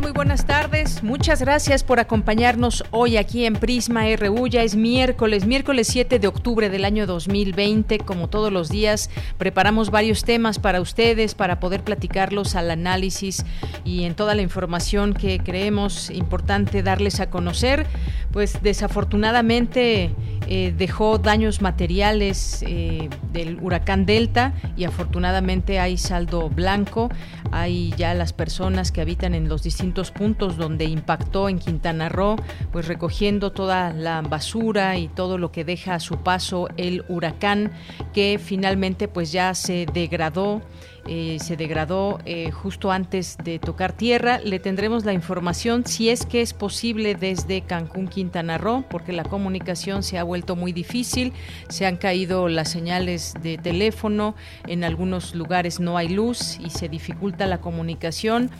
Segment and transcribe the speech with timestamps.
[0.00, 1.02] Muy buenas tardes.
[1.02, 4.46] Muchas gracias por acompañarnos hoy aquí en Prisma RU.
[4.46, 7.98] Ya es miércoles, miércoles 7 de octubre del año 2020.
[7.98, 13.44] Como todos los días, preparamos varios temas para ustedes, para poder platicarlos al análisis
[13.84, 17.86] y en toda la información que creemos importante darles a conocer.
[18.32, 20.10] Pues desafortunadamente
[20.54, 27.08] eh, dejó daños materiales eh, del huracán Delta y afortunadamente hay saldo blanco.
[27.52, 32.36] Hay ya las personas que habitan en los distintos puntos donde impactó en Quintana Roo,
[32.70, 37.72] pues recogiendo toda la basura y todo lo que deja a su paso el huracán
[38.12, 40.60] que finalmente pues ya se degradó
[41.06, 44.38] eh, se degradó eh, justo antes de tocar tierra.
[44.38, 49.24] Le tendremos la información si es que es posible desde Cancún, Quintana Roo, porque la
[49.24, 51.32] comunicación se ha vuelto muy difícil,
[51.68, 54.36] se han caído las señales de teléfono,
[54.66, 58.50] en algunos lugares no hay luz y se dificulta la comunicación.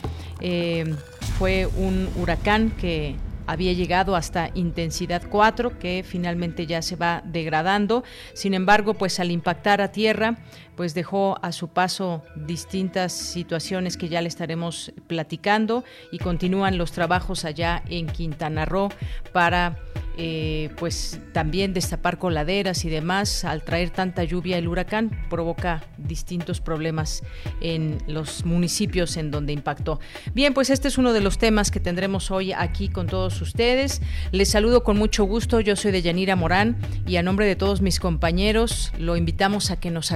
[0.41, 0.95] Eh,
[1.37, 3.15] fue un huracán que
[3.47, 8.03] había llegado hasta intensidad 4 que finalmente ya se va degradando.
[8.33, 10.37] Sin embargo, pues al impactar a tierra,
[10.75, 16.91] pues dejó a su paso distintas situaciones que ya le estaremos platicando y continúan los
[16.91, 18.89] trabajos allá en Quintana Roo
[19.31, 19.77] para
[20.15, 23.45] eh, pues también destapar coladeras y demás.
[23.45, 27.23] Al traer tanta lluvia, el huracán provoca distintos problemas
[27.61, 29.99] en los municipios en donde impactó.
[30.33, 34.01] Bien, pues este es uno de los temas que tendremos hoy aquí con todos ustedes.
[34.31, 35.59] Les saludo con mucho gusto.
[35.59, 39.79] Yo soy de Yanira Morán y a nombre de todos mis compañeros lo invitamos a
[39.79, 40.11] que nos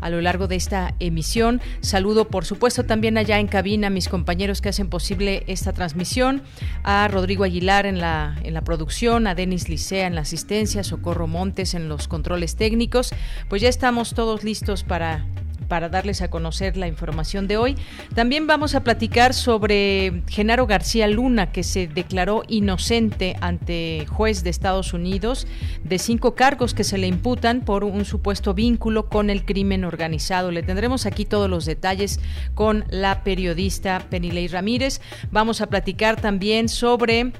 [0.00, 1.60] a lo largo de esta emisión.
[1.80, 6.42] Saludo, por supuesto, también allá en cabina a mis compañeros que hacen posible esta transmisión,
[6.82, 11.26] a Rodrigo Aguilar en la, en la producción a Denis Licea en la asistencia, Socorro
[11.26, 13.12] Montes en los controles técnicos.
[13.48, 15.24] Pues ya estamos todos listos para
[15.68, 17.76] para darles a conocer la información de hoy.
[18.14, 24.50] También vamos a platicar sobre Genaro García Luna, que se declaró inocente ante juez de
[24.50, 25.46] Estados Unidos
[25.82, 30.50] de cinco cargos que se le imputan por un supuesto vínculo con el crimen organizado.
[30.50, 32.20] Le tendremos aquí todos los detalles
[32.54, 35.00] con la periodista Penilei Ramírez.
[35.30, 37.32] Vamos a platicar también sobre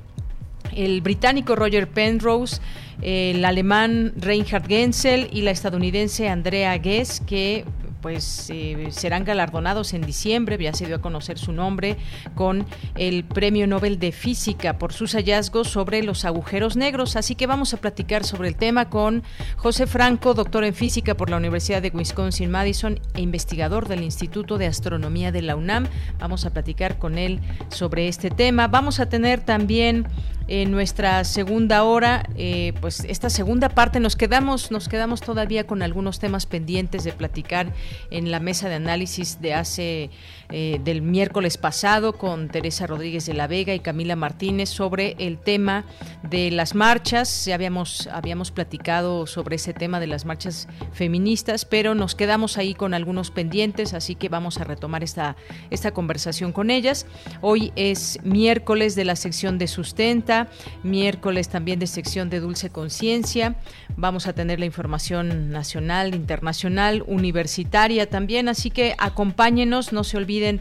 [0.75, 2.61] el británico Roger Penrose,
[3.03, 7.65] el alemán Reinhard Gensel y la estadounidense Andrea Guess, que
[8.04, 11.97] pues eh, serán galardonados en diciembre, ya se dio a conocer su nombre,
[12.34, 12.66] con
[12.97, 17.16] el Premio Nobel de Física por sus hallazgos sobre los agujeros negros.
[17.16, 19.22] Así que vamos a platicar sobre el tema con
[19.56, 24.66] José Franco, doctor en física por la Universidad de Wisconsin-Madison e investigador del Instituto de
[24.66, 25.86] Astronomía de la UNAM.
[26.19, 27.41] Vamos a platicar con él
[27.71, 28.69] sobre este tema.
[28.69, 30.06] Vamos a tener también
[30.47, 35.82] en nuestra segunda hora, eh, pues esta segunda parte nos quedamos, nos quedamos todavía con
[35.82, 37.72] algunos temas pendientes de platicar
[38.10, 40.10] en la mesa de análisis de hace
[40.50, 45.38] eh, del miércoles pasado con Teresa Rodríguez de la Vega y Camila Martínez sobre el
[45.38, 45.84] tema
[46.22, 47.47] de las marchas.
[47.47, 52.75] Ya habíamos, habíamos platicado sobre ese tema de las marchas feministas, pero nos quedamos ahí
[52.75, 55.37] con algunos pendientes, así que vamos a retomar esta,
[55.71, 57.06] esta conversación con ellas.
[57.41, 60.34] Hoy es miércoles de la sección de sustenta,
[60.83, 63.56] miércoles también de sección de dulce conciencia.
[63.97, 70.61] Vamos a tener la información nacional, internacional, universitaria también, así que acompáñenos, no se olviden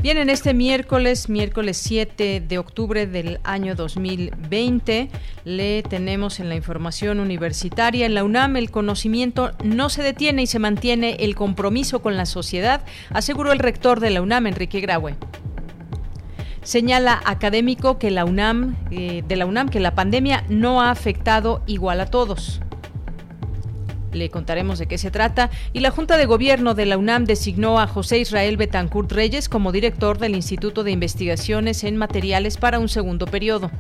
[0.01, 5.11] Bien, en este miércoles, miércoles 7 de octubre del año 2020,
[5.45, 10.47] le tenemos en la información universitaria en la UNAM el conocimiento no se detiene y
[10.47, 15.17] se mantiene el compromiso con la sociedad, aseguró el rector de la UNAM, Enrique Graue.
[16.63, 21.61] Señala académico que la UNAM, eh, de la UNAM que la pandemia no ha afectado
[21.67, 22.59] igual a todos.
[24.13, 25.49] Le contaremos de qué se trata.
[25.73, 29.71] Y la Junta de Gobierno de la UNAM designó a José Israel Betancourt Reyes como
[29.71, 33.71] director del Instituto de Investigaciones en Materiales para un segundo periodo.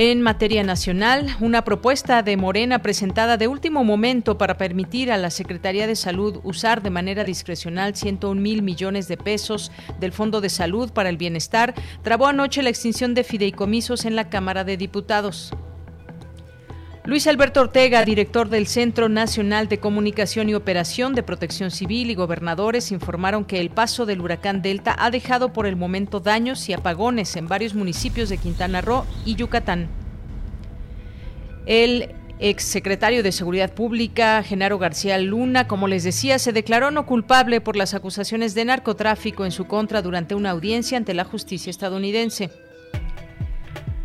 [0.00, 5.30] En materia nacional, una propuesta de Morena presentada de último momento para permitir a la
[5.30, 10.50] Secretaría de Salud usar de manera discrecional 101 mil millones de pesos del Fondo de
[10.50, 15.52] Salud para el Bienestar trabó anoche la extinción de fideicomisos en la Cámara de Diputados.
[17.08, 22.14] Luis Alberto Ortega, director del Centro Nacional de Comunicación y Operación de Protección Civil y
[22.14, 26.74] gobernadores informaron que el paso del huracán Delta ha dejado por el momento daños y
[26.74, 29.88] apagones en varios municipios de Quintana Roo y Yucatán.
[31.64, 37.62] El exsecretario de Seguridad Pública, Genaro García Luna, como les decía, se declaró no culpable
[37.62, 42.50] por las acusaciones de narcotráfico en su contra durante una audiencia ante la justicia estadounidense.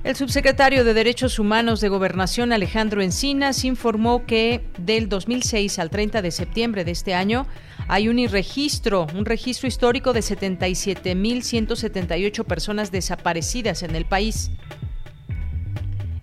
[0.04, 6.22] El subsecretario de Derechos Humanos de Gobernación, Alejandro Encinas, informó que del 2006 al 30
[6.22, 7.48] de septiembre de este año
[7.88, 14.52] hay un registro, un registro histórico de 77.178 personas desaparecidas en el país.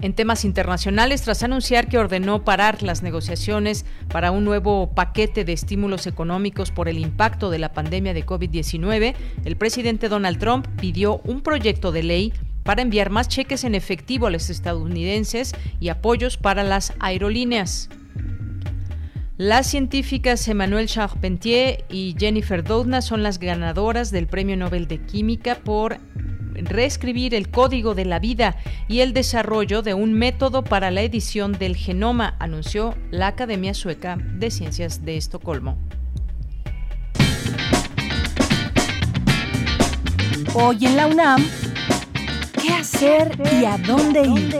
[0.03, 5.55] En temas internacionales, tras anunciar que ordenó parar las negociaciones para un nuevo paquete de
[5.55, 11.23] estímulos económicos por el impacto de la pandemia de COVID-19, el presidente Donald Trump pidió
[11.25, 16.37] un proyecto de ley para enviar más cheques en efectivo a los estadounidenses y apoyos
[16.37, 17.89] para las aerolíneas.
[19.37, 25.55] Las científicas Emmanuel Charpentier y Jennifer Doudna son las ganadoras del Premio Nobel de Química
[25.55, 25.99] por
[26.55, 28.57] reescribir el código de la vida
[28.89, 34.17] y el desarrollo de un método para la edición del genoma, anunció la Academia Sueca
[34.17, 35.79] de Ciencias de Estocolmo.
[40.53, 41.47] Hoy en la UNAM,
[42.61, 44.59] ¿Qué hacer y a dónde ir?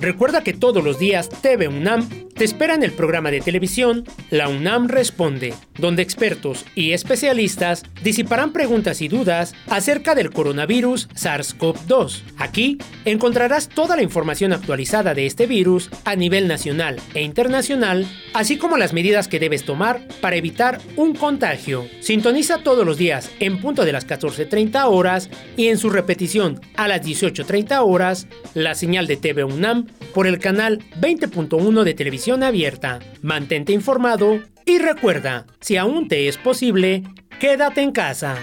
[0.00, 2.08] Recuerda que todos los días TV UNAM
[2.40, 8.54] te espera en el programa de televisión La UNAM Responde, donde expertos y especialistas disiparán
[8.54, 12.22] preguntas y dudas acerca del coronavirus SARS-CoV-2.
[12.38, 18.56] Aquí encontrarás toda la información actualizada de este virus a nivel nacional e internacional, así
[18.56, 21.86] como las medidas que debes tomar para evitar un contagio.
[22.00, 25.28] Sintoniza todos los días en punto de las 14.30 horas
[25.58, 30.38] y en su repetición a las 18.30 horas la señal de TV UNAM por el
[30.38, 33.00] canal 20.1 de televisión abierta.
[33.22, 37.02] Mantente informado y recuerda, si aún te es posible,
[37.40, 38.36] quédate en casa.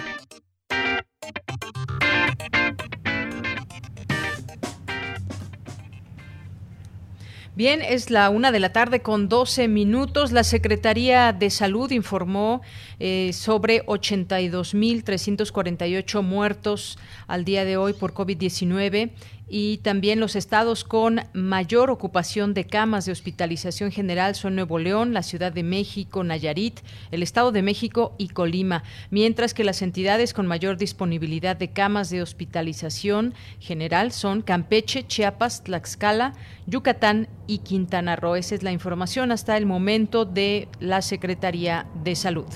[7.55, 10.31] Bien, es la una de la tarde con 12 minutos.
[10.31, 12.61] La Secretaría de Salud informó
[12.99, 19.11] eh, sobre 82.348 muertos al día de hoy por COVID-19
[19.49, 25.13] y también los estados con mayor ocupación de camas de hospitalización general son Nuevo León,
[25.13, 30.33] la Ciudad de México, Nayarit, el Estado de México y Colima, mientras que las entidades
[30.33, 36.33] con mayor disponibilidad de camas de hospitalización general son Campeche, Chiapas, Tlaxcala,
[36.65, 38.35] Yucatán y Quintana Roo.
[38.35, 42.47] Esa es la información hasta el momento de la Secretaría de Salud.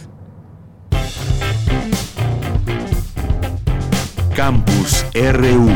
[4.44, 5.70] Campus RU.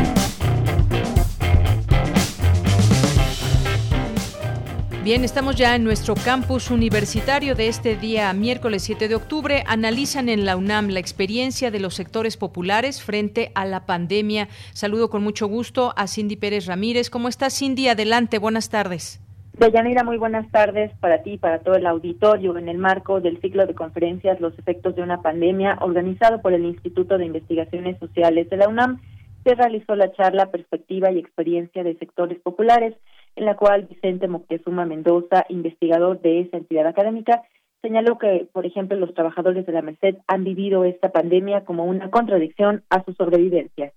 [5.03, 9.63] Bien, estamos ya en nuestro campus universitario de este día, miércoles 7 de octubre.
[9.67, 14.49] Analizan en la UNAM la experiencia de los sectores populares frente a la pandemia.
[14.73, 17.11] Saludo con mucho gusto a Cindy Pérez Ramírez.
[17.11, 17.87] ¿Cómo estás, Cindy?
[17.87, 19.19] Adelante, buenas tardes.
[19.57, 23.39] Deyanira, muy buenas tardes para ti y para todo el auditorio en el marco del
[23.39, 28.49] ciclo de conferencias Los efectos de una pandemia organizado por el Instituto de Investigaciones Sociales
[28.49, 28.99] de la UNAM.
[29.45, 32.95] Se realizó la charla Perspectiva y Experiencia de Sectores Populares
[33.37, 37.43] en la cual Vicente Moctezuma Mendoza, investigador de esa entidad académica,
[37.81, 42.09] señaló que, por ejemplo, los trabajadores de la Merced han vivido esta pandemia como una
[42.09, 43.93] contradicción a su sobrevivencia.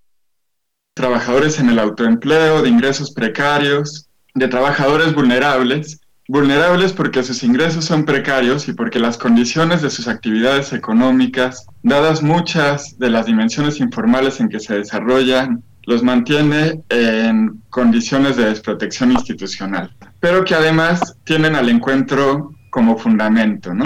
[0.93, 8.05] Trabajadores en el autoempleo, de ingresos precarios, de trabajadores vulnerables, vulnerables porque sus ingresos son
[8.05, 14.39] precarios y porque las condiciones de sus actividades económicas, dadas muchas de las dimensiones informales
[14.39, 21.55] en que se desarrollan, los mantiene en condiciones de desprotección institucional, pero que además tienen
[21.55, 23.85] al encuentro como fundamento, ¿no?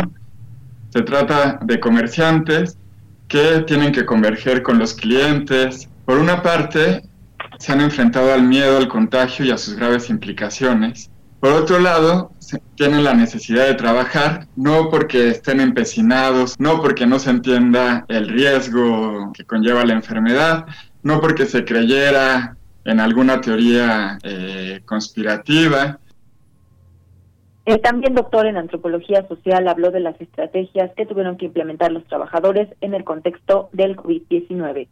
[0.89, 2.77] Se trata de comerciantes
[3.29, 5.89] que tienen que converger con los clientes.
[6.05, 7.03] Por una parte,
[7.63, 11.09] se han enfrentado al miedo, al contagio y a sus graves implicaciones.
[11.39, 12.33] Por otro lado,
[12.75, 18.27] tienen la necesidad de trabajar, no porque estén empecinados, no porque no se entienda el
[18.27, 20.65] riesgo que conlleva la enfermedad,
[21.03, 25.99] no porque se creyera en alguna teoría eh, conspirativa.
[27.63, 32.03] El también doctor en antropología social habló de las estrategias que tuvieron que implementar los
[32.07, 34.89] trabajadores en el contexto del COVID-19.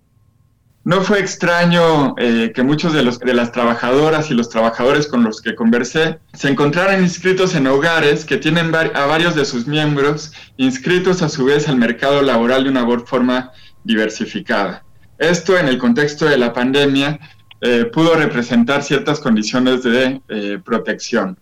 [0.83, 5.23] No fue extraño eh, que muchos de, los, de las trabajadoras y los trabajadores con
[5.23, 10.33] los que conversé se encontraran inscritos en hogares que tienen a varios de sus miembros
[10.57, 13.51] inscritos a su vez al mercado laboral de una forma
[13.83, 14.83] diversificada.
[15.19, 17.19] Esto en el contexto de la pandemia
[17.61, 21.37] eh, pudo representar ciertas condiciones de eh, protección.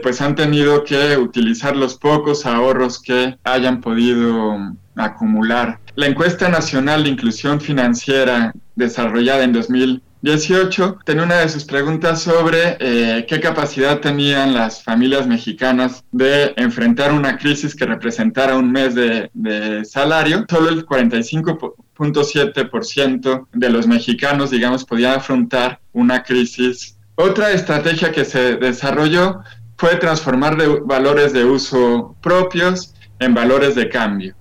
[0.00, 4.56] Pues han tenido que utilizar los pocos ahorros que hayan podido
[4.96, 5.78] acumular.
[5.94, 12.22] La encuesta nacional de inclusión financiera desarrollada en 2000 18 tenía una de sus preguntas
[12.22, 18.72] sobre eh, qué capacidad tenían las familias mexicanas de enfrentar una crisis que representara un
[18.72, 20.44] mes de, de salario.
[20.50, 26.98] Solo el 45.7% de los mexicanos, digamos, podían afrontar una crisis.
[27.14, 29.42] Otra estrategia que se desarrolló
[29.76, 34.34] fue transformar de valores de uso propios en valores de cambio.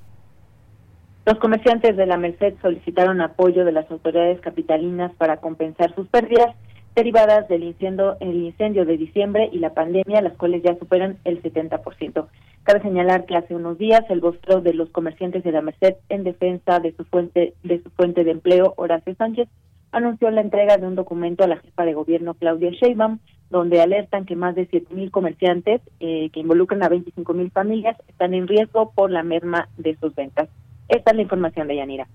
[1.25, 6.55] Los comerciantes de la Merced solicitaron apoyo de las autoridades capitalinas para compensar sus pérdidas
[6.95, 11.41] derivadas del incendio, el incendio de diciembre y la pandemia, las cuales ya superan el
[11.41, 12.27] 70%.
[12.61, 16.23] Cabe señalar que hace unos días el vostro de los comerciantes de la Merced en
[16.23, 19.49] defensa de su fuente de su fuente de empleo, Horacio Sánchez,
[19.91, 23.17] anunció la entrega de un documento a la jefa de gobierno Claudia Sheinbaum,
[23.49, 28.47] donde alertan que más de 7.000 comerciantes eh, que involucran a 25.000 familias están en
[28.47, 30.49] riesgo por la merma de sus ventas.
[30.87, 32.07] Esta es la información de Yanira.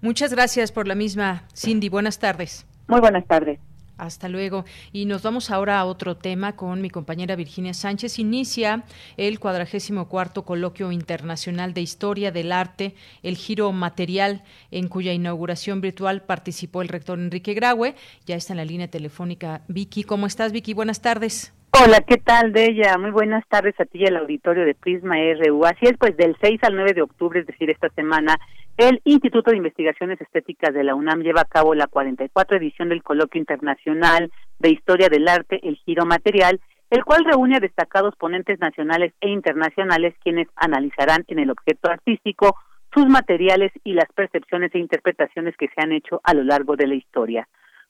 [0.00, 1.88] Muchas gracias por la misma, Cindy.
[1.88, 2.66] Buenas tardes.
[2.86, 3.58] Muy buenas tardes.
[3.98, 4.66] Hasta luego.
[4.92, 8.18] Y nos vamos ahora a otro tema con mi compañera Virginia Sánchez.
[8.18, 8.84] Inicia
[9.16, 15.80] el cuadragésimo cuarto coloquio internacional de historia del arte, el giro material, en cuya inauguración
[15.80, 17.94] virtual participó el rector Enrique Graue.
[18.26, 20.04] Ya está en la línea telefónica Vicky.
[20.04, 20.74] ¿Cómo estás, Vicky?
[20.74, 21.55] Buenas tardes.
[21.78, 22.96] Hola, ¿qué tal, de ella?
[22.96, 25.66] Muy buenas tardes a ti y al auditorio de Prisma RU.
[25.66, 28.36] Así es, pues del 6 al 9 de octubre, es decir, esta semana,
[28.78, 33.02] el Instituto de Investigaciones Estéticas de la UNAM lleva a cabo la 44 edición del
[33.02, 38.58] Coloquio Internacional de Historia del Arte, el Giro Material, el cual reúne a destacados ponentes
[38.58, 42.56] nacionales e internacionales quienes analizarán en el objeto artístico
[42.94, 46.86] sus materiales y las percepciones e interpretaciones que se han hecho a lo largo de
[46.86, 47.46] la historia.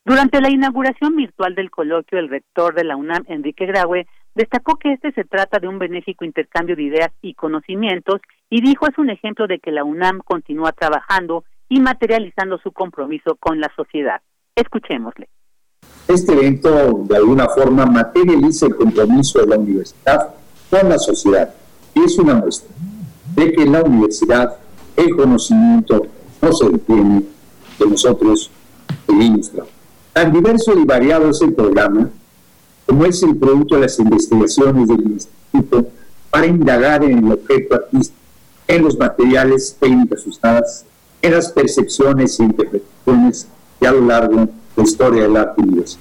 [0.06, 4.92] Durante la inauguración virtual del coloquio, el rector de la UNAM, Enrique Graue, destacó que
[4.92, 9.10] este se trata de un benéfico intercambio de ideas y conocimientos y dijo es un
[9.10, 14.20] ejemplo de que la UNAM continúa trabajando y materializando su compromiso con la sociedad.
[14.54, 15.28] Escuchémosle.
[16.06, 20.36] Este evento de alguna forma materializa el compromiso de la universidad
[20.70, 21.52] con la sociedad
[21.94, 22.72] y es una muestra
[23.34, 24.56] de que la universidad
[24.96, 26.06] el conocimiento
[26.40, 27.24] no se detiene,
[27.76, 28.52] que nosotros
[29.04, 29.75] seguimos trabajando.
[30.16, 32.08] Tan diverso y variado es el programa,
[32.86, 35.90] como es el producto de las investigaciones del Instituto
[36.30, 38.18] para indagar en el objeto artístico,
[38.66, 40.86] en los materiales, técnicas usadas,
[41.20, 46.00] en las percepciones e interpretaciones y a lo largo de la historia del arte universal.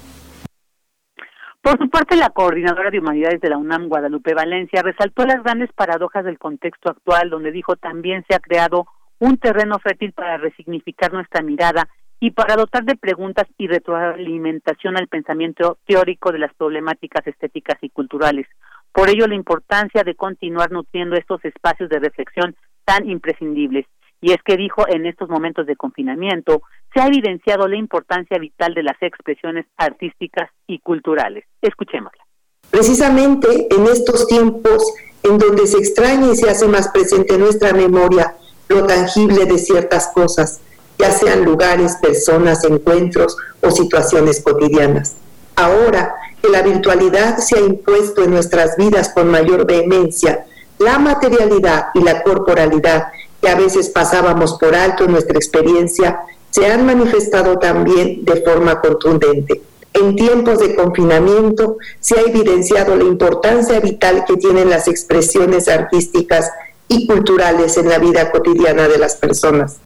[1.62, 5.74] Por su parte, la coordinadora de humanidades de la UNAM, Guadalupe Valencia, resaltó las grandes
[5.74, 8.88] paradojas del contexto actual, donde dijo también se ha creado
[9.20, 15.08] un terreno fértil para resignificar nuestra mirada y para dotar de preguntas y retroalimentación al
[15.08, 18.48] pensamiento teórico de las problemáticas estéticas y culturales.
[18.92, 22.56] Por ello, la importancia de continuar nutriendo estos espacios de reflexión
[22.86, 23.86] tan imprescindibles.
[24.22, 26.62] Y es que dijo, en estos momentos de confinamiento,
[26.94, 31.44] se ha evidenciado la importancia vital de las expresiones artísticas y culturales.
[31.62, 32.24] Escuchémosla.
[32.72, 34.84] Precisamente en estos tiempos
[35.24, 38.36] en donde se extraña y se hace más presente en nuestra memoria
[38.70, 40.62] lo tangible de ciertas cosas,
[40.98, 45.14] ya sean lugares, personas, encuentros o situaciones cotidianas.
[45.56, 50.46] Ahora que la virtualidad se ha impuesto en nuestras vidas con mayor vehemencia,
[50.80, 53.08] la materialidad y la corporalidad
[53.42, 58.80] que a veces pasábamos por alto en nuestra experiencia se han manifestado también de forma
[58.80, 59.62] contundente.
[59.94, 66.52] En tiempos de confinamiento se ha evidenciado la importancia vital que tienen las expresiones artísticas
[66.88, 69.78] y culturales en la vida cotidiana de las personas.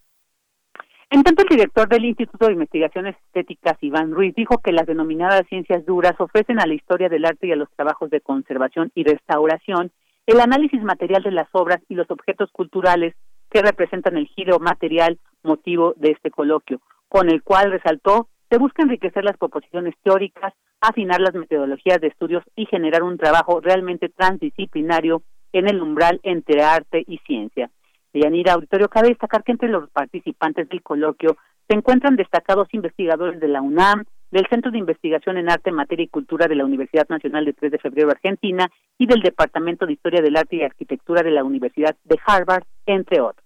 [1.11, 5.47] En tanto, el director del Instituto de Investigaciones Estéticas, Iván Ruiz, dijo que las denominadas
[5.49, 9.03] ciencias duras ofrecen a la historia del arte y a los trabajos de conservación y
[9.03, 9.91] restauración
[10.27, 13.15] el análisis material de las obras y los objetos culturales
[13.49, 18.83] que representan el giro material motivo de este coloquio, con el cual resaltó se busca
[18.83, 25.23] enriquecer las proposiciones teóricas, afinar las metodologías de estudios y generar un trabajo realmente transdisciplinario
[25.53, 27.71] en el umbral entre arte y ciencia.
[28.13, 31.37] Yanira Auditorio, cabe destacar que entre los participantes del coloquio
[31.67, 36.07] se encuentran destacados investigadores de la UNAM, del Centro de Investigación en Arte, Materia y
[36.07, 40.21] Cultura de la Universidad Nacional de 3 de Febrero Argentina y del Departamento de Historia
[40.21, 43.45] del Arte y Arquitectura de la Universidad de Harvard, entre otros.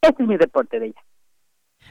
[0.00, 1.02] Este es mi reporte de ella.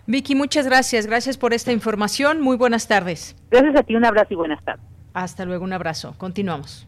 [0.08, 1.08] Vicky, muchas gracias.
[1.08, 2.42] Gracias por esta información.
[2.42, 3.36] Muy buenas tardes.
[3.52, 4.86] Gracias a ti, un abrazo y buenas tardes.
[5.14, 6.16] Hasta luego, un abrazo.
[6.18, 6.88] Continuamos.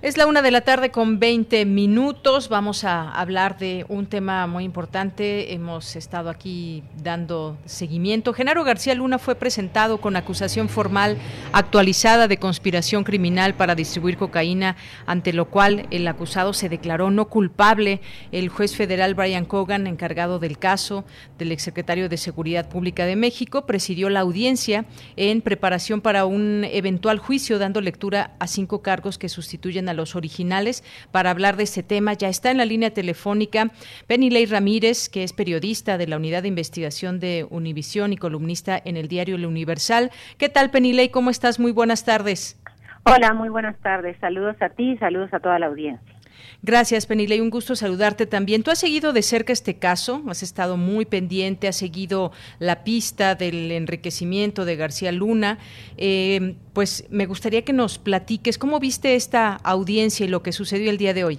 [0.00, 2.48] Es la una de la tarde con 20 minutos.
[2.48, 5.52] Vamos a hablar de un tema muy importante.
[5.52, 8.32] Hemos estado aquí dando seguimiento.
[8.32, 11.18] Genaro García Luna fue presentado con acusación formal
[11.52, 17.24] actualizada de conspiración criminal para distribuir cocaína, ante lo cual el acusado se declaró no
[17.24, 18.00] culpable.
[18.30, 21.06] El juez federal Brian Cogan, encargado del caso
[21.38, 24.84] del exsecretario de Seguridad Pública de México, presidió la audiencia
[25.16, 30.16] en preparación para un eventual juicio, dando lectura a cinco cargos que sustituyen a los
[30.16, 32.12] originales para hablar de este tema.
[32.12, 33.70] Ya está en la línea telefónica
[34.06, 38.96] Penilei Ramírez, que es periodista de la Unidad de Investigación de Univisión y columnista en
[38.96, 40.10] el diario El Universal.
[40.36, 41.08] ¿Qué tal, Penilei?
[41.08, 41.58] ¿Cómo estás?
[41.58, 42.60] Muy buenas tardes.
[43.04, 44.16] Hola, muy buenas tardes.
[44.20, 46.17] Saludos a ti y saludos a toda la audiencia.
[46.62, 47.40] Gracias, Penilei.
[47.40, 48.64] Un gusto saludarte también.
[48.64, 53.36] Tú has seguido de cerca este caso, has estado muy pendiente, has seguido la pista
[53.36, 55.58] del enriquecimiento de García Luna.
[55.96, 60.90] Eh, pues me gustaría que nos platiques cómo viste esta audiencia y lo que sucedió
[60.90, 61.38] el día de hoy.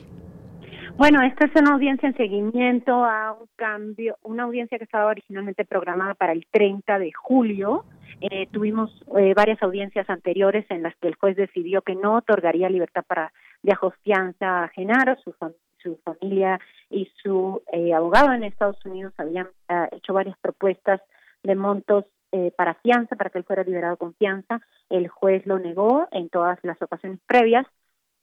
[0.99, 5.63] Bueno, esta es una audiencia en seguimiento a un cambio, una audiencia que estaba originalmente
[5.63, 7.85] programada para el 30 de julio.
[8.21, 12.69] Eh, tuvimos eh, varias audiencias anteriores en las que el juez decidió que no otorgaría
[12.69, 15.33] libertad para de fianza a Genaro, su,
[15.77, 21.01] su familia y su eh, abogado en Estados Unidos habían ah, hecho varias propuestas
[21.43, 24.61] de montos eh, para fianza, para que él fuera liberado con fianza.
[24.89, 27.65] El juez lo negó en todas las ocasiones previas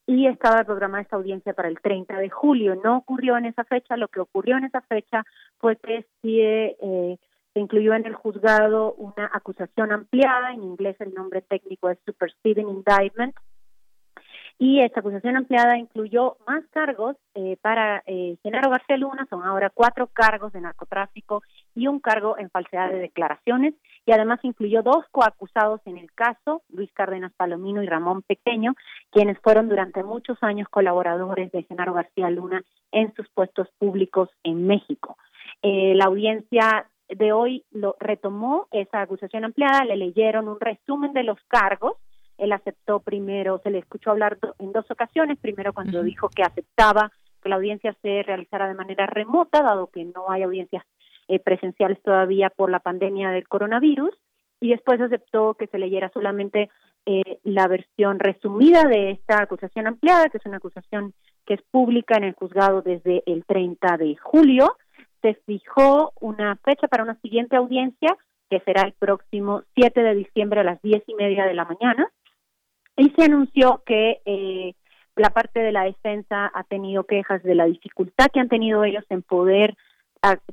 [0.07, 2.77] y estaba programada esta audiencia para el 30 de julio.
[2.77, 3.97] No ocurrió en esa fecha.
[3.97, 5.25] Lo que ocurrió en esa fecha
[5.59, 7.19] fue que eh,
[7.53, 10.53] se incluyó en el juzgado una acusación ampliada.
[10.53, 13.35] En inglés el nombre técnico es Superseding Indictment
[14.59, 19.71] y esta acusación ampliada incluyó más cargos eh, para eh, Genaro García Luna, son ahora
[19.71, 21.43] cuatro cargos de narcotráfico
[21.75, 23.75] y un cargo en falsedad de declaraciones,
[24.07, 28.75] y además incluyó dos coacusados en el caso, Luis Cárdenas Palomino y Ramón Pequeño,
[29.11, 34.67] quienes fueron durante muchos años colaboradores de Genaro García Luna en sus puestos públicos en
[34.67, 35.19] México.
[35.63, 41.25] Eh, la audiencia de hoy lo retomó esa acusación ampliada, le leyeron un resumen de
[41.25, 41.97] los cargos,
[42.39, 47.11] él aceptó primero, se le escuchó hablar en dos ocasiones, primero cuando dijo que aceptaba
[47.43, 50.85] que la audiencia se realizara de manera remota, dado que no hay audiencias
[51.29, 54.15] eh, presenciales todavía por la pandemia del coronavirus,
[54.61, 56.71] y después aceptó que se leyera solamente
[57.05, 62.17] eh, la versión resumida de esta acusación ampliada, que es una acusación que es pública
[62.17, 64.77] en el juzgado desde el 30 de julio.
[65.23, 68.17] Se fijó una fecha para una siguiente audiencia,
[68.51, 72.09] que será el próximo 7 de diciembre a las diez y media de la mañana
[72.97, 74.75] y se anunció que eh,
[75.17, 79.05] la parte de la defensa ha tenido quejas de la dificultad que han tenido ellos
[79.11, 79.77] en poder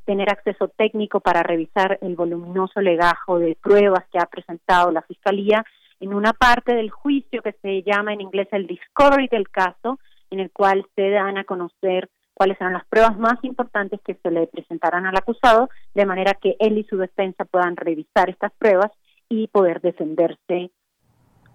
[0.04, 5.64] tener acceso técnico para revisar el voluminoso legajo de pruebas que ha presentado la Fiscalía
[6.00, 9.98] en una parte del juicio que se llama en inglés el discovery del caso,
[10.30, 14.30] en el cual se dan a conocer cuáles serán las pruebas más importantes que se
[14.30, 18.90] le presentarán al acusado, de manera que él y su defensa puedan revisar estas pruebas
[19.28, 20.70] y poder defenderse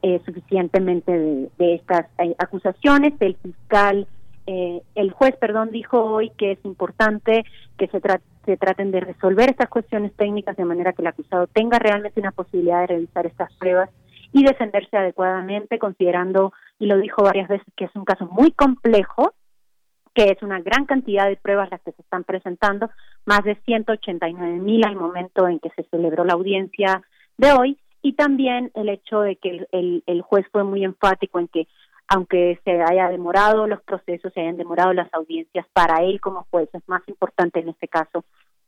[0.01, 1.11] eh, suficientemente
[1.57, 3.13] de, estas eh, acusaciones.
[3.19, 4.07] El fiscal,
[4.47, 7.43] eh, el juez, perdón, dijo hoy que es importante
[7.77, 8.01] que se,
[8.45, 12.31] se traten de resolver estas cuestiones técnicas de manera que el acusado tenga realmente una
[12.31, 13.89] posibilidad de revisar estas pruebas
[14.31, 19.33] y defenderse adecuadamente, considerando, y lo dijo varias veces, que es un caso muy complejo,
[20.13, 22.89] que es una gran cantidad de pruebas las que se están presentando,
[23.25, 27.01] más de 189 mil al momento en que se celebró la audiencia
[27.37, 31.47] de hoy, y también el hecho de que el, el, juez fue muy enfático en
[31.47, 31.67] que
[32.07, 36.67] aunque se haya demorado los procesos, se hayan demorado las audiencias, para él como juez
[36.73, 38.23] es más importante en este caso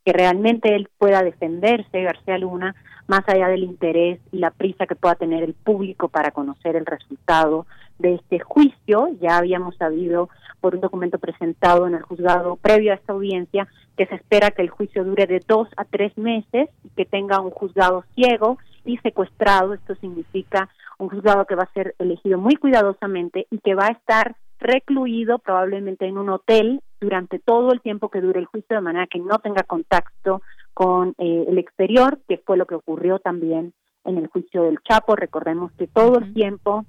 [0.05, 2.75] que realmente él pueda defenderse, García Luna,
[3.07, 6.85] más allá del interés y la prisa que pueda tener el público para conocer el
[6.85, 7.67] resultado
[7.99, 9.09] de este juicio.
[9.21, 13.67] Ya habíamos sabido por un documento presentado en el juzgado previo a esta audiencia
[13.97, 17.39] que se espera que el juicio dure de dos a tres meses y que tenga
[17.39, 19.73] un juzgado ciego y secuestrado.
[19.73, 23.93] Esto significa un juzgado que va a ser elegido muy cuidadosamente y que va a
[23.93, 28.81] estar recluido probablemente en un hotel durante todo el tiempo que dure el juicio, de
[28.81, 30.41] manera que no tenga contacto
[30.73, 33.73] con eh, el exterior, que fue lo que ocurrió también
[34.05, 35.15] en el juicio del Chapo.
[35.15, 36.85] Recordemos que todo el tiempo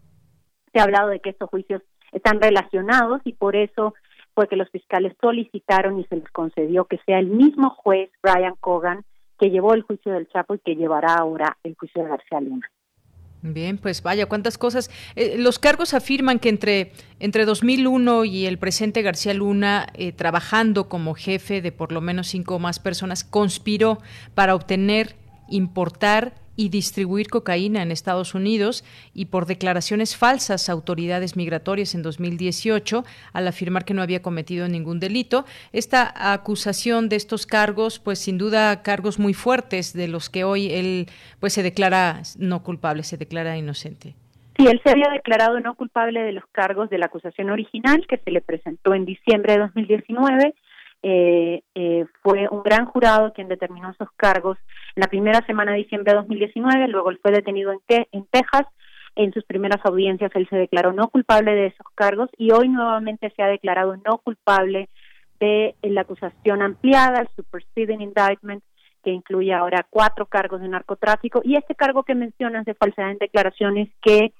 [0.73, 3.95] se ha hablado de que estos juicios están relacionados y por eso
[4.35, 8.55] fue que los fiscales solicitaron y se les concedió que sea el mismo juez, Brian
[8.61, 9.05] Cogan,
[9.43, 12.71] que llevó el juicio del Chapo y que llevará ahora el juicio de García Luna.
[13.43, 14.89] Bien, pues vaya, cuántas cosas.
[15.17, 20.89] Eh, los cargos afirman que entre, entre 2001 y el presente García Luna, eh, trabajando
[20.89, 23.99] como jefe de por lo menos cinco o más personas, conspiró
[24.37, 25.17] para obtener,
[25.49, 32.03] importar y distribuir cocaína en Estados Unidos y por declaraciones falsas a autoridades migratorias en
[32.03, 35.45] 2018 al afirmar que no había cometido ningún delito.
[35.73, 40.71] Esta acusación de estos cargos, pues sin duda cargos muy fuertes de los que hoy
[40.71, 41.07] él
[41.41, 44.15] pues se declara no culpable, se declara inocente.
[44.57, 48.19] Sí, él se había declarado no culpable de los cargos de la acusación original que
[48.19, 50.55] se le presentó en diciembre de 2019
[51.03, 54.57] eh, eh, fue un gran jurado quien determinó esos cargos
[54.95, 58.67] la primera semana de diciembre de 2019, luego él fue detenido en, en Texas,
[59.15, 63.33] en sus primeras audiencias él se declaró no culpable de esos cargos y hoy nuevamente
[63.37, 64.89] se ha declarado no culpable
[65.41, 68.63] de la acusación ampliada, el superseding indictment,
[69.03, 71.41] que incluye ahora cuatro cargos de narcotráfico.
[71.45, 74.33] Y este cargo que mencionas de falsedad en declaraciones que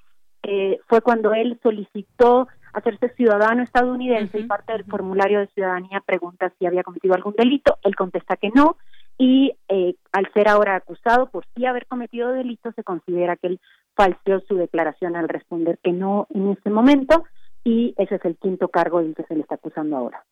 [0.43, 6.51] eh, fue cuando él solicitó hacerse ciudadano estadounidense y parte del formulario de ciudadanía pregunta
[6.57, 8.77] si había cometido algún delito, él contesta que no
[9.17, 13.61] y eh, al ser ahora acusado por sí haber cometido delito se considera que él
[13.95, 17.23] falseó su declaración al responder que no en ese momento
[17.63, 20.23] y ese es el quinto cargo del que se le está acusando ahora.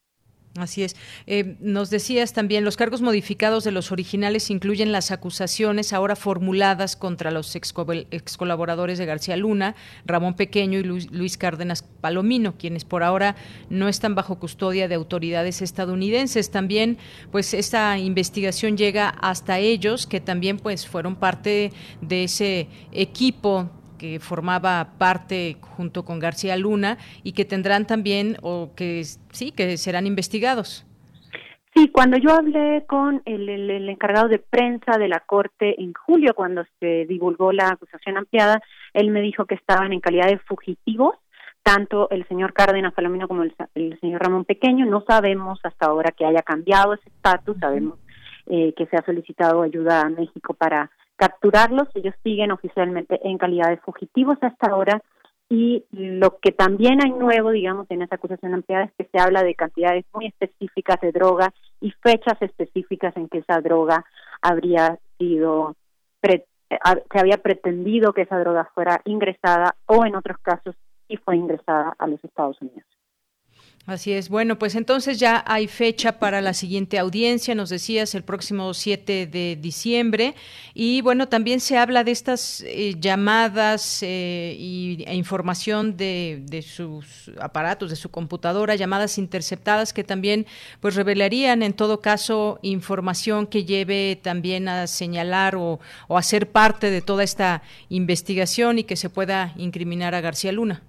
[0.57, 0.97] Así es.
[1.27, 6.97] Eh, nos decías también, los cargos modificados de los originales incluyen las acusaciones ahora formuladas
[6.97, 7.73] contra los ex,
[8.35, 13.37] colaboradores de García Luna, Ramón Pequeño y Luis, Cárdenas Palomino, quienes por ahora
[13.69, 16.51] no están bajo custodia de autoridades estadounidenses.
[16.51, 16.97] También,
[17.31, 23.69] pues, esta investigación llega hasta ellos, que también, pues, fueron parte de ese equipo
[24.01, 29.77] que formaba parte junto con García Luna y que tendrán también o que sí que
[29.77, 30.87] serán investigados.
[31.75, 36.33] Sí, cuando yo hablé con el, el, encargado de prensa de la Corte en julio,
[36.33, 38.59] cuando se divulgó la acusación ampliada,
[38.93, 41.15] él me dijo que estaban en calidad de fugitivos,
[41.61, 44.87] tanto el señor Cárdenas Palomino como el, señor Ramón Pequeño.
[44.87, 47.99] No sabemos hasta ahora que haya cambiado ese estatus, sabemos
[48.47, 50.89] eh, que se ha solicitado ayuda a México para
[51.21, 51.87] capturarlos.
[51.93, 54.99] Ellos siguen oficialmente en calidad de fugitivos hasta ahora.
[55.49, 59.43] Y lo que también hay nuevo, digamos, en esa acusación ampliada es que se habla
[59.43, 64.03] de cantidades muy específicas de droga y fechas específicas en que esa droga
[64.41, 65.75] habría sido,
[66.23, 70.75] se había pretendido que esa droga fuera ingresada o en otros casos
[71.07, 73.00] sí fue ingresada a los Estados Unidos.
[73.87, 74.29] Así es.
[74.29, 79.25] Bueno, pues entonces ya hay fecha para la siguiente audiencia, nos decías, el próximo 7
[79.25, 80.35] de diciembre.
[80.75, 86.61] Y bueno, también se habla de estas eh, llamadas eh, y, e información de, de,
[86.61, 90.45] sus aparatos, de su computadora, llamadas interceptadas que también
[90.79, 96.51] pues revelarían en todo caso información que lleve también a señalar o, o a ser
[96.51, 100.83] parte de toda esta investigación y que se pueda incriminar a García Luna.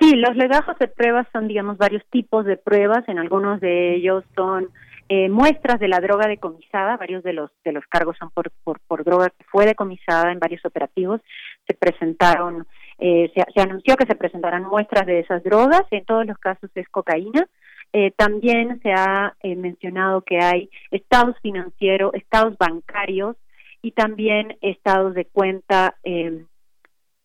[0.00, 3.08] Sí, los legajos de pruebas son, digamos, varios tipos de pruebas.
[3.08, 4.68] En algunos de ellos son
[5.08, 6.96] eh, muestras de la droga decomisada.
[6.96, 10.38] Varios de los de los cargos son por, por, por droga que fue decomisada en
[10.38, 11.20] varios operativos.
[11.66, 12.66] Se presentaron,
[12.98, 15.82] eh, se, se anunció que se presentarán muestras de esas drogas.
[15.90, 17.46] En todos los casos es cocaína.
[17.92, 23.36] Eh, también se ha eh, mencionado que hay estados financieros, estados bancarios
[23.82, 25.96] y también estados de cuenta.
[26.02, 26.44] Eh,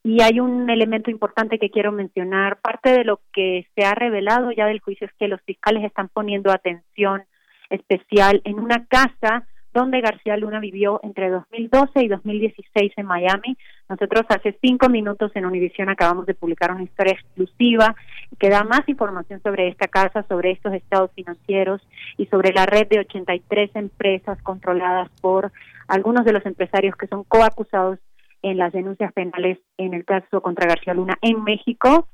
[0.08, 2.62] y hay un elemento importante que quiero mencionar.
[2.62, 6.08] Parte de lo que se ha revelado ya del juicio es que los fiscales están
[6.08, 7.24] poniendo atención
[7.70, 13.58] especial en una casa donde García Luna vivió entre 2012 y 2016 en Miami.
[13.90, 17.94] Nosotros hace cinco minutos en Univision acabamos de publicar una historia exclusiva
[18.40, 22.88] que da más información sobre esta casa, sobre estos estados financieros y sobre la red
[22.88, 25.52] de 83 empresas controladas por
[25.90, 28.00] algunos de los empresarios que son coacusados
[28.48, 32.08] en las denuncias penales en el caso contra García Luna en México.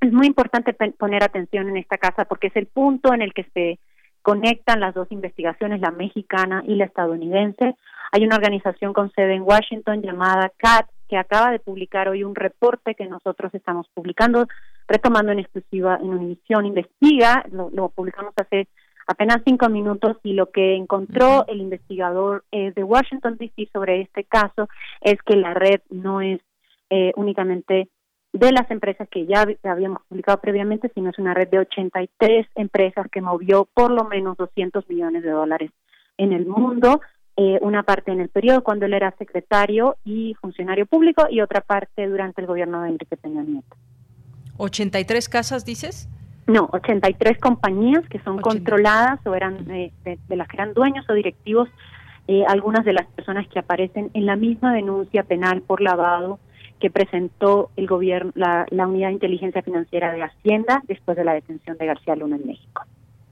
[0.00, 3.44] Es muy importante poner atención en esta casa porque es el punto en el que
[3.54, 3.78] se
[4.22, 7.76] conectan las dos investigaciones, la mexicana y la estadounidense.
[8.12, 12.34] Hay una organización con sede en Washington llamada CAT que acaba de publicar hoy un
[12.34, 14.46] reporte que nosotros estamos publicando,
[14.86, 18.68] retomando en exclusiva en Univision Investiga, lo, publicamos hace
[19.08, 24.22] apenas cinco minutos y lo que encontró el investigador eh, de Washington DC sobre este
[24.24, 24.68] caso
[25.00, 26.40] es que la red no es
[26.90, 27.88] eh, únicamente
[28.34, 33.06] de las empresas que ya habíamos publicado previamente, sino es una red de 83 empresas
[33.10, 35.70] que movió por lo menos 200 millones de dólares
[36.18, 37.00] en el mundo,
[37.36, 41.62] eh, una parte en el periodo cuando él era secretario y funcionario público y otra
[41.62, 43.74] parte durante el gobierno de Enrique Peña Nieto.
[44.58, 46.10] ¿83 casas dices?
[46.48, 49.92] No, 83 compañías que son controladas o eran de,
[50.30, 51.68] las que eran dueños o directivos,
[52.26, 56.38] eh, algunas de las personas que aparecen en la misma denuncia penal por lavado
[56.80, 61.76] que presentó el gobierno, la, Unidad de Inteligencia Financiera de Hacienda después de la detención
[61.76, 62.82] de García Luna en México.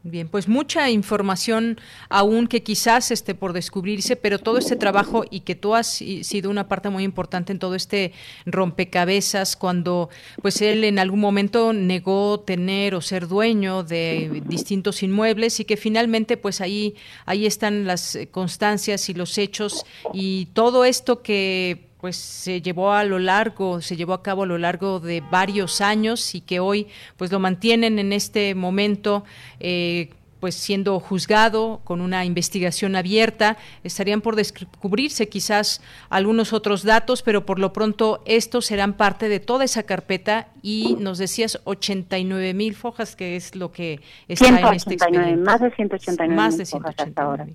[0.09, 5.41] Bien, pues mucha información aún que quizás esté por descubrirse, pero todo este trabajo y
[5.41, 8.13] que tú has sido una parte muy importante en todo este
[8.45, 10.09] rompecabezas cuando
[10.41, 15.77] pues él en algún momento negó tener o ser dueño de distintos inmuebles y que
[15.77, 22.17] finalmente pues ahí ahí están las constancias y los hechos y todo esto que pues
[22.17, 26.35] se llevó a lo largo, se llevó a cabo a lo largo de varios años
[26.35, 29.25] y que hoy pues lo mantienen en este momento
[29.61, 35.81] eh, pues siendo juzgado con una investigación abierta, estarían por descubrirse quizás
[36.11, 40.97] algunos otros datos, pero por lo pronto estos serán parte de toda esa carpeta y
[41.01, 45.37] nos decías 89 mil fojas, que es lo que está en este expediente.
[45.37, 47.47] Más de 189 más de 189 hasta ahora.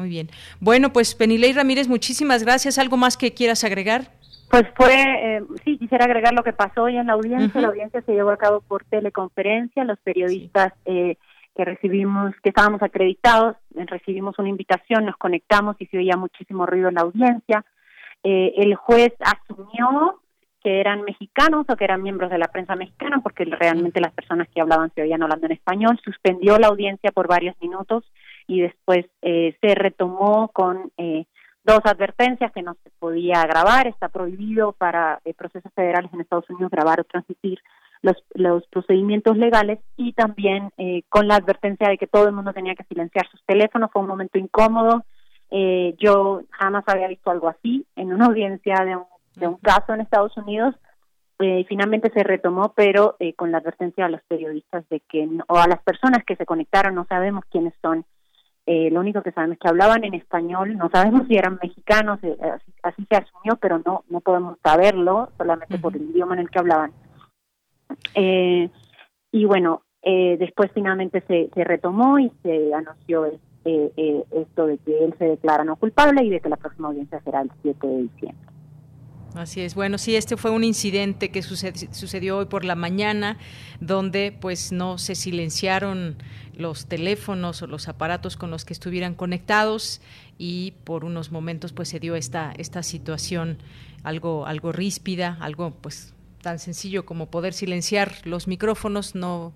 [0.00, 0.30] Muy bien.
[0.60, 2.78] Bueno, pues Penilei Ramírez, muchísimas gracias.
[2.78, 4.12] ¿Algo más que quieras agregar?
[4.50, 7.60] Pues fue, eh, sí, quisiera agregar lo que pasó hoy en la audiencia.
[7.60, 9.84] La audiencia se llevó a cabo por teleconferencia.
[9.84, 11.16] Los periodistas eh,
[11.54, 16.64] que recibimos, que estábamos acreditados, eh, recibimos una invitación, nos conectamos y se oía muchísimo
[16.64, 17.62] ruido en la audiencia.
[18.22, 20.18] el juez asumió
[20.62, 24.48] que eran mexicanos o que eran miembros de la prensa mexicana, porque realmente las personas
[24.48, 26.00] que hablaban se oían hablando en español.
[26.02, 28.04] Suspendió la audiencia por varios minutos
[28.50, 31.24] y después eh, se retomó con eh,
[31.62, 36.50] dos advertencias que no se podía grabar, está prohibido para eh, procesos federales en Estados
[36.50, 37.60] Unidos grabar o transmitir
[38.02, 40.72] los, los procedimientos legales y también
[41.10, 44.08] con la advertencia de que todo el mundo tenía que silenciar sus teléfonos, fue un
[44.08, 45.04] momento incómodo,
[45.98, 49.04] yo jamás había visto algo así en una audiencia de un,
[49.36, 50.74] de un caso en Estados Unidos,
[51.68, 55.82] finalmente se retomó, pero con la advertencia a los periodistas de que, o a las
[55.82, 58.06] personas que se conectaron, no sabemos quiénes son,
[58.72, 62.20] eh, lo único que sabemos es que hablaban en español, no sabemos si eran mexicanos,
[62.22, 62.36] eh,
[62.84, 66.58] así, se asumió, pero no no podemos saberlo solamente por el idioma en el que
[66.60, 66.92] hablaban.
[68.14, 68.70] Eh,
[69.32, 75.24] y bueno, después finalmente se, se retomó y se anunció esto de que él se
[75.24, 78.50] declara no culpable y de que la próxima audiencia será el 7 de diciembre.
[79.34, 79.74] Así es.
[79.74, 83.36] Bueno, sí, este fue un incidente que sucedió hoy por la mañana,
[83.80, 86.16] donde pues no se silenciaron
[86.60, 90.00] los teléfonos o los aparatos con los que estuvieran conectados
[90.38, 93.58] y por unos momentos pues se dio esta esta situación
[94.04, 99.52] algo algo ríspida, algo pues tan sencillo como poder silenciar los micrófonos, no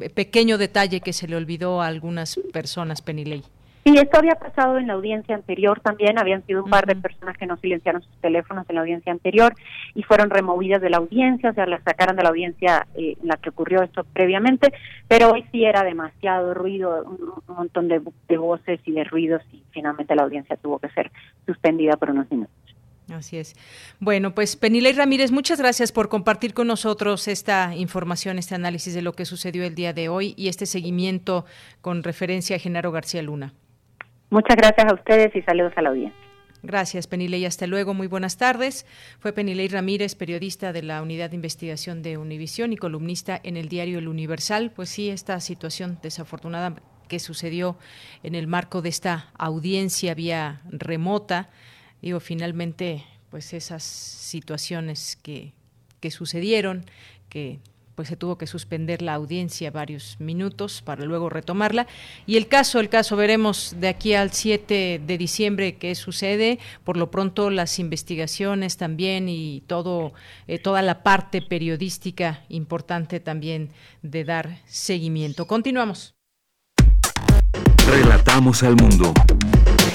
[0.00, 3.42] eh, pequeño detalle que se le olvidó a algunas personas, Penilei.
[3.84, 7.36] Sí, esto había pasado en la audiencia anterior también, habían sido un par de personas
[7.36, 9.54] que no silenciaron sus teléfonos en la audiencia anterior
[9.94, 13.26] y fueron removidas de la audiencia, o sea, las sacaron de la audiencia eh, en
[13.26, 14.72] la que ocurrió esto previamente,
[15.08, 18.00] pero hoy sí era demasiado ruido, un, montón de,
[18.38, 21.10] voces y de ruidos y finalmente la audiencia tuvo que ser
[21.44, 22.54] suspendida por unos minutos.
[23.12, 23.56] Así es.
[23.98, 29.02] Bueno, pues Penilei Ramírez, muchas gracias por compartir con nosotros esta información, este análisis de
[29.02, 31.44] lo que sucedió el día de hoy y este seguimiento
[31.80, 33.52] con referencia a Genaro García Luna.
[34.32, 36.18] Muchas gracias a ustedes y saludos a la audiencia.
[36.62, 37.44] Gracias, Penilei.
[37.44, 37.92] Hasta luego.
[37.92, 38.86] Muy buenas tardes.
[39.18, 43.68] Fue Penilei Ramírez, periodista de la Unidad de Investigación de Univisión y columnista en el
[43.68, 44.72] diario El Universal.
[44.74, 46.76] Pues sí, esta situación desafortunada
[47.08, 47.76] que sucedió
[48.22, 51.50] en el marco de esta audiencia vía remota,
[52.00, 55.52] digo, finalmente, pues esas situaciones que,
[56.00, 56.86] que sucedieron,
[57.28, 57.58] que
[57.94, 61.86] pues se tuvo que suspender la audiencia varios minutos para luego retomarla.
[62.26, 66.58] Y el caso, el caso, veremos de aquí al 7 de diciembre qué sucede.
[66.84, 70.12] Por lo pronto las investigaciones también y todo,
[70.46, 73.70] eh, toda la parte periodística importante también
[74.02, 75.46] de dar seguimiento.
[75.46, 76.14] Continuamos.
[77.86, 79.12] Relatamos al mundo.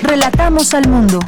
[0.04, 1.20] Relatamos al mundo.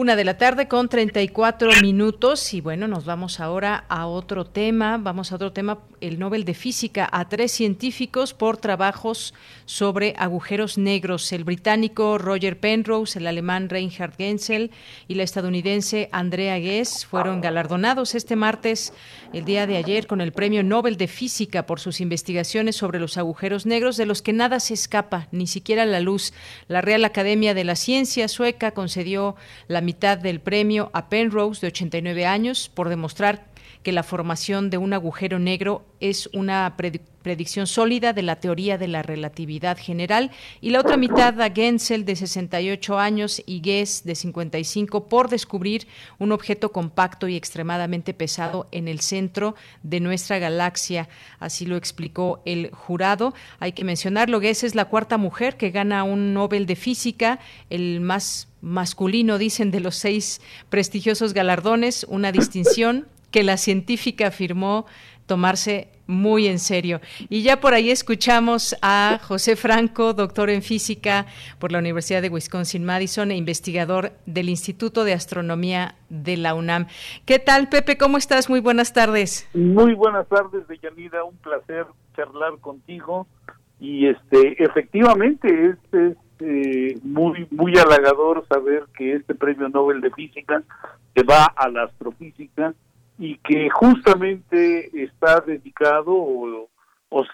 [0.00, 4.96] Una de la tarde con 34 minutos y bueno, nos vamos ahora a otro tema,
[4.96, 9.34] vamos a otro tema, el Nobel de Física a tres científicos por trabajos
[9.66, 14.70] sobre agujeros negros, el británico Roger Penrose, el alemán Reinhard Genzel
[15.06, 18.94] y la estadounidense Andrea Ghez fueron galardonados este martes,
[19.34, 23.18] el día de ayer, con el Premio Nobel de Física por sus investigaciones sobre los
[23.18, 26.32] agujeros negros de los que nada se escapa, ni siquiera la luz.
[26.68, 29.36] La Real Academia de la Ciencia sueca concedió
[29.68, 33.49] la mitad del premio a Penrose, de 89 años, por demostrar
[33.82, 38.88] que la formación de un agujero negro es una predicción sólida de la teoría de
[38.88, 44.14] la relatividad general y la otra mitad a Gensel de 68 años y Guess de
[44.14, 45.86] 55 por descubrir
[46.18, 52.42] un objeto compacto y extremadamente pesado en el centro de nuestra galaxia, así lo explicó
[52.44, 53.34] el jurado.
[53.60, 57.38] Hay que mencionarlo, Guess es la cuarta mujer que gana un Nobel de Física,
[57.70, 64.86] el más masculino, dicen, de los seis prestigiosos galardones, una distinción que la científica afirmó
[65.26, 67.00] tomarse muy en serio.
[67.28, 71.26] Y ya por ahí escuchamos a José Franco, doctor en física
[71.60, 76.86] por la Universidad de Wisconsin-Madison e investigador del Instituto de Astronomía de la UNAM.
[77.26, 77.96] ¿Qué tal, Pepe?
[77.96, 78.50] ¿Cómo estás?
[78.50, 79.48] Muy buenas tardes.
[79.54, 81.22] Muy buenas tardes, Deyanira.
[81.22, 83.28] Un placer charlar contigo.
[83.78, 90.10] Y este, efectivamente, es, es eh, muy, muy halagador saber que este premio Nobel de
[90.10, 90.62] Física
[91.14, 92.74] se va a la astrofísica
[93.20, 96.68] y que justamente está dedicado o,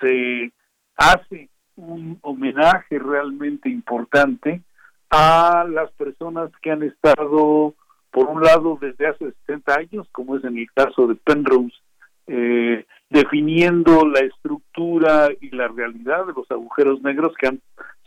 [0.00, 0.50] se
[0.96, 4.62] hace un homenaje realmente importante
[5.10, 7.72] a las personas que han estado,
[8.10, 11.76] por un lado, desde hace 60 años, como es en el caso de Penrose,
[12.26, 17.56] eh, definiendo la estructura y la realidad de los agujeros negros que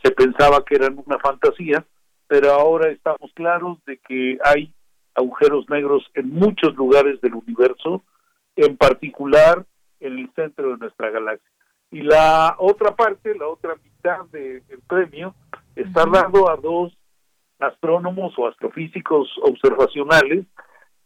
[0.02, 1.82] se pensaba que eran una fantasía,
[2.26, 4.70] pero ahora estamos claros de que hay
[5.14, 8.02] agujeros negros en muchos lugares del universo,
[8.56, 9.64] en particular
[10.00, 11.50] en el centro de nuestra galaxia.
[11.90, 15.34] Y la otra parte, la otra mitad del premio,
[15.74, 16.96] está dado a dos
[17.58, 20.46] astrónomos o astrofísicos observacionales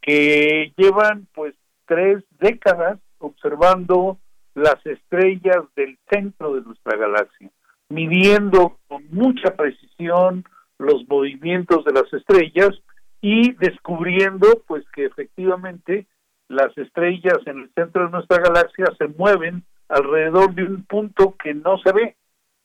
[0.00, 1.54] que llevan pues
[1.86, 4.18] tres décadas observando
[4.54, 7.50] las estrellas del centro de nuestra galaxia,
[7.88, 10.44] midiendo con mucha precisión
[10.78, 12.70] los movimientos de las estrellas
[13.26, 16.06] y descubriendo pues que efectivamente
[16.48, 21.54] las estrellas en el centro de nuestra galaxia se mueven alrededor de un punto que
[21.54, 22.16] no se ve,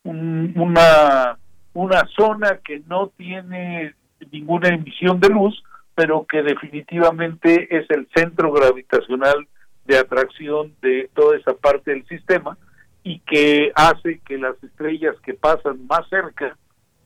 [0.04, 1.40] una,
[1.74, 3.96] una zona que no tiene
[4.34, 5.64] ninguna emisión de luz,
[5.96, 9.48] pero que definitivamente es el centro gravitacional
[9.86, 12.58] de atracción de toda esa parte del sistema
[13.02, 16.58] y que hace que las estrellas que pasan más cerca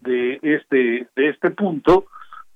[0.02, 2.08] de este de este punto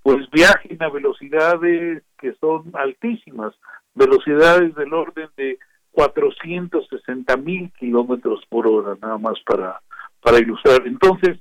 [0.08, 3.54] pues viajen a velocidades que son altísimas,
[3.94, 5.60] velocidades del orden de
[5.92, 9.82] 460 mil kilómetros por hora, nada más para,
[10.22, 10.88] para ilustrar.
[10.88, 11.40] Entonces,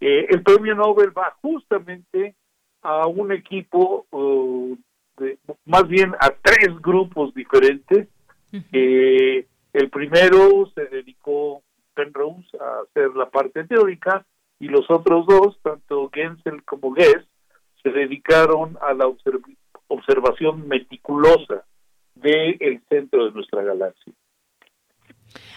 [0.00, 2.34] eh, el premio Nobel va justamente
[2.80, 4.06] a un equipo,
[5.18, 8.08] de, más bien a tres grupos diferentes.
[8.72, 11.60] el primero se dedicó
[11.92, 14.24] Penrose a hacer la parte teórica
[14.58, 17.28] y los otros dos, tanto Gensel como Guest,
[17.86, 19.06] se dedicaron a la
[19.88, 21.64] observación meticulosa
[22.16, 24.12] del centro de nuestra galaxia.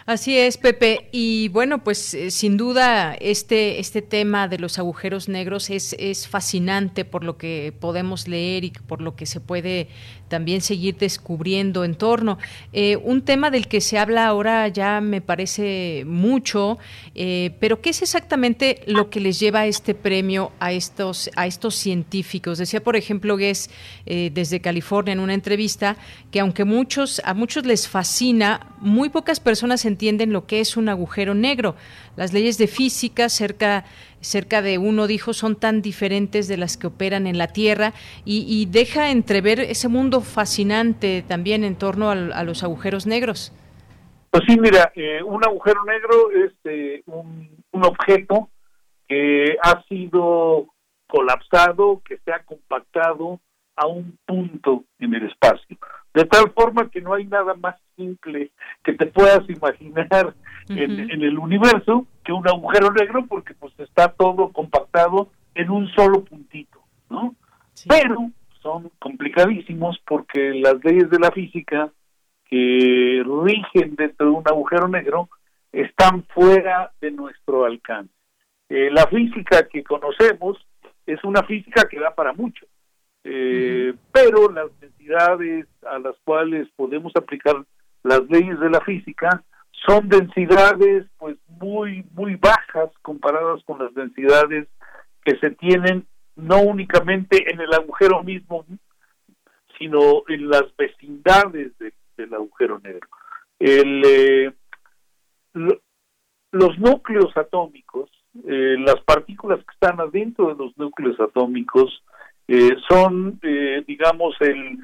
[0.06, 1.10] Así es, Pepe.
[1.12, 6.28] Y bueno, pues eh, sin duda este, este tema de los agujeros negros es, es
[6.28, 9.88] fascinante por lo que podemos leer y por lo que se puede
[10.30, 12.38] también seguir descubriendo en torno.
[12.72, 16.78] Eh, un tema del que se habla ahora ya me parece mucho,
[17.16, 21.76] eh, pero ¿qué es exactamente lo que les lleva este premio a estos, a estos
[21.76, 22.58] científicos?
[22.58, 23.70] Decía, por ejemplo, Guess
[24.06, 25.98] desde California en una entrevista
[26.32, 30.90] que aunque muchos, a muchos les fascina, muy pocas personas entienden lo que es un
[30.90, 31.76] agujero negro.
[32.16, 33.86] Las leyes de física cerca
[34.22, 37.94] cerca de uno dijo son tan diferentes de las que operan en la Tierra
[38.26, 43.54] y, deja entrever ese mundo fascinante también en torno a, los agujeros negros.
[44.32, 48.50] Pues sí, mira, eh, un agujero negro es eh, un, un objeto
[49.08, 50.68] que ha sido
[51.08, 53.40] colapsado, que se ha compactado
[53.76, 55.78] a un punto en el espacio.
[56.14, 58.52] De tal forma que no hay nada más simple
[58.84, 60.34] que te puedas imaginar
[60.68, 66.24] en, el universo que un agujero negro porque pues está todo compactado en un solo
[66.24, 67.34] puntito, ¿no?
[67.88, 68.30] Pero
[68.62, 71.92] son complicadísimos porque las leyes de la física
[72.46, 75.28] que rigen dentro de un agujero negro
[75.72, 78.14] están fuera de nuestro alcance.
[78.70, 80.64] Eh, la física que conocemos
[81.08, 82.68] es una física que da para mucho,
[83.24, 87.56] eh, pero las densidades a las cuales podemos aplicar
[88.04, 89.44] las leyes de la física
[89.88, 94.68] son densidades pues muy muy bajas comparadas con las densidades
[95.24, 96.06] que se tienen
[96.36, 98.66] no únicamente en el agujero mismo
[99.78, 101.72] sino en las vecindades
[102.18, 103.08] del agujero negro.
[103.60, 104.54] El, eh,
[106.52, 108.10] los núcleos atómicos
[108.48, 112.04] eh, las partículas que están adentro de los núcleos atómicos
[112.48, 114.80] eh, son, eh, digamos, el,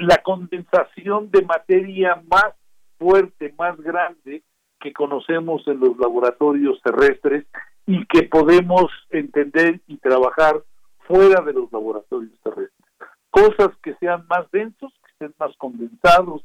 [0.00, 2.54] la condensación de materia más
[2.98, 4.42] fuerte, más grande
[4.84, 7.46] que conocemos en los laboratorios terrestres
[7.86, 10.62] y que podemos entender y trabajar
[11.08, 12.86] fuera de los laboratorios terrestres.
[13.30, 16.42] Cosas que sean más densos, que estén más condensados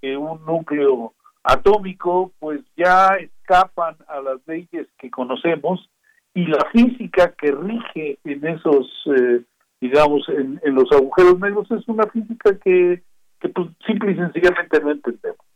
[0.00, 1.12] que un núcleo
[1.42, 5.86] atómico, pues ya escapan a las leyes que conocemos
[6.32, 9.42] y la física que rige en esos, eh,
[9.78, 13.02] digamos, en, los agujeros negros es una física que,
[13.40, 15.46] que pues, simple y sencillamente no entendemos.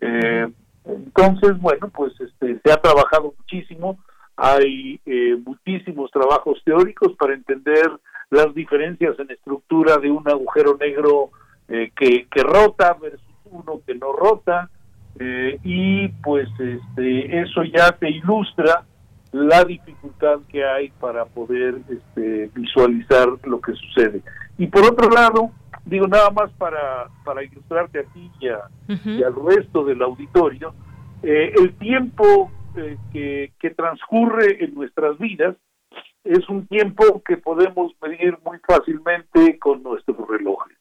[0.00, 0.48] Eh,
[0.84, 3.98] entonces, bueno, pues este, se ha trabajado muchísimo,
[4.36, 7.90] hay eh, muchísimos trabajos teóricos para entender
[8.30, 11.30] las diferencias en estructura de un agujero negro
[11.68, 14.68] que, que rota versus uno que no rota,
[15.18, 18.84] eh, y pues este, eso ya te ilustra
[19.32, 24.22] la dificultad que hay para poder este, visualizar lo que sucede.
[24.58, 25.50] Y por otro lado,
[25.90, 30.72] digo nada más para, para ilustrarte a ti y, al resto del auditorio,
[31.22, 35.56] eh, el tiempo eh, que, que transcurre en nuestras vidas
[36.24, 40.76] es un tiempo que podemos medir muy fácilmente con nuestros relojes.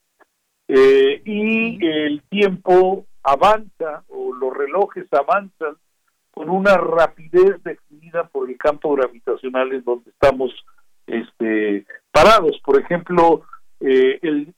[0.67, 5.75] y el tiempo avanza o los relojes avanzan
[6.31, 10.51] con una rapidez definida por el campo gravitacional en donde estamos
[11.07, 12.59] este, parados.
[12.63, 13.43] Por ejemplo,
[13.79, 14.53] eh, el,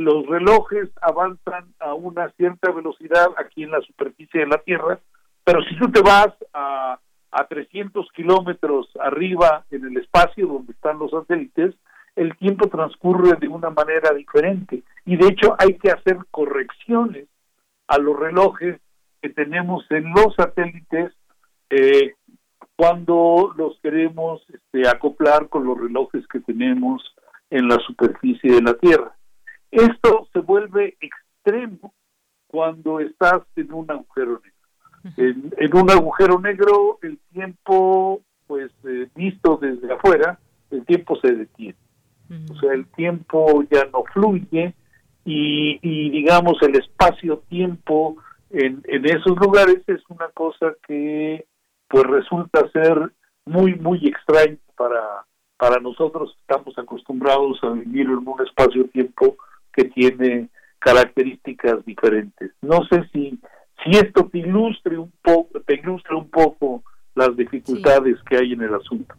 [0.00, 4.98] los relojes avanzan a una cierta velocidad aquí en la superficie de la Tierra,
[5.44, 6.98] pero si tú te vas a,
[7.30, 11.74] a 300 kilómetros arriba en el espacio donde están los satélites,
[12.16, 17.28] el tiempo transcurre de una manera diferente y de hecho hay que hacer correcciones
[17.86, 18.80] a los relojes
[19.22, 21.12] que tenemos en los satélites
[21.70, 22.14] eh,
[22.76, 27.02] cuando los queremos este, acoplar con los relojes que tenemos
[27.50, 29.14] en la superficie de la Tierra.
[29.70, 31.94] Esto se vuelve extremo
[32.46, 35.14] cuando estás en un agujero negro.
[35.16, 40.38] En, un agujero negro el tiempo, pues eh, visto desde afuera,
[40.70, 41.76] el tiempo se detiene.
[42.50, 44.74] O sea, el tiempo ya no fluye,
[45.24, 48.16] y, digamos el espacio-tiempo
[48.50, 51.46] en, en esos lugares es una cosa que
[51.88, 53.12] pues resulta ser
[53.44, 55.24] muy muy extraño para
[55.56, 59.36] para nosotros estamos acostumbrados a vivir en un espacio-tiempo
[59.72, 60.48] que tiene
[60.78, 62.52] características diferentes.
[62.62, 63.38] No sé si
[63.82, 66.82] si esto te ilustre un poco te ilustra un poco
[67.14, 69.14] las dificultades que hay en el asunto.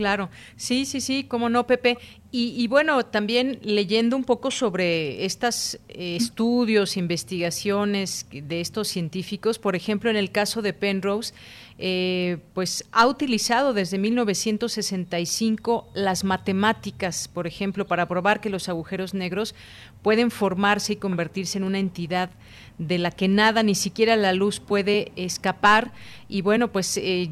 [0.00, 1.98] Claro, sí, sí, sí, cómo no, Pepe.
[2.32, 9.76] Y, bueno, también leyendo un poco sobre estos eh, estudios, investigaciones de estos científicos, por
[9.76, 11.34] ejemplo, en el caso de Penrose,
[11.76, 19.12] eh, pues ha utilizado desde 1965 las matemáticas, por ejemplo, para probar que los agujeros
[19.12, 19.54] negros
[20.00, 22.30] pueden formarse y convertirse en una entidad
[22.78, 25.92] de la que nada, ni siquiera la luz puede escapar.
[26.26, 26.96] Y bueno, pues...
[26.96, 27.28] Eh,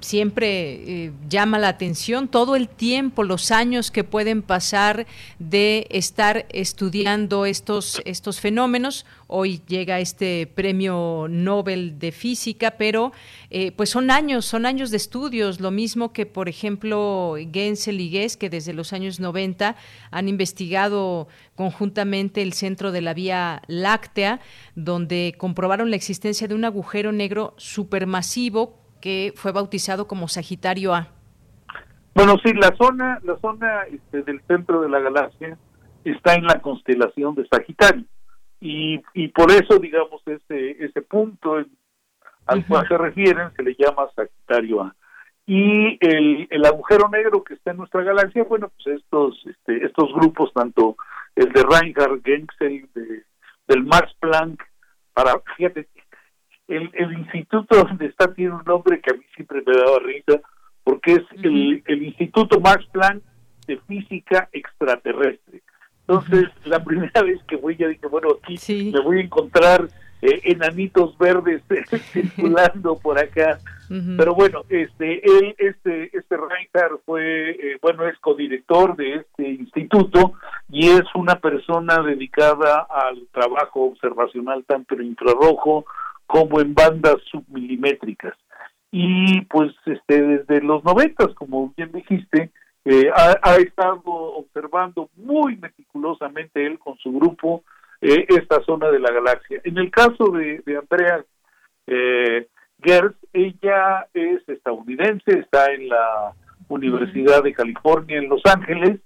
[0.00, 5.06] siempre eh, llama la atención todo el tiempo, los años que pueden pasar
[5.38, 9.06] de estar estudiando estos, estos fenómenos.
[9.26, 13.12] Hoy llega este premio Nobel de Física, pero
[13.50, 18.10] eh, pues son años, son años de estudios, lo mismo que por ejemplo Gensel y
[18.10, 19.76] Guess, que desde los años 90
[20.10, 24.40] han investigado conjuntamente el centro de la Vía Láctea,
[24.74, 31.06] donde comprobaron la existencia de un agujero negro supermasivo que fue bautizado como Sagitario A.
[32.12, 35.56] Bueno, sí, la zona, la zona este, del centro de la galaxia
[36.04, 38.04] está en la constelación de Sagitario
[38.60, 41.54] y, y por eso, digamos, ese, ese punto
[42.46, 44.96] al cual se refieren se le llama Sagitario A.
[45.46, 50.12] Y el, el agujero negro que está en nuestra galaxia, bueno, pues estos, este, estos
[50.14, 50.96] grupos, tanto
[51.36, 53.22] el de Reinhard Genzel, de,
[53.68, 54.60] del Max Planck,
[55.14, 55.86] para, fíjate,
[56.68, 60.40] el, el instituto donde está tiene un nombre que a mí siempre me daba risa,
[60.84, 63.22] porque es el, el Instituto Max Planck
[63.66, 65.62] de Física Extraterrestre.
[66.06, 68.56] Entonces, la primera vez que voy, ya dije, bueno, aquí
[68.92, 69.88] me voy a encontrar
[70.22, 71.62] eh, enanitos verdes
[72.12, 73.58] circulando por acá.
[73.88, 80.32] Pero bueno, este, él, este, este Reinhardt fue, eh, bueno, es codirector de este instituto
[80.68, 85.86] y es una persona dedicada al trabajo observacional tanto en infrarrojo
[86.26, 88.34] como en bandas submilimétricas.
[88.90, 92.50] Y pues este desde los noventas, como bien dijiste,
[92.84, 97.64] eh, ha, estado observando muy meticulosamente él con su grupo
[98.00, 99.60] eh, esta zona de la galaxia.
[99.64, 101.24] En el caso de, de Andrea
[101.88, 102.46] eh,
[102.80, 106.32] Gertz, ella es estadounidense, está en la
[106.68, 109.00] Universidad de California en Los Ángeles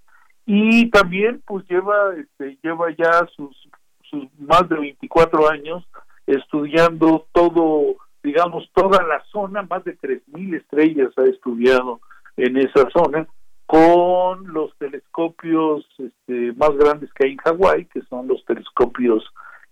[0.46, 3.68] y también pues lleva este, lleva ya sus,
[4.02, 5.86] sus más de 24 años
[6.30, 12.00] estudiando todo, digamos, toda la zona, más de 3.000 estrellas ha estudiado
[12.36, 13.26] en esa zona,
[13.66, 19.24] con los telescopios este, más grandes que hay en Hawái, que son los telescopios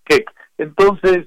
[0.04, 0.30] Keck.
[0.56, 1.26] Entonces,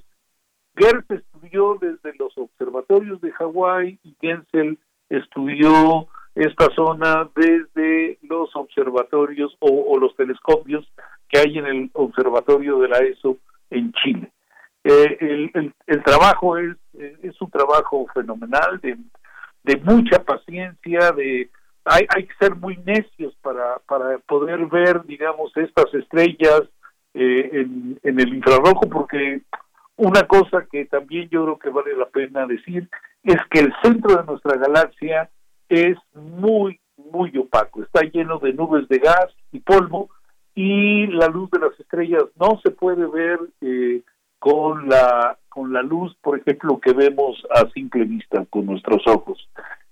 [0.75, 4.79] Gertz estudió desde los observatorios de Hawái y Gensel
[5.09, 10.89] estudió esta zona desde los observatorios o, o, los telescopios
[11.27, 13.37] que hay en el observatorio de la ESO
[13.69, 14.31] en Chile.
[14.83, 15.17] Eh,
[15.53, 16.75] el, el, trabajo es,
[17.21, 18.97] es un trabajo fenomenal, de,
[19.63, 21.49] de mucha paciencia, de
[21.85, 26.63] hay, hay que ser muy necios para, para poder ver, digamos, estas estrellas
[27.13, 29.41] eh, en, en el infrarrojo, porque
[29.97, 32.89] una cosa que también yo creo que vale la pena decir
[33.23, 35.29] es que el centro de nuestra galaxia
[35.69, 40.09] es muy, muy opaco, está lleno de nubes de gas y polvo
[40.55, 44.01] y la luz de las estrellas no se puede ver eh,
[44.41, 49.47] con la con la luz, por ejemplo, que vemos a simple vista con nuestros ojos.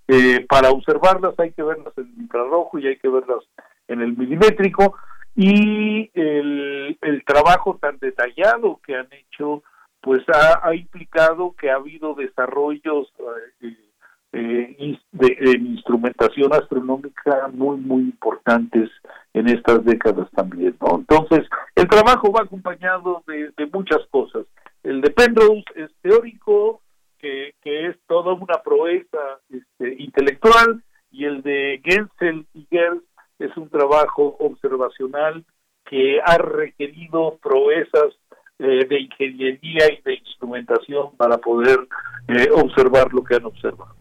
[0.08, 3.44] Eh, para observarlas hay que verlas en el infrarrojo y hay que verlas
[3.86, 4.96] en el milimétrico
[5.36, 9.62] y el, el trabajo tan detallado que han hecho
[10.00, 13.12] pues ha, ha implicado que ha habido desarrollos
[13.60, 13.76] eh,
[14.32, 18.90] eh, de, instrumentación astronómica muy muy importantes
[19.34, 24.46] en estas décadas también no entonces el trabajo va acompañado de, de muchas cosas
[24.82, 26.80] el de Penrose es teórico
[27.18, 33.02] que, que es toda una proeza este, intelectual y el de Gensel y Gers
[33.38, 35.44] es un trabajo observacional
[35.84, 38.14] que ha requerido proezas
[38.58, 41.78] eh, de ingeniería y de instrumentación para poder
[42.28, 43.99] eh, observar lo que han observado.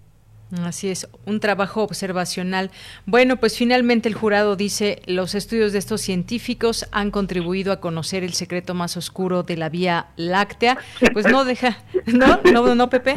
[0.63, 2.71] Así es, un trabajo observacional.
[3.05, 8.23] Bueno, pues finalmente el jurado dice, los estudios de estos científicos han contribuido a conocer
[8.23, 10.77] el secreto más oscuro de la Vía Láctea.
[11.13, 11.77] Pues no deja,
[12.07, 12.39] ¿no?
[12.51, 13.13] ¿No, no Pepe?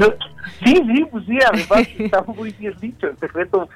[0.63, 3.69] Sí, sí, pues sí, además está muy bien dicho, el secreto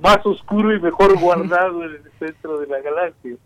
[0.00, 3.36] más oscuro y mejor guardado en el centro de la galaxia.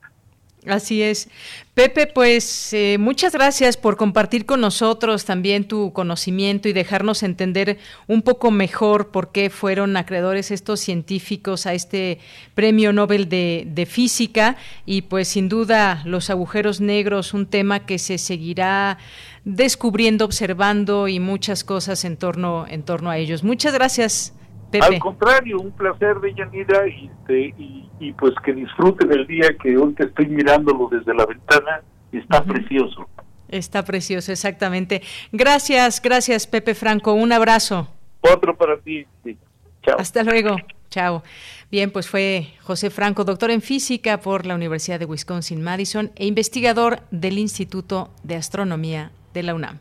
[0.66, 1.28] Así es.
[1.74, 7.78] Pepe, pues eh, muchas gracias por compartir con nosotros también tu conocimiento y dejarnos entender
[8.06, 12.18] un poco mejor por qué fueron acreedores estos científicos a este
[12.54, 14.56] Premio Nobel de, de Física
[14.86, 18.98] y pues sin duda los agujeros negros, un tema que se seguirá
[19.44, 23.42] descubriendo, observando y muchas cosas en torno, en torno a ellos.
[23.42, 24.32] Muchas gracias.
[24.80, 29.48] Al contrario, un placer de Yanira y, este, y, y, pues que disfruten el día
[29.62, 33.08] que hoy que estoy mirándolo desde la ventana, está precioso.
[33.48, 35.02] Está precioso, exactamente.
[35.32, 37.88] Gracias, gracias Pepe Franco, un abrazo.
[38.20, 39.06] Otro para ti.
[39.82, 39.96] Chao.
[39.98, 40.56] Hasta luego.
[40.90, 41.22] Chao.
[41.70, 46.26] Bien, pues fue José Franco, doctor en física por la Universidad de Wisconsin Madison e
[46.26, 49.80] investigador del Instituto de Astronomía de la UNAM.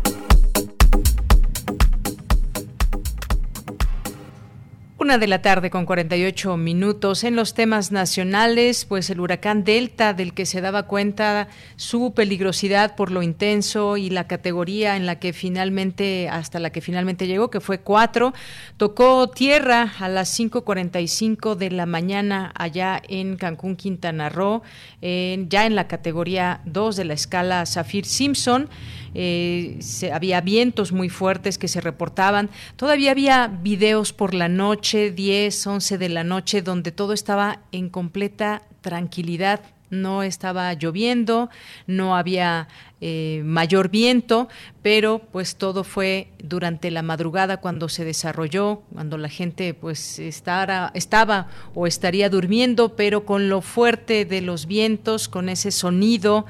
[5.01, 7.23] Una de la tarde con 48 minutos.
[7.23, 12.95] En los temas nacionales, pues el huracán Delta, del que se daba cuenta su peligrosidad
[12.95, 17.49] por lo intenso y la categoría en la que finalmente, hasta la que finalmente llegó,
[17.49, 18.35] que fue cuatro,
[18.77, 24.61] tocó tierra a las 5.45 de la mañana allá en Cancún, Quintana Roo,
[25.01, 28.69] ya en la categoría 2 de la escala Zafir Simpson.
[29.13, 32.49] Eh, se, había vientos muy fuertes que se reportaban.
[32.75, 37.89] Todavía había videos por la noche, 10, 11 de la noche, donde todo estaba en
[37.89, 39.61] completa tranquilidad.
[39.89, 41.49] No estaba lloviendo,
[41.85, 42.69] no había
[43.03, 44.47] eh, mayor viento,
[44.83, 50.91] pero pues todo fue durante la madrugada cuando se desarrolló, cuando la gente pues estaba,
[50.93, 56.45] estaba o estaría durmiendo, pero con lo fuerte de los vientos, con ese sonido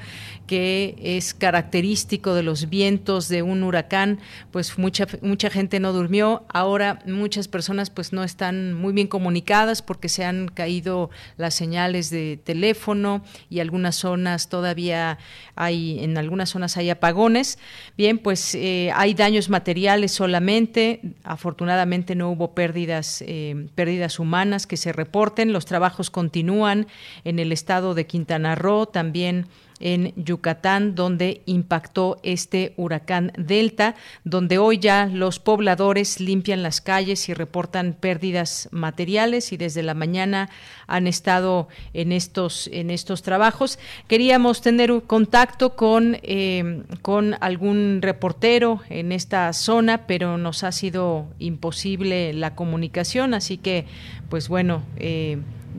[0.46, 4.18] que es característico de los vientos de un huracán,
[4.50, 6.44] pues mucha mucha gente no durmió.
[6.48, 12.10] Ahora muchas personas pues no están muy bien comunicadas porque se han caído las señales
[12.10, 15.18] de teléfono y algunas zonas todavía
[15.54, 17.58] hay en algunas zonas hay apagones.
[17.96, 21.00] Bien, pues eh, hay daños materiales solamente.
[21.24, 25.52] Afortunadamente no hubo pérdidas eh, pérdidas humanas que se reporten.
[25.52, 26.86] Los trabajos continúan
[27.24, 29.46] en el estado de Quintana Roo también
[29.82, 37.28] en Yucatán, donde impactó este huracán Delta, donde hoy ya los pobladores limpian las calles
[37.28, 40.48] y reportan pérdidas materiales y desde la mañana
[40.86, 43.78] han estado en estos, en estos trabajos.
[44.08, 50.72] Queríamos tener un contacto con, eh, con algún reportero en esta zona, pero nos ha
[50.72, 53.86] sido imposible la comunicación, así que,
[54.28, 55.38] pues bueno, eh,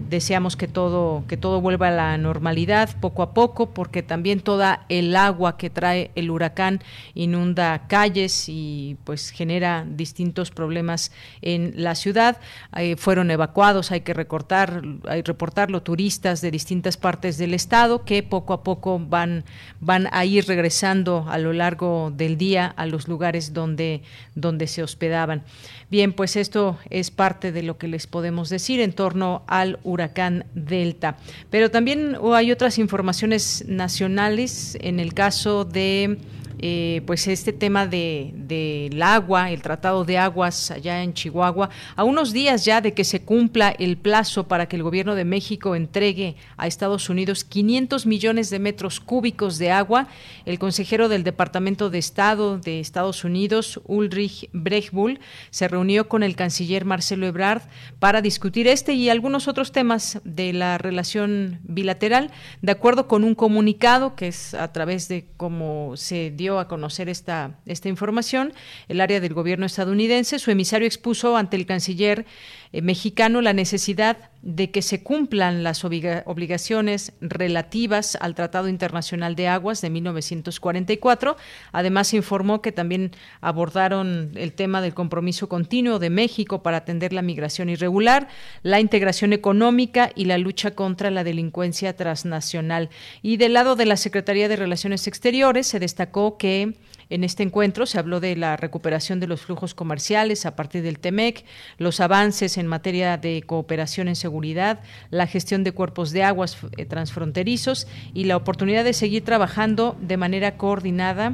[0.09, 4.85] deseamos que todo que todo vuelva a la normalidad poco a poco porque también toda
[4.89, 6.81] el agua que trae el huracán
[7.13, 12.37] inunda calles y pues genera distintos problemas en la ciudad.
[12.75, 18.23] Eh, fueron evacuados hay que recortar hay reportarlo turistas de distintas partes del estado que
[18.23, 19.43] poco a poco van
[19.79, 24.01] van a ir regresando a lo largo del día a los lugares donde
[24.35, 25.43] donde se hospedaban.
[25.89, 30.45] Bien, pues esto es parte de lo que les podemos decir en torno al huracán
[30.53, 31.17] Delta.
[31.49, 36.17] Pero también hay otras informaciones nacionales en el caso de
[36.59, 42.03] eh, pues este tema del de, agua, el tratado de aguas allá en Chihuahua, a
[42.03, 45.75] unos días ya de que se cumpla el plazo para que el gobierno de México
[45.75, 50.07] entregue a Estados Unidos 500 millones de metros cúbicos de agua,
[50.45, 56.35] el consejero del Departamento de Estado de Estados Unidos, Ulrich Brechbull, se reunió con el
[56.35, 57.63] canciller Marcelo Ebrard
[57.99, 62.31] para discutir este y algunos otros temas de la relación bilateral,
[62.61, 67.09] de acuerdo con un comunicado que es a través de cómo se dio a conocer
[67.09, 68.53] esta, esta información,
[68.87, 72.25] el área del gobierno estadounidense, su emisario expuso ante el canciller
[72.73, 79.47] eh, mexicano la necesidad de que se cumplan las obligaciones relativas al Tratado Internacional de
[79.47, 81.37] Aguas de 1944.
[81.71, 87.21] Además, informó que también abordaron el tema del compromiso continuo de México para atender la
[87.21, 88.27] migración irregular,
[88.63, 92.89] la integración económica y la lucha contra la delincuencia transnacional.
[93.21, 96.73] Y del lado de la Secretaría de Relaciones Exteriores se destacó que
[97.13, 100.97] en este encuentro se habló de la recuperación de los flujos comerciales a partir del
[100.97, 101.45] TEMEC,
[101.77, 104.79] los avances en materia de cooperación en seguridad,
[105.11, 110.17] la gestión de cuerpos de aguas eh, transfronterizos y la oportunidad de seguir trabajando de
[110.17, 111.33] manera coordinada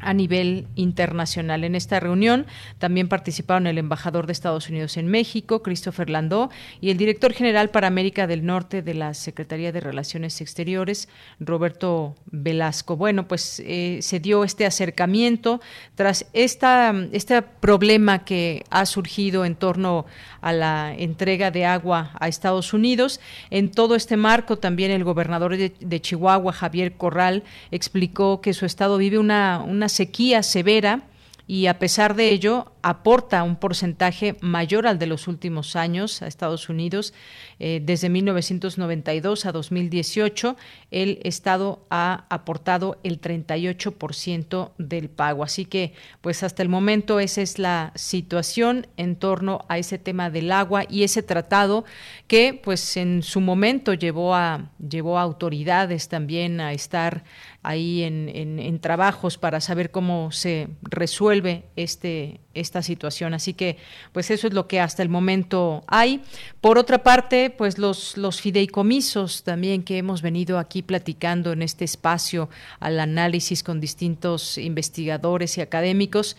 [0.00, 1.64] a nivel internacional.
[1.64, 2.46] En esta reunión
[2.78, 7.70] también participaron el embajador de Estados Unidos en México, Christopher Landó, y el director general
[7.70, 12.96] para América del Norte de la Secretaría de Relaciones Exteriores, Roberto Velasco.
[12.96, 15.60] Bueno, pues eh, se dio este acercamiento
[15.94, 20.06] tras esta, este problema que ha surgido en torno
[20.40, 23.20] a la entrega de agua a Estados Unidos.
[23.50, 28.96] En todo este marco, también el gobernador de, Chihuahua, Javier Corral, explicó que su estado
[28.96, 31.02] vive una, una sequía severa
[31.50, 36.28] y a pesar de ello aporta un porcentaje mayor al de los últimos años a
[36.28, 37.12] Estados Unidos.
[37.58, 40.56] Eh, desde 1992 a 2018,
[40.92, 45.42] el Estado ha aportado el 38% del pago.
[45.42, 50.30] Así que, pues hasta el momento esa es la situación en torno a ese tema
[50.30, 51.84] del agua y ese tratado
[52.28, 57.24] que, pues en su momento llevó a llevó a autoridades también a estar
[57.62, 63.34] ahí en, trabajos para saber cómo se resuelve este, esta situación.
[63.34, 63.76] Así que,
[64.12, 66.22] pues eso es lo que hasta el momento hay.
[66.60, 71.84] Por otra parte, pues los, los fideicomisos también que hemos venido aquí platicando en este
[71.84, 72.48] espacio
[72.78, 76.36] al análisis con distintos investigadores y académicos,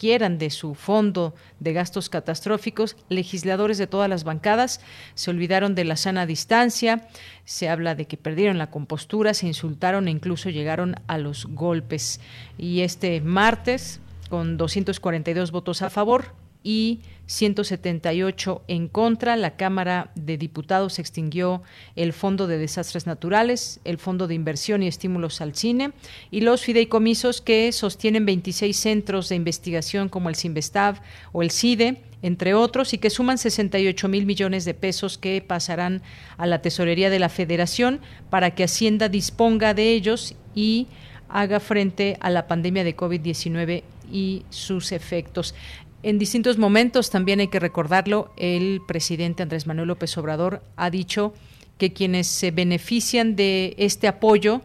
[0.00, 4.80] quieran de su fondo de gastos catastróficos, legisladores de todas las bancadas
[5.14, 7.06] se olvidaron de la sana distancia,
[7.44, 12.18] se habla de que perdieron la compostura, se insultaron e incluso llegaron a los golpes.
[12.56, 16.32] Y este martes, con 242 votos a favor,
[16.62, 19.36] y 178 en contra.
[19.36, 21.62] La Cámara de Diputados extinguió
[21.96, 25.92] el Fondo de Desastres Naturales, el Fondo de Inversión y Estímulos al Cine
[26.30, 31.00] y los fideicomisos que sostienen 26 centros de investigación como el CIMBESTAV
[31.32, 36.02] o el CIDE entre otros, y que suman 68 mil millones de pesos que pasarán
[36.36, 40.88] a la tesorería de la Federación para que Hacienda disponga de ellos y
[41.28, 43.82] haga frente a la pandemia de COVID-19
[44.12, 45.54] y sus efectos.
[46.02, 51.34] En distintos momentos, también hay que recordarlo, el presidente Andrés Manuel López Obrador ha dicho
[51.76, 54.62] que quienes se benefician de este apoyo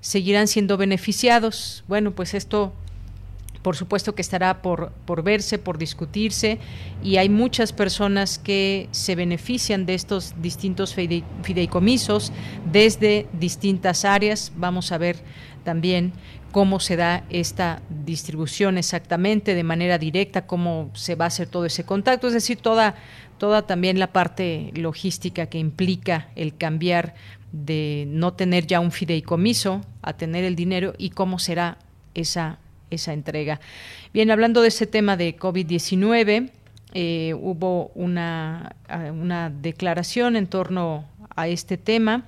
[0.00, 1.84] seguirán siendo beneficiados.
[1.88, 2.72] Bueno, pues esto
[3.62, 6.58] por supuesto que estará por, por verse, por discutirse,
[7.02, 12.32] y hay muchas personas que se benefician de estos distintos fideicomisos
[12.70, 14.52] desde distintas áreas.
[14.56, 15.16] Vamos a ver
[15.64, 16.12] también
[16.52, 21.66] cómo se da esta distribución exactamente de manera directa, cómo se va a hacer todo
[21.66, 22.94] ese contacto, es decir, toda,
[23.38, 27.14] toda también la parte logística que implica el cambiar
[27.52, 31.78] de no tener ya un fideicomiso a tener el dinero y cómo será
[32.14, 32.58] esa,
[32.90, 33.60] esa entrega.
[34.12, 36.50] Bien, hablando de ese tema de COVID-19,
[36.94, 38.74] eh, hubo una,
[39.12, 41.04] una declaración en torno
[41.36, 42.24] a este tema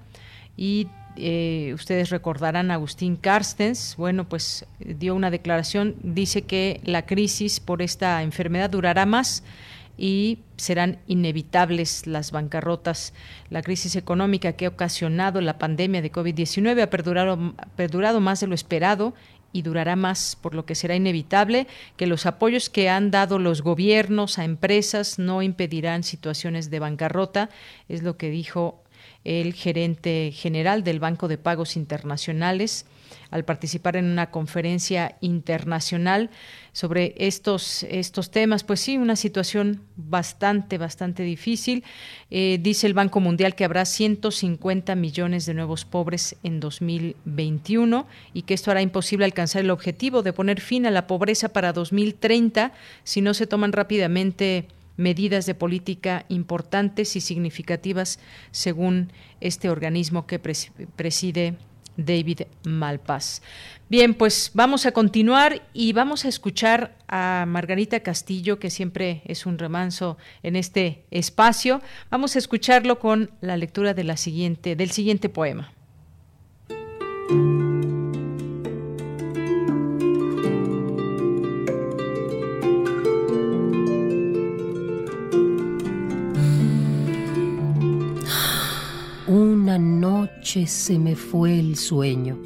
[0.57, 0.89] y
[1.21, 7.61] eh, ustedes recordarán a Agustín Carstens, bueno, pues dio una declaración, dice que la crisis
[7.61, 9.45] por esta enfermedad durará más
[9.99, 13.13] y serán inevitables las bancarrotas.
[13.51, 18.47] La crisis económica que ha ocasionado la pandemia de COVID-19 ha perdurado, perdurado más de
[18.47, 19.13] lo esperado
[19.53, 21.67] y durará más, por lo que será inevitable
[21.97, 27.51] que los apoyos que han dado los gobiernos a empresas no impedirán situaciones de bancarrota,
[27.89, 28.83] es lo que dijo
[29.25, 32.87] el gerente general del Banco de Pagos Internacionales,
[33.31, 36.31] al participar en una conferencia internacional
[36.73, 38.65] sobre estos, estos temas.
[38.65, 41.85] Pues sí, una situación bastante, bastante difícil.
[42.31, 48.43] Eh, dice el Banco Mundial que habrá 150 millones de nuevos pobres en 2021 y
[48.43, 52.73] que esto hará imposible alcanzar el objetivo de poner fin a la pobreza para 2030
[53.05, 54.67] si no se toman rápidamente
[54.97, 58.19] medidas de política importantes y significativas
[58.51, 61.57] según este organismo que preside
[61.97, 63.43] David Malpas.
[63.89, 69.47] Bien, pues vamos a continuar y vamos a escuchar a Margarita Castillo, que siempre es
[69.47, 71.83] un remanso en este espacio.
[72.11, 75.73] Vamos a escucharlo con la lectura de la siguiente, del siguiente poema.
[89.71, 92.37] Una noche se me fue el sueño.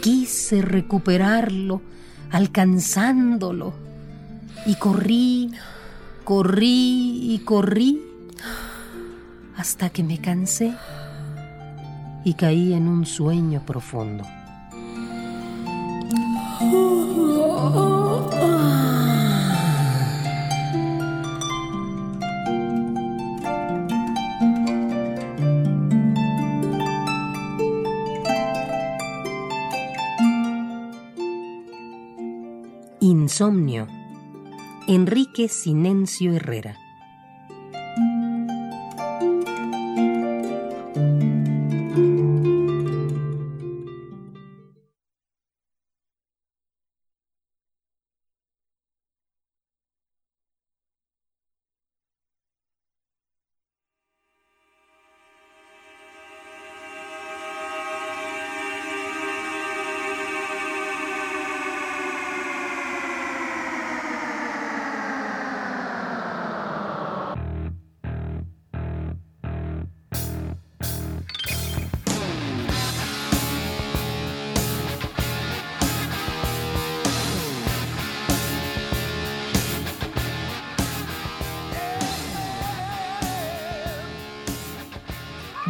[0.00, 1.82] Quise recuperarlo,
[2.30, 3.74] alcanzándolo,
[4.64, 5.50] y corrí,
[6.24, 8.00] corrí y corrí
[9.54, 10.72] hasta que me cansé
[12.24, 14.24] y caí en un sueño profundo.
[33.40, 33.86] Insomnio.
[34.86, 36.76] Enrique Sinencio Herrera.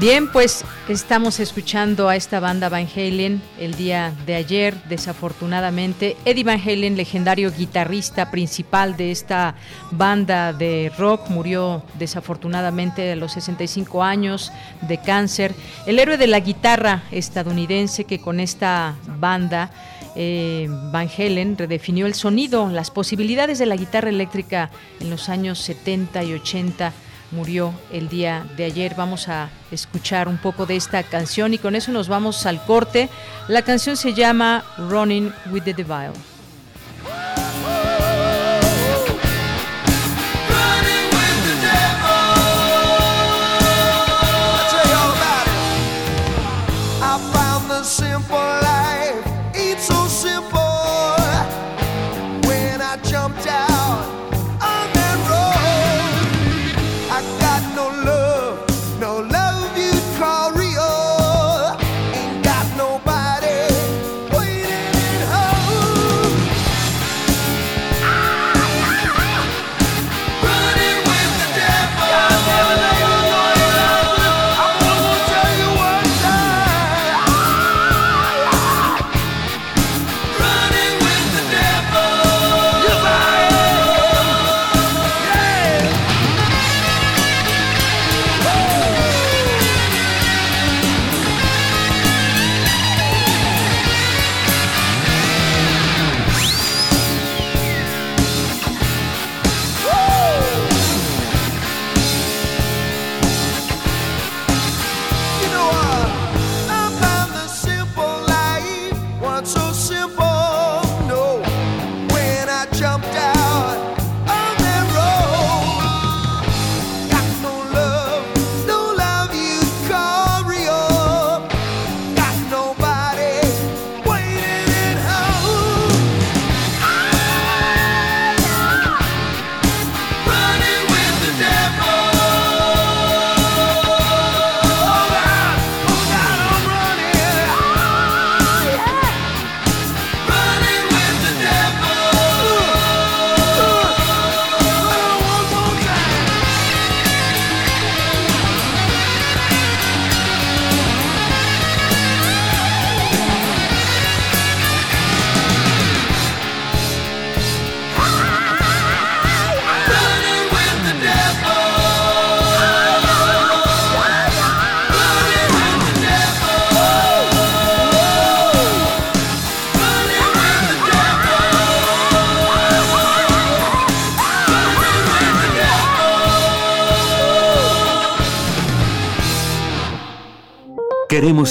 [0.01, 6.17] Bien, pues estamos escuchando a esta banda Van Halen el día de ayer, desafortunadamente.
[6.25, 9.57] Eddie Van Halen, legendario guitarrista principal de esta
[9.91, 15.55] banda de rock, murió desafortunadamente a los 65 años de cáncer.
[15.85, 19.71] El héroe de la guitarra estadounidense que con esta banda
[20.17, 25.59] eh, Van Halen redefinió el sonido, las posibilidades de la guitarra eléctrica en los años
[25.59, 26.95] 70 y 80
[27.31, 28.95] murió el día de ayer.
[28.97, 33.09] Vamos a escuchar un poco de esta canción y con eso nos vamos al corte.
[33.49, 36.13] La canción se llama Running with the Devil.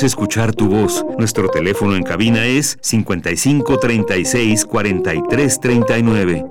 [0.03, 1.05] Escuchar tu voz.
[1.17, 6.45] Nuestro teléfono en cabina es 55 36 43 39.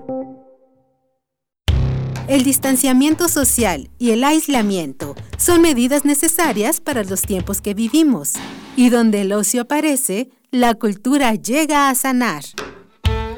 [2.26, 8.34] El distanciamiento social y el aislamiento son medidas necesarias para los tiempos que vivimos.
[8.76, 12.42] Y donde el ocio aparece, la cultura llega a sanar.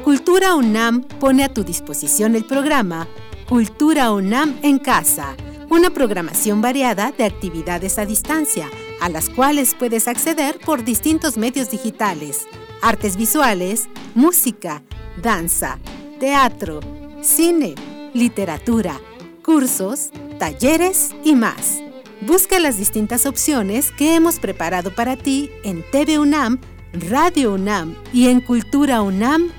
[0.02, 3.06] Cultura UNAM pone a tu disposición el programa
[3.48, 5.36] Cultura UNAM en casa,
[5.68, 8.68] una programación variada de actividades a distancia
[9.00, 12.46] a las cuales puedes acceder por distintos medios digitales,
[12.82, 14.82] artes visuales, música,
[15.22, 15.78] danza,
[16.18, 16.80] teatro,
[17.22, 17.74] cine,
[18.14, 19.00] literatura,
[19.42, 21.80] cursos, talleres y más.
[22.20, 26.60] Busca las distintas opciones que hemos preparado para ti en TV UNAM,
[26.92, 29.50] Radio UNAM y en culturaunam.mx.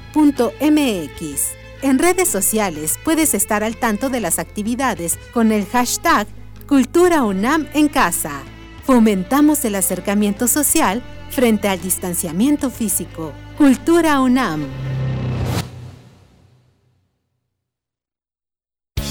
[1.82, 6.28] En redes sociales puedes estar al tanto de las actividades con el hashtag
[6.68, 8.44] Cultura UNAM en casa.
[8.92, 13.32] Fomentamos el acercamiento social frente al distanciamiento físico.
[13.58, 14.66] Cultura UNAM.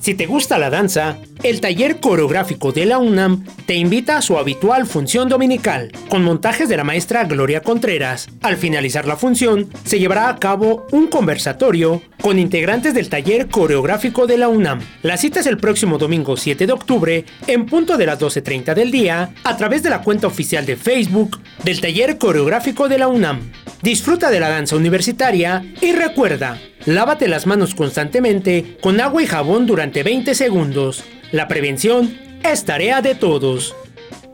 [0.00, 4.38] Si te gusta la danza, el taller coreográfico de la UNAM te invita a su
[4.38, 8.26] habitual función dominical, con montajes de la maestra Gloria Contreras.
[8.40, 14.26] Al finalizar la función, se llevará a cabo un conversatorio con integrantes del taller coreográfico
[14.26, 14.80] de la UNAM.
[15.02, 18.90] La cita es el próximo domingo 7 de octubre, en punto de las 12.30 del
[18.90, 23.52] día, a través de la cuenta oficial de Facebook del taller coreográfico de la UNAM.
[23.82, 29.66] Disfruta de la danza universitaria y recuerda, lávate las manos constantemente con agua y jabón
[29.66, 31.04] durante 20 segundos.
[31.32, 33.74] La prevención es tarea de todos.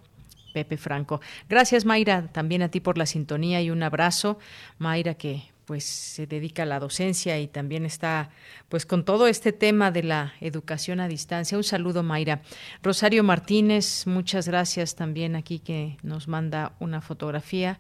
[0.53, 1.23] Pepe Franco.
[1.49, 4.39] Gracias, Mayra, también a ti por la sintonía y un abrazo.
[4.79, 8.31] Mayra, que pues se dedica a la docencia y también está
[8.69, 11.57] pues con todo este tema de la educación a distancia.
[11.57, 12.43] Un saludo, Mayra.
[12.83, 17.79] Rosario Martínez, muchas gracias también aquí que nos manda una fotografía,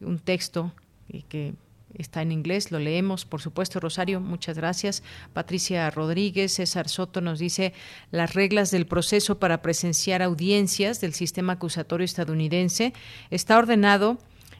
[0.00, 0.72] un texto
[1.08, 1.54] y que
[1.94, 5.02] está en inglés, lo leemos, por supuesto, Rosario, muchas gracias.
[5.32, 7.72] Patricia Rodríguez, César Soto nos dice
[8.10, 12.92] las reglas del proceso para presenciar audiencias del sistema acusatorio estadounidense
[13.30, 14.18] está ordenado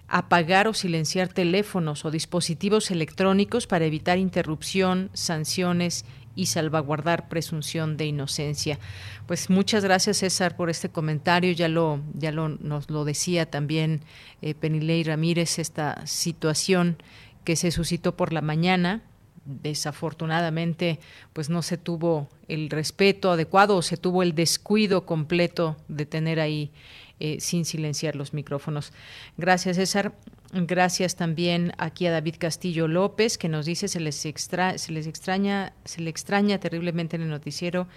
[0.09, 6.05] apagar o silenciar teléfonos o dispositivos electrónicos para evitar interrupción, sanciones
[6.37, 8.79] y salvaguardar presunción de inocencia.
[9.27, 14.03] Pues muchas gracias César por este comentario, ya lo ya lo nos lo decía también
[14.43, 16.99] eh, Penilei Ramírez esta situación
[17.45, 19.03] que se suscitó por la mañana
[19.47, 20.99] desafortunadamente
[21.33, 26.41] pues no se tuvo el respeto adecuado o se tuvo el descuido completo de tener
[26.41, 26.73] ahí
[27.19, 28.93] eh, sin silenciar los micrófonos.
[29.37, 30.13] Gracias, César.
[30.53, 35.07] Gracias también aquí a David Castillo López, que nos dice se les, extra, se les
[35.07, 37.89] extraña, se le extraña terriblemente en el noticiero,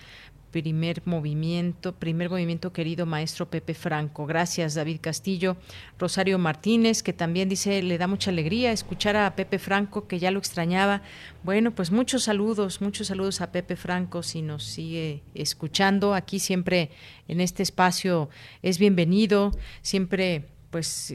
[0.51, 4.25] primer movimiento, primer movimiento querido maestro Pepe Franco.
[4.25, 5.57] Gracias David Castillo.
[5.97, 10.31] Rosario Martínez, que también dice, le da mucha alegría escuchar a Pepe Franco, que ya
[10.31, 11.01] lo extrañaba.
[11.43, 16.13] Bueno, pues muchos saludos, muchos saludos a Pepe Franco si nos sigue escuchando.
[16.13, 16.91] Aquí siempre
[17.27, 18.29] en este espacio
[18.61, 21.13] es bienvenido, siempre pues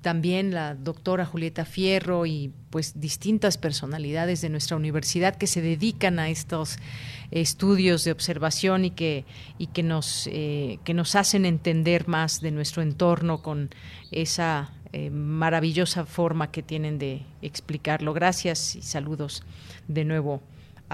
[0.00, 6.18] también la doctora Julieta Fierro y pues distintas personalidades de nuestra universidad que se dedican
[6.18, 6.78] a estos
[7.30, 9.24] estudios de observación y que
[9.58, 13.70] y que nos eh, que nos hacen entender más de nuestro entorno con
[14.10, 18.14] esa eh, maravillosa forma que tienen de explicarlo.
[18.14, 19.42] Gracias y saludos
[19.88, 20.40] de nuevo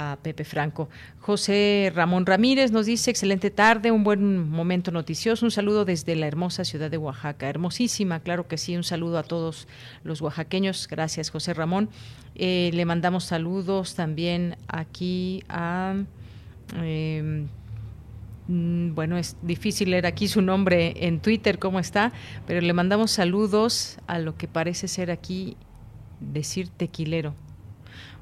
[0.01, 0.89] a Pepe Franco.
[1.21, 6.27] José Ramón Ramírez nos dice, excelente tarde, un buen momento noticioso, un saludo desde la
[6.27, 9.69] hermosa ciudad de Oaxaca, hermosísima, claro que sí, un saludo a todos
[10.03, 11.91] los oaxaqueños, gracias José Ramón.
[12.35, 15.97] Eh, le mandamos saludos también aquí a...
[16.83, 17.49] Em,
[18.49, 22.13] mm, bueno, es difícil leer aquí su nombre en Twitter, cómo está,
[22.47, 25.59] pero le mandamos saludos a lo que parece ser aquí
[26.21, 27.35] decir tequilero.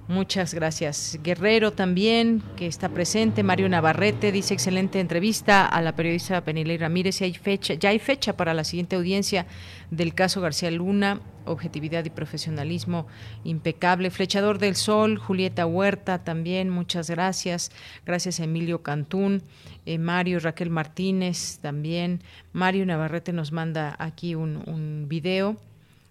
[0.09, 1.18] Muchas gracias.
[1.22, 3.42] Guerrero también, que está presente.
[3.42, 7.20] Mario Navarrete dice excelente entrevista a la periodista Penilei Ramírez.
[7.20, 9.46] Y hay fecha, ya hay fecha para la siguiente audiencia
[9.90, 11.20] del caso García Luna.
[11.44, 13.06] Objetividad y profesionalismo
[13.44, 14.11] impecable.
[14.11, 17.70] Flechador del Sol, Julieta Huerta también, muchas gracias.
[18.06, 19.42] Gracias a Emilio Cantún,
[19.84, 22.22] eh, Mario Raquel Martínez también.
[22.52, 25.59] Mario Navarrete nos manda aquí un, un video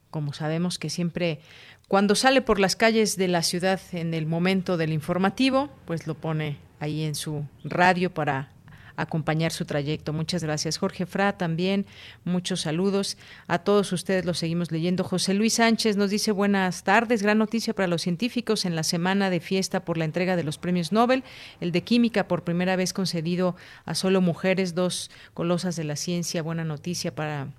[0.09, 1.41] como sabemos que siempre
[1.87, 6.15] cuando sale por las calles de la ciudad en el momento del informativo, pues lo
[6.15, 8.51] pone ahí en su radio para
[8.97, 10.11] acompañar su trayecto.
[10.11, 10.77] Muchas gracias.
[10.77, 11.85] Jorge Fra también,
[12.25, 13.17] muchos saludos.
[13.47, 15.03] A todos ustedes los seguimos leyendo.
[15.03, 17.21] José Luis Sánchez nos dice buenas tardes.
[17.21, 20.57] Gran noticia para los científicos en la semana de fiesta por la entrega de los
[20.57, 21.23] premios Nobel.
[21.61, 26.41] El de Química por primera vez concedido a solo mujeres, dos colosas de la ciencia.
[26.41, 27.49] Buena noticia para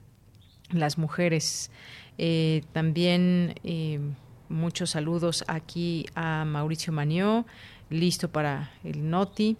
[0.70, 1.70] las mujeres.
[2.18, 4.00] Eh, también eh,
[4.48, 7.46] muchos saludos aquí a Mauricio Manió,
[7.90, 9.56] listo para el Noti.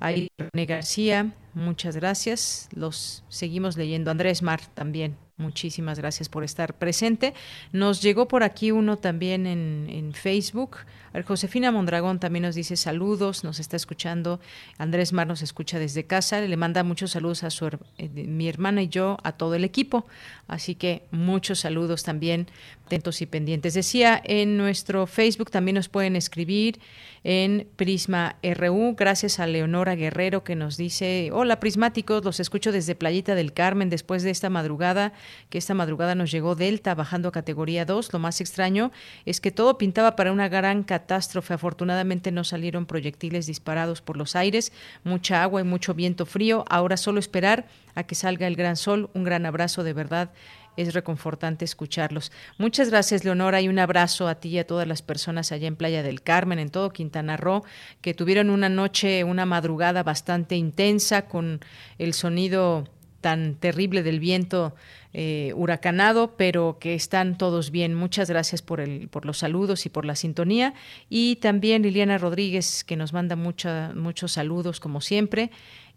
[0.00, 2.68] A René García, muchas gracias.
[2.72, 4.12] Los seguimos leyendo.
[4.12, 7.34] Andrés Mar también, muchísimas gracias por estar presente.
[7.72, 10.76] Nos llegó por aquí uno también en, en Facebook.
[11.24, 14.40] Josefina Mondragón también nos dice saludos, nos está escuchando.
[14.76, 18.82] Andrés Mar nos escucha desde casa, le manda muchos saludos a su eh, mi hermana
[18.82, 20.06] y yo, a todo el equipo.
[20.46, 22.48] Así que muchos saludos también,
[22.86, 23.74] atentos y pendientes.
[23.74, 26.80] Decía, en nuestro Facebook también nos pueden escribir
[27.24, 28.94] en Prisma RU.
[28.96, 33.90] Gracias a Leonora Guerrero que nos dice, hola prismáticos, los escucho desde Playita del Carmen
[33.90, 35.12] después de esta madrugada,
[35.50, 38.12] que esta madrugada nos llegó Delta bajando a categoría 2.
[38.12, 38.92] Lo más extraño
[39.26, 41.54] es que todo pintaba para una gran catástrofe.
[41.54, 44.72] Afortunadamente no salieron proyectiles disparados por los aires,
[45.04, 46.66] mucha agua y mucho viento frío.
[46.68, 49.08] Ahora solo esperar a que salga el gran sol.
[49.14, 50.30] Un gran abrazo de verdad
[50.76, 52.30] es reconfortante escucharlos.
[52.58, 55.76] Muchas gracias, Leonora, y un abrazo a ti y a todas las personas allá en
[55.76, 57.64] Playa del Carmen, en todo Quintana Roo,
[58.00, 61.60] que tuvieron una noche, una madrugada bastante intensa con
[61.98, 62.86] el sonido
[63.20, 64.74] tan terrible del viento
[65.12, 67.94] eh, huracanado, pero que están todos bien.
[67.94, 70.74] Muchas gracias por, el, por los saludos y por la sintonía.
[71.08, 75.50] Y también Liliana Rodríguez, que nos manda mucha, muchos saludos, como siempre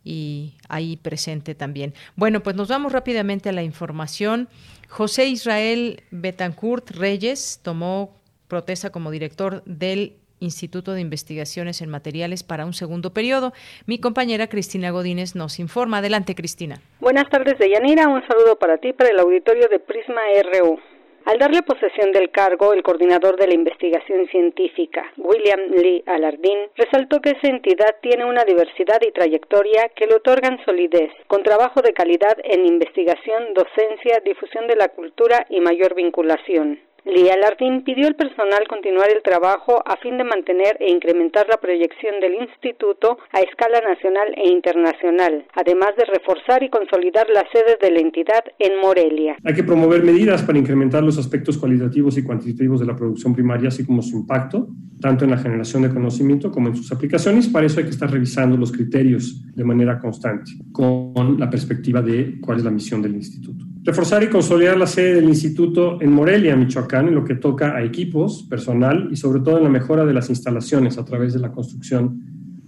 [0.04, 1.94] y ahí presente también.
[2.16, 4.50] Bueno, pues nos vamos rápidamente a la información.
[4.90, 8.16] José Israel Betancourt Reyes tomó
[8.48, 13.54] protesta como director del Instituto de Investigaciones en Materiales para un segundo periodo.
[13.86, 16.00] Mi compañera Cristina Godínez nos informa.
[16.00, 16.82] Adelante, Cristina.
[17.00, 18.08] Buenas tardes, Deyanira.
[18.10, 20.80] Un saludo para ti, para el auditorio de Prisma RU.
[21.26, 27.22] Al darle posesión del cargo, el coordinador de la investigación científica, William Lee Alardín, resaltó
[27.22, 31.94] que esa entidad tiene una diversidad y trayectoria que le otorgan solidez, con trabajo de
[31.94, 36.80] calidad en investigación, docencia, difusión de la cultura y mayor vinculación.
[37.04, 41.58] Lía Lardín pidió al personal continuar el trabajo a fin de mantener e incrementar la
[41.58, 47.78] proyección del instituto a escala nacional e internacional, además de reforzar y consolidar la sede
[47.82, 49.36] de la entidad en Morelia.
[49.44, 53.70] Hay que promover medidas para incrementar los aspectos cualitativos y cuantitativos de la producción primaria,
[53.70, 54.68] así como su impacto,
[55.02, 57.48] tanto en la generación de conocimiento como en sus aplicaciones.
[57.48, 62.40] Para eso hay que estar revisando los criterios de manera constante, con la perspectiva de
[62.40, 63.71] cuál es la misión del instituto.
[63.84, 67.84] Reforzar y consolidar la sede del instituto en Morelia, Michoacán, en lo que toca a
[67.84, 71.52] equipos, personal y sobre todo en la mejora de las instalaciones a través de la
[71.52, 72.20] construcción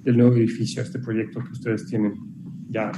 [0.01, 2.15] del nuevo edificio, este proyecto que ustedes tienen
[2.67, 2.91] ya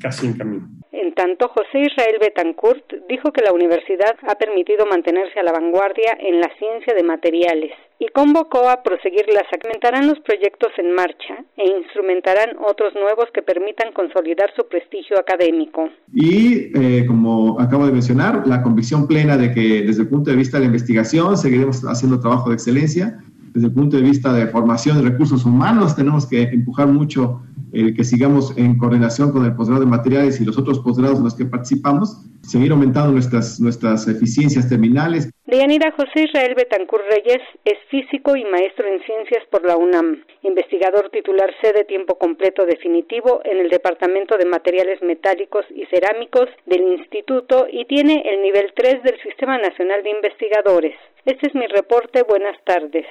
[0.00, 0.68] casi en camino.
[0.92, 6.16] En tanto, José Israel Betancourt dijo que la universidad ha permitido mantenerse a la vanguardia
[6.20, 9.44] en la ciencia de materiales y convocó a proseguirlas.
[9.50, 15.88] Segmentarán los proyectos en marcha e instrumentarán otros nuevos que permitan consolidar su prestigio académico.
[16.12, 20.36] Y, eh, como acabo de mencionar, la convicción plena de que desde el punto de
[20.36, 23.18] vista de la investigación seguiremos haciendo trabajo de excelencia.
[23.52, 27.42] Desde el punto de vista de formación de recursos humanos tenemos que empujar mucho
[27.74, 31.24] el que sigamos en coordinación con el posgrado de materiales y los otros posgrados en
[31.24, 35.30] los que participamos, seguir aumentando nuestras, nuestras eficiencias terminales.
[35.46, 41.10] Deyanira José Israel Betancur Reyes es físico y maestro en ciencias por la UNAM, investigador
[41.10, 46.82] titular C de tiempo completo definitivo en el Departamento de Materiales Metálicos y Cerámicos del
[46.98, 50.94] Instituto y tiene el nivel 3 del Sistema Nacional de Investigadores.
[51.24, 52.22] Este es mi reporte.
[52.22, 53.06] Buenas tardes.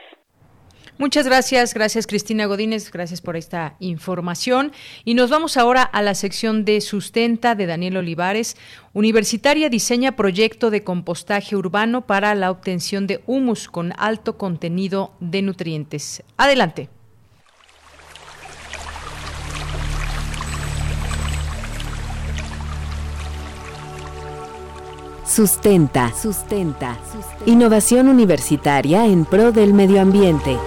[1.04, 4.72] Muchas gracias, gracias Cristina Godínez, gracias por esta información.
[5.04, 8.56] Y nos vamos ahora a la sección de sustenta de Daniel Olivares.
[8.94, 15.42] Universitaria diseña proyecto de compostaje urbano para la obtención de humus con alto contenido de
[15.42, 16.24] nutrientes.
[16.38, 16.88] Adelante.
[25.26, 26.98] Sustenta, sustenta.
[27.46, 30.58] Innovación universitaria en pro del medio ambiente.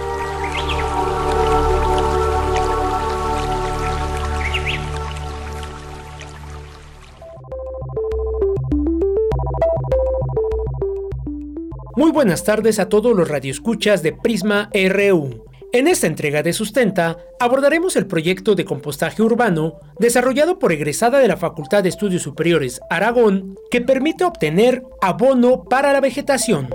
[11.97, 15.43] Muy buenas tardes a todos los radioescuchas de Prisma RU.
[15.73, 21.27] En esta entrega de Sustenta abordaremos el proyecto de compostaje urbano desarrollado por egresada de
[21.27, 26.69] la Facultad de Estudios Superiores Aragón que permite obtener abono para la vegetación.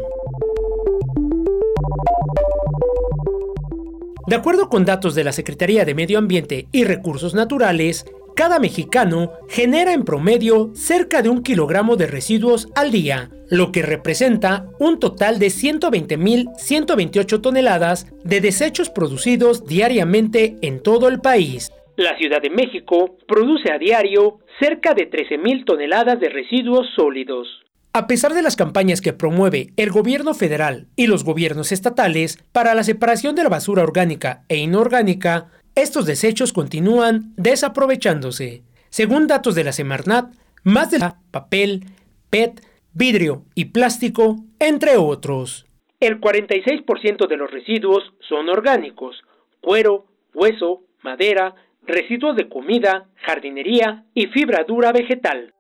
[4.27, 9.33] De acuerdo con datos de la Secretaría de Medio Ambiente y Recursos Naturales, cada mexicano
[9.49, 14.99] genera en promedio cerca de un kilogramo de residuos al día, lo que representa un
[14.99, 21.71] total de 120.128 toneladas de desechos producidos diariamente en todo el país.
[21.97, 27.47] La Ciudad de México produce a diario cerca de 13.000 toneladas de residuos sólidos.
[27.95, 32.75] A pesar de las campañas que promueve el gobierno federal y los gobiernos estatales para
[32.75, 38.63] la separación de la basura orgánica e inorgánica, estos desechos continúan desaprovechándose.
[38.91, 40.35] Según datos de la Semarnat,
[40.65, 40.99] más de
[41.31, 41.85] papel,
[42.31, 42.61] PET,
[42.93, 45.67] vidrio y plástico, entre otros.
[46.01, 49.23] El 46% de los residuos son orgánicos,
[49.61, 51.55] cuero, hueso, madera,
[51.87, 55.55] residuos de comida, jardinería y fibra dura vegetal.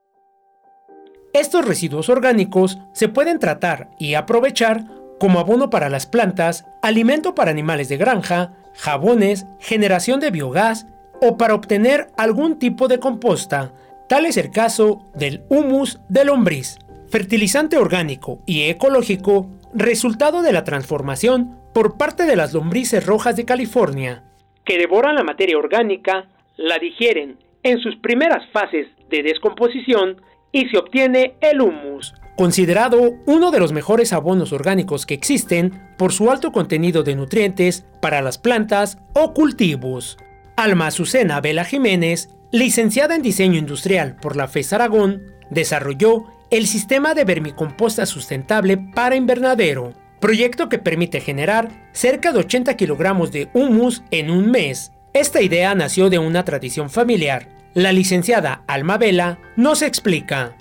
[1.32, 4.84] Estos residuos orgánicos se pueden tratar y aprovechar
[5.18, 10.86] como abono para las plantas, alimento para animales de granja, jabones, generación de biogás
[11.20, 13.72] o para obtener algún tipo de composta.
[14.08, 16.78] Tal es el caso del humus de lombriz,
[17.08, 23.44] fertilizante orgánico y ecológico, resultado de la transformación por parte de las lombrices rojas de
[23.44, 24.24] California,
[24.64, 26.26] que devoran la materia orgánica,
[26.56, 30.20] la digieren en sus primeras fases de descomposición
[30.52, 36.12] y se obtiene el humus, considerado uno de los mejores abonos orgánicos que existen por
[36.12, 40.16] su alto contenido de nutrientes para las plantas o cultivos.
[40.56, 47.14] Alma Azucena Vela Jiménez, licenciada en diseño industrial por la FES Aragón, desarrolló el sistema
[47.14, 54.02] de vermicomposta sustentable para invernadero, proyecto que permite generar cerca de 80 kilogramos de humus
[54.10, 54.92] en un mes.
[55.14, 57.48] Esta idea nació de una tradición familiar.
[57.74, 60.56] La licenciada Alma Vela nos explica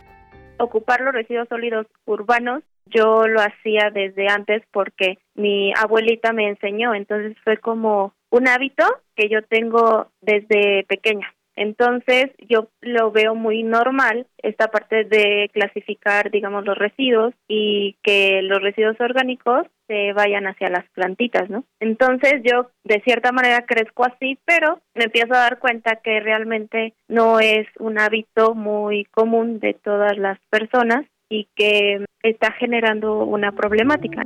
[0.63, 6.93] ocupar los residuos sólidos urbanos, yo lo hacía desde antes porque mi abuelita me enseñó,
[6.93, 8.83] entonces fue como un hábito
[9.15, 11.33] que yo tengo desde pequeña.
[11.55, 18.41] Entonces yo lo veo muy normal esta parte de clasificar, digamos, los residuos y que
[18.41, 21.65] los residuos orgánicos se vayan hacia las plantitas, ¿no?
[21.79, 26.93] Entonces yo de cierta manera crezco así, pero me empiezo a dar cuenta que realmente
[27.07, 33.51] no es un hábito muy común de todas las personas y que está generando una
[33.51, 34.23] problemática.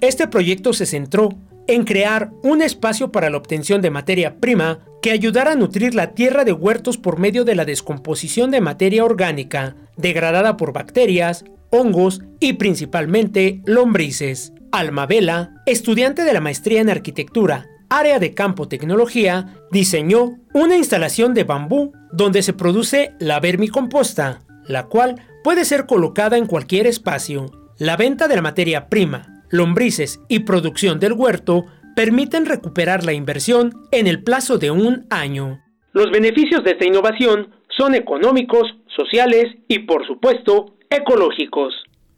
[0.00, 1.30] Este proyecto se centró
[1.68, 6.12] en crear un espacio para la obtención de materia prima que ayudara a nutrir la
[6.14, 12.22] tierra de huertos por medio de la descomposición de materia orgánica, degradada por bacterias, hongos
[12.40, 14.52] y principalmente lombrices.
[14.72, 21.34] Alma Vela, estudiante de la maestría en arquitectura, área de campo tecnología, diseñó una instalación
[21.34, 27.46] de bambú donde se produce la vermicomposta, la cual puede ser colocada en cualquier espacio.
[27.78, 31.64] La venta de la materia prima, lombrices y producción del huerto
[31.96, 35.58] permiten recuperar la inversión en el plazo de un año.
[35.92, 41.74] Los beneficios de esta innovación son económicos, sociales y, por supuesto, ecológicos.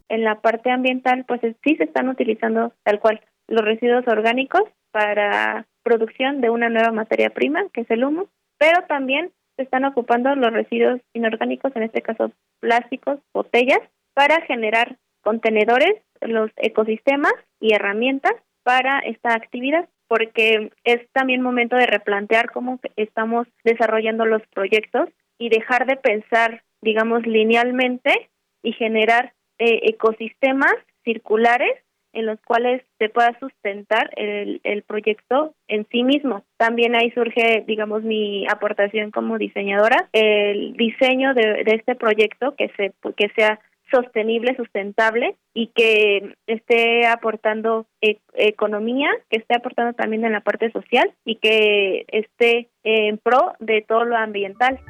[0.09, 5.66] En la parte ambiental, pues sí se están utilizando tal cual los residuos orgánicos para
[5.82, 8.28] producción de una nueva materia prima, que es el humo,
[8.59, 13.81] pero también se están ocupando los residuos inorgánicos, en este caso plásticos, botellas,
[14.15, 21.87] para generar contenedores, los ecosistemas y herramientas para esta actividad porque es también momento de
[21.87, 28.29] replantear cómo estamos desarrollando los proyectos y dejar de pensar, digamos, linealmente
[28.65, 30.75] y generar eh, ecosistemas
[31.05, 31.79] circulares
[32.13, 36.43] en los cuales se pueda sustentar el, el proyecto en sí mismo.
[36.57, 42.69] También ahí surge, digamos, mi aportación como diseñadora, el diseño de, de este proyecto que
[42.77, 43.61] se que sea
[43.91, 50.71] sostenible, sustentable y que esté aportando e, economía, que esté aportando también en la parte
[50.71, 54.81] social y que esté en pro de todo lo ambiental.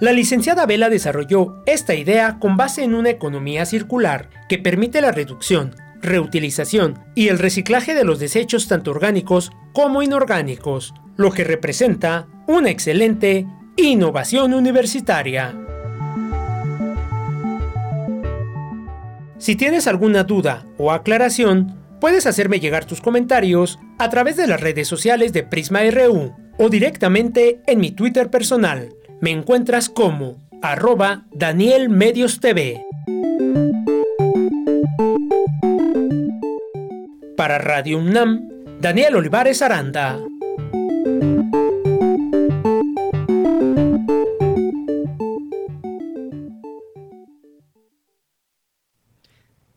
[0.00, 5.12] La licenciada Vela desarrolló esta idea con base en una economía circular que permite la
[5.12, 12.26] reducción, reutilización y el reciclaje de los desechos tanto orgánicos como inorgánicos, lo que representa
[12.48, 13.46] una excelente
[13.76, 15.54] innovación universitaria.
[19.38, 24.60] Si tienes alguna duda o aclaración, puedes hacerme llegar tus comentarios a través de las
[24.60, 28.90] redes sociales de Prisma RU o directamente en mi Twitter personal
[29.22, 32.84] me encuentras como arroba Daniel Medios TV.
[37.36, 38.48] Para Radio UNAM,
[38.80, 40.18] Daniel Olivares Aranda.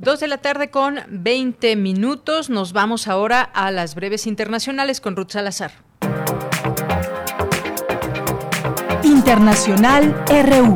[0.05, 2.51] Dos de la tarde con 20 minutos.
[2.51, 5.71] Nos vamos ahora a las breves internacionales con Ruth Salazar.
[9.01, 10.75] Internacional RU.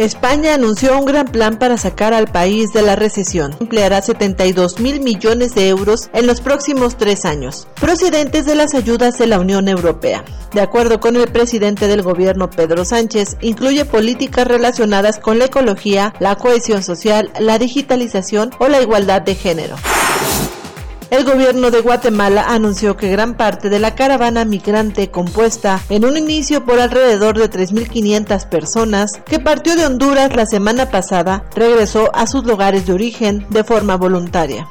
[0.00, 3.54] España anunció un gran plan para sacar al país de la recesión.
[3.60, 9.18] Empleará 72 mil millones de euros en los próximos tres años, procedentes de las ayudas
[9.18, 10.24] de la Unión Europea.
[10.54, 16.14] De acuerdo con el presidente del gobierno Pedro Sánchez, incluye políticas relacionadas con la ecología,
[16.18, 19.76] la cohesión social, la digitalización o la igualdad de género.
[21.10, 26.16] El gobierno de Guatemala anunció que gran parte de la caravana migrante compuesta en un
[26.16, 32.28] inicio por alrededor de 3.500 personas que partió de Honduras la semana pasada regresó a
[32.28, 34.68] sus lugares de origen de forma voluntaria.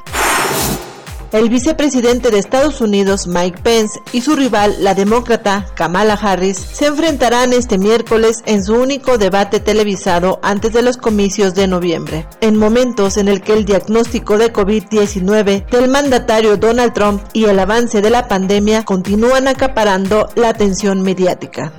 [1.32, 6.86] El vicepresidente de Estados Unidos, Mike Pence, y su rival, la demócrata Kamala Harris, se
[6.86, 12.56] enfrentarán este miércoles en su único debate televisado antes de los comicios de noviembre, en
[12.56, 18.00] momentos en el que el diagnóstico de COVID-19 del mandatario Donald Trump y el avance
[18.00, 21.72] de la pandemia continúan acaparando la atención mediática.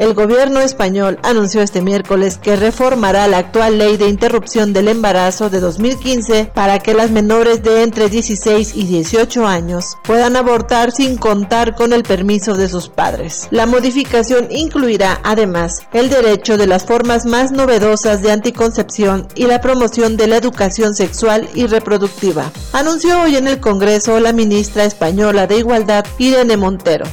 [0.00, 5.50] El gobierno español anunció este miércoles que reformará la actual ley de interrupción del embarazo
[5.50, 11.18] de 2015 para que las menores de entre 16 y 18 años puedan abortar sin
[11.18, 13.46] contar con el permiso de sus padres.
[13.50, 19.60] La modificación incluirá además el derecho de las formas más novedosas de anticoncepción y la
[19.60, 22.50] promoción de la educación sexual y reproductiva.
[22.72, 27.04] Anunció hoy en el Congreso la ministra española de Igualdad, Irene Montero.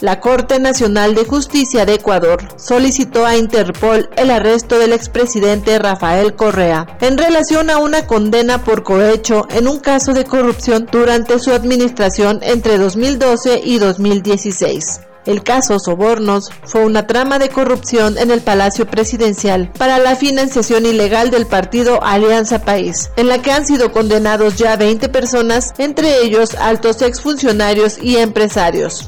[0.00, 6.34] La Corte Nacional de Justicia de Ecuador solicitó a Interpol el arresto del expresidente Rafael
[6.34, 11.52] Correa en relación a una condena por cohecho en un caso de corrupción durante su
[11.52, 15.00] administración entre 2012 y 2016.
[15.26, 20.86] El caso Sobornos fue una trama de corrupción en el Palacio Presidencial para la financiación
[20.86, 26.22] ilegal del partido Alianza País, en la que han sido condenados ya 20 personas, entre
[26.22, 29.06] ellos altos exfuncionarios y empresarios.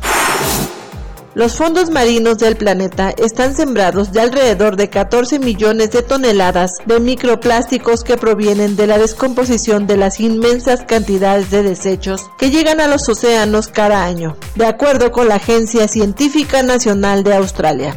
[1.35, 7.01] Los fondos marinos del planeta están sembrados de alrededor de 14 millones de toneladas de
[7.01, 12.87] microplásticos que provienen de la descomposición de las inmensas cantidades de desechos que llegan a
[12.87, 17.97] los océanos cada año, de acuerdo con la Agencia Científica Nacional de Australia.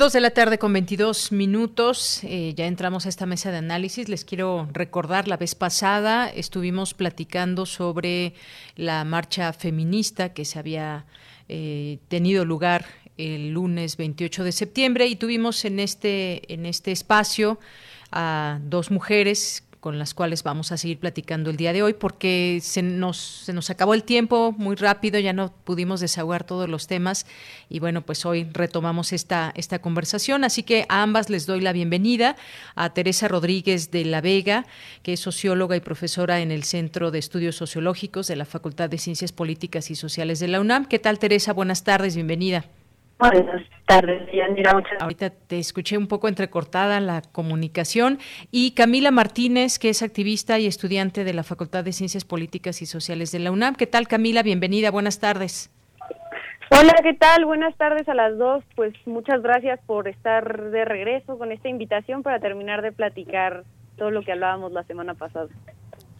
[0.00, 2.24] Dos de la tarde con 22 minutos.
[2.24, 4.08] Eh, ya entramos a esta mesa de análisis.
[4.08, 8.32] Les quiero recordar, la vez pasada estuvimos platicando sobre
[8.76, 11.04] la marcha feminista que se había
[11.50, 12.86] eh, tenido lugar
[13.18, 17.58] el lunes 28 de septiembre y tuvimos en este, en este espacio
[18.10, 22.60] a dos mujeres con las cuales vamos a seguir platicando el día de hoy, porque
[22.62, 26.86] se nos, se nos acabó el tiempo muy rápido, ya no pudimos desahogar todos los
[26.86, 27.26] temas
[27.70, 30.44] y bueno, pues hoy retomamos esta, esta conversación.
[30.44, 32.36] Así que a ambas les doy la bienvenida,
[32.74, 34.66] a Teresa Rodríguez de la Vega,
[35.02, 38.98] que es socióloga y profesora en el Centro de Estudios Sociológicos de la Facultad de
[38.98, 40.86] Ciencias Políticas y Sociales de la UNAM.
[40.86, 41.52] ¿Qué tal, Teresa?
[41.52, 42.64] Buenas tardes, bienvenida.
[43.20, 44.28] Buenas tardes,
[44.98, 48.18] Ahorita te escuché un poco entrecortada la comunicación.
[48.50, 52.86] Y Camila Martínez, que es activista y estudiante de la Facultad de Ciencias Políticas y
[52.86, 53.74] Sociales de la UNAM.
[53.74, 54.42] ¿Qué tal, Camila?
[54.42, 55.70] Bienvenida, buenas tardes.
[56.70, 57.44] Hola, ¿qué tal?
[57.44, 58.64] Buenas tardes a las dos.
[58.74, 63.64] Pues muchas gracias por estar de regreso con esta invitación para terminar de platicar
[63.98, 65.48] todo lo que hablábamos la semana pasada.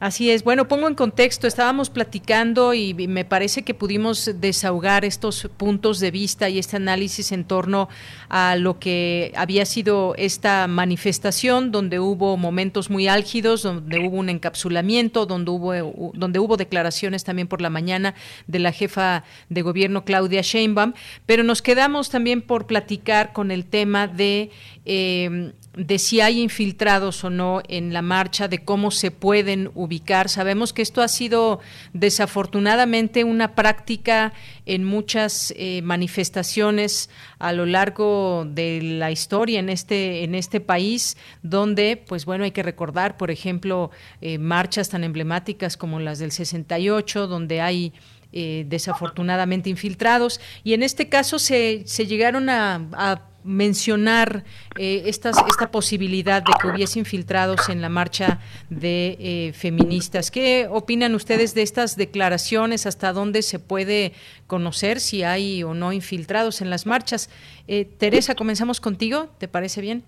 [0.01, 0.45] Así es.
[0.45, 6.11] Bueno, pongo en contexto, estábamos platicando y me parece que pudimos desahogar estos puntos de
[6.11, 7.91] vista y este análisis en torno
[8.31, 14.31] a lo que había sido esta manifestación, donde hubo momentos muy álgidos, donde hubo un
[14.31, 18.15] encapsulamiento, donde hubo, donde hubo declaraciones también por la mañana
[18.47, 20.95] de la jefa de gobierno Claudia Sheinbaum,
[21.27, 24.51] pero nos quedamos también por platicar con el tema de
[24.93, 30.29] eh, de si hay infiltrados o no en la marcha, de cómo se pueden ubicar.
[30.29, 31.61] Sabemos que esto ha sido
[31.93, 34.33] desafortunadamente una práctica
[34.67, 37.09] en muchas eh, manifestaciones
[37.39, 42.51] a lo largo de la historia en este en este país, donde, pues bueno, hay
[42.51, 47.93] que recordar, por ejemplo, eh, marchas tan emblemáticas como las del 68, donde hay
[48.33, 54.45] eh, desafortunadamente infiltrados y en este caso se, se llegaron a mencionar
[54.79, 55.33] eh, esta
[55.71, 58.39] posibilidad de que hubiese infiltrados en la marcha
[58.69, 60.31] de eh, feministas.
[60.31, 62.87] ¿Qué opinan ustedes de estas declaraciones?
[62.87, 64.13] ¿Hasta dónde se puede
[64.47, 67.31] conocer si hay o no infiltrados en las marchas?
[67.69, 69.29] Eh, Teresa, comenzamos contigo.
[69.39, 70.03] ¿Te parece bien?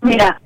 [0.00, 0.40] Mira,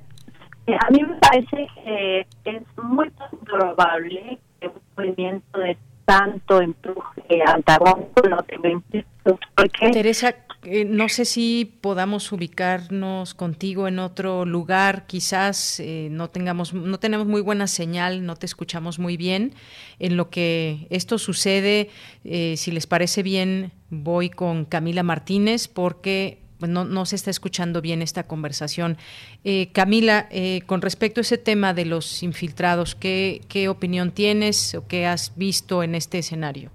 [0.66, 3.10] a mí me parece que es muy
[3.44, 9.40] probable que un movimiento de tanto empuje antagónico no tenga infiltrados.
[9.92, 10.34] Teresa,
[10.70, 16.98] eh, no sé si podamos ubicarnos contigo en otro lugar, quizás eh, no tengamos, no
[16.98, 19.54] tenemos muy buena señal, no te escuchamos muy bien.
[19.98, 21.88] En lo que esto sucede,
[22.24, 27.30] eh, si les parece bien, voy con Camila Martínez porque pues, no, no, se está
[27.30, 28.98] escuchando bien esta conversación.
[29.72, 30.28] Camila,
[30.66, 35.32] con respecto a ese tema de los infiltrados, ¿qué, ¿qué opinión tienes o qué has
[35.36, 36.70] visto en este escenario?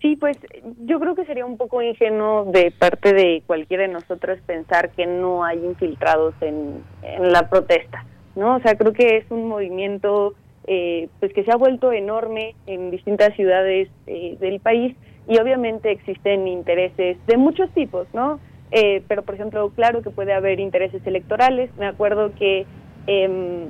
[0.00, 0.38] Sí, pues
[0.86, 5.06] yo creo que sería un poco ingenuo de parte de cualquiera de nosotros pensar que
[5.06, 8.56] no hay infiltrados en, en la protesta, ¿no?
[8.56, 10.34] O sea, creo que es un movimiento
[10.66, 14.94] eh, pues que se ha vuelto enorme en distintas ciudades eh, del país
[15.26, 18.40] y obviamente existen intereses de muchos tipos, ¿no?
[18.70, 21.70] Eh, pero, por ejemplo, claro que puede haber intereses electorales.
[21.76, 22.66] Me acuerdo que
[23.06, 23.68] em,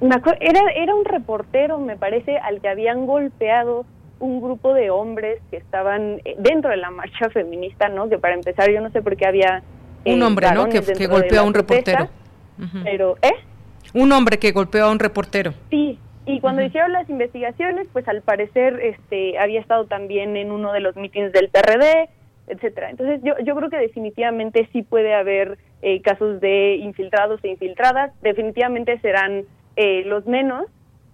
[0.00, 3.84] me era, era un reportero, me parece, al que habían golpeado
[4.22, 8.08] un grupo de hombres que estaban eh, dentro de la marcha feminista, ¿no?
[8.08, 9.64] Que para empezar yo no sé por qué había...
[10.04, 10.68] un eh, hombre, ¿no?
[10.68, 12.08] Que, golpeó a un reportero.
[12.84, 13.34] Pero, ¿eh?
[13.94, 15.52] Un hombre que golpeó a un reportero.
[15.70, 20.72] Sí, y cuando hicieron las investigaciones, pues al parecer este había estado también en uno
[20.72, 22.08] de los mítines del PRD,
[22.46, 22.90] etcétera.
[22.90, 28.12] Entonces yo, yo creo que definitivamente sí puede haber eh, casos de infiltrados e infiltradas,
[28.22, 29.44] definitivamente serán
[30.04, 30.66] los menos,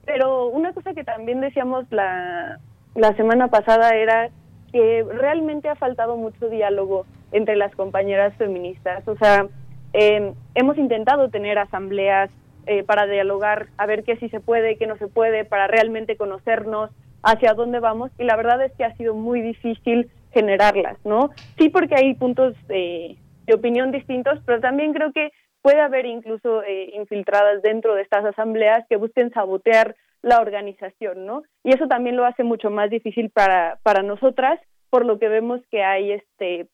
[0.05, 2.59] pero una cosa que también decíamos la,
[2.99, 4.31] la semana pasada era
[4.73, 9.07] que realmente ha faltado mucho diálogo entre las compañeras feministas.
[9.07, 9.47] O sea,
[9.93, 12.31] em, hemos intentado tener asambleas
[12.67, 16.17] eh, para dialogar, a ver qué sí se puede, qué no se puede, para realmente
[16.17, 16.91] conocernos
[17.23, 18.11] hacia dónde vamos.
[18.19, 21.31] Y la verdad es que ha sido muy difícil generarlas, ¿no?
[21.57, 23.17] Sí, porque hay puntos de
[23.55, 25.31] opinión distintos, pero también creo que
[25.63, 31.43] puede haber incluso eh, infiltradas dentro de estas asambleas que busquen sabotear la organización, ¿no?
[31.63, 34.61] Y eso también lo hace mucho más difícil para, para nosotras,
[34.91, 36.67] por lo que vemos que hay este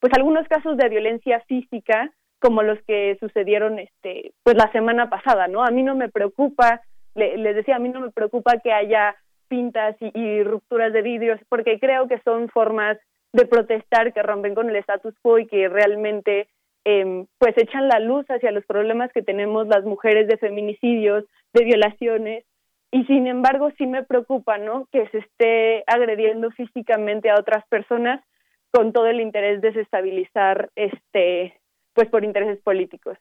[0.00, 5.48] pues algunos casos de violencia física como los que sucedieron este pues la semana pasada,
[5.48, 5.64] ¿no?
[5.64, 6.82] A mí no me preocupa,
[7.14, 9.16] le, les decía, a mí no me preocupa que haya
[9.48, 12.98] pintas y, rupturas de vidrios, porque creo que son formas
[13.32, 16.48] de protestar que rompen con el status quo y que realmente
[16.84, 21.64] eh, pues echan la luz hacia los problemas que tenemos las mujeres de feminicidios, de
[21.64, 22.44] violaciones,
[22.90, 24.86] y sin embargo sí me preocupa, ¿no?
[24.92, 28.22] Que se esté agrediendo físicamente a otras personas
[28.70, 31.58] con todo el interés de desestabilizar, este,
[31.92, 33.18] pues por intereses políticos.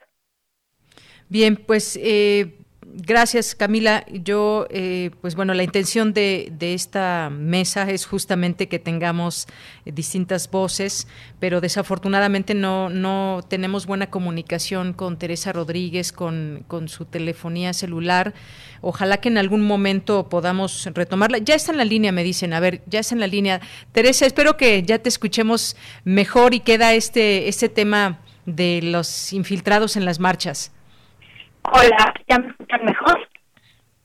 [1.30, 2.54] Bien, pues eh,
[2.96, 4.06] Gracias, Camila.
[4.12, 9.48] Yo, eh, pues bueno, la intención de, de, esta mesa es justamente que tengamos
[9.84, 11.08] distintas voces,
[11.40, 18.36] pero desafortunadamente no, no tenemos buena comunicación con Teresa Rodríguez, con, con su telefonía celular.
[18.82, 21.40] Ojalá que en algún momento podamos retomarla.
[21.40, 22.54] Ya está en la línea, me dicen.
[22.54, 23.60] A ver, ya está en la línea.
[23.92, 29.96] Teresa, espero que ya te escuchemos mejor y queda este, este tema de los infiltrados
[29.96, 30.73] en las marchas.
[31.72, 33.28] Hola, ¿ya me escuchan mejor?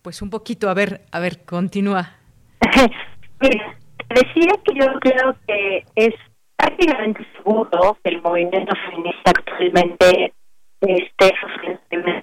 [0.02, 2.16] Pues un poquito, a ver, a ver, continúa.
[3.40, 3.76] Mira,
[4.08, 6.14] decía que yo creo que es
[6.56, 10.32] prácticamente seguro que el movimiento feminista actualmente
[10.80, 12.22] esté sufriendo una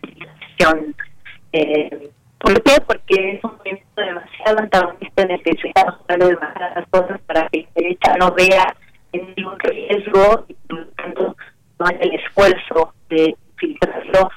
[1.52, 2.10] eh,
[2.40, 2.82] ¿Por qué?
[2.86, 7.20] Porque es un movimiento demasiado antagonista en el que se está de bajar las cosas
[7.22, 8.76] para que la derecha no vea
[9.14, 11.36] ningún riesgo y por lo tanto
[11.80, 14.30] no haya el esfuerzo de filtrarlo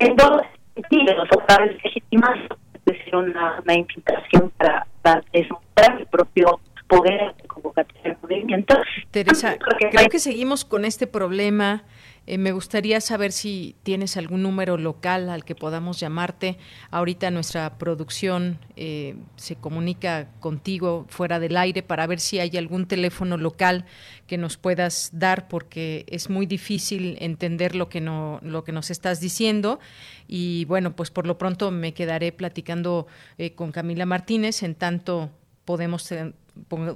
[0.00, 0.42] en dos
[0.74, 2.36] sentidos, o para legitimar
[2.84, 8.76] puede ser una, una infiltración para, para desmontar el propio poder de convocatoria del movimiento.
[9.10, 11.84] Teresa, creo que seguimos con este problema
[12.26, 16.58] eh, me gustaría saber si tienes algún número local al que podamos llamarte.
[16.90, 22.86] Ahorita nuestra producción eh, se comunica contigo fuera del aire para ver si hay algún
[22.86, 23.84] teléfono local
[24.26, 28.90] que nos puedas dar porque es muy difícil entender lo que no lo que nos
[28.90, 29.80] estás diciendo
[30.28, 33.06] y bueno pues por lo pronto me quedaré platicando
[33.38, 35.30] eh, con Camila Martínez en tanto
[35.70, 36.12] podemos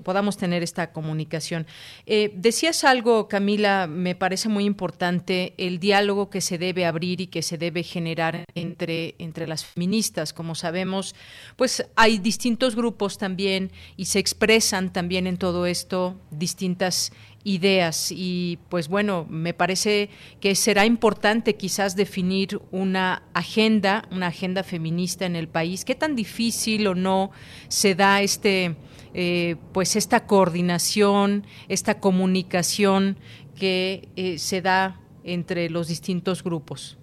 [0.02, 1.66] podamos tener esta comunicación.
[2.06, 7.28] Eh, decías algo, Camila, me parece muy importante, el diálogo que se debe abrir y
[7.28, 10.32] que se debe generar entre, entre las feministas.
[10.32, 11.14] Como sabemos,
[11.56, 17.12] pues hay distintos grupos también y se expresan también en todo esto distintas
[17.44, 20.08] ideas y pues bueno, me parece
[20.40, 25.84] que será importante quizás definir una agenda, una agenda feminista en el país.
[25.84, 27.30] ¿Qué tan difícil o no
[27.68, 28.76] se da este
[29.12, 33.16] eh, pues esta coordinación, esta comunicación
[33.54, 36.98] que eh, se da entre los distintos grupos?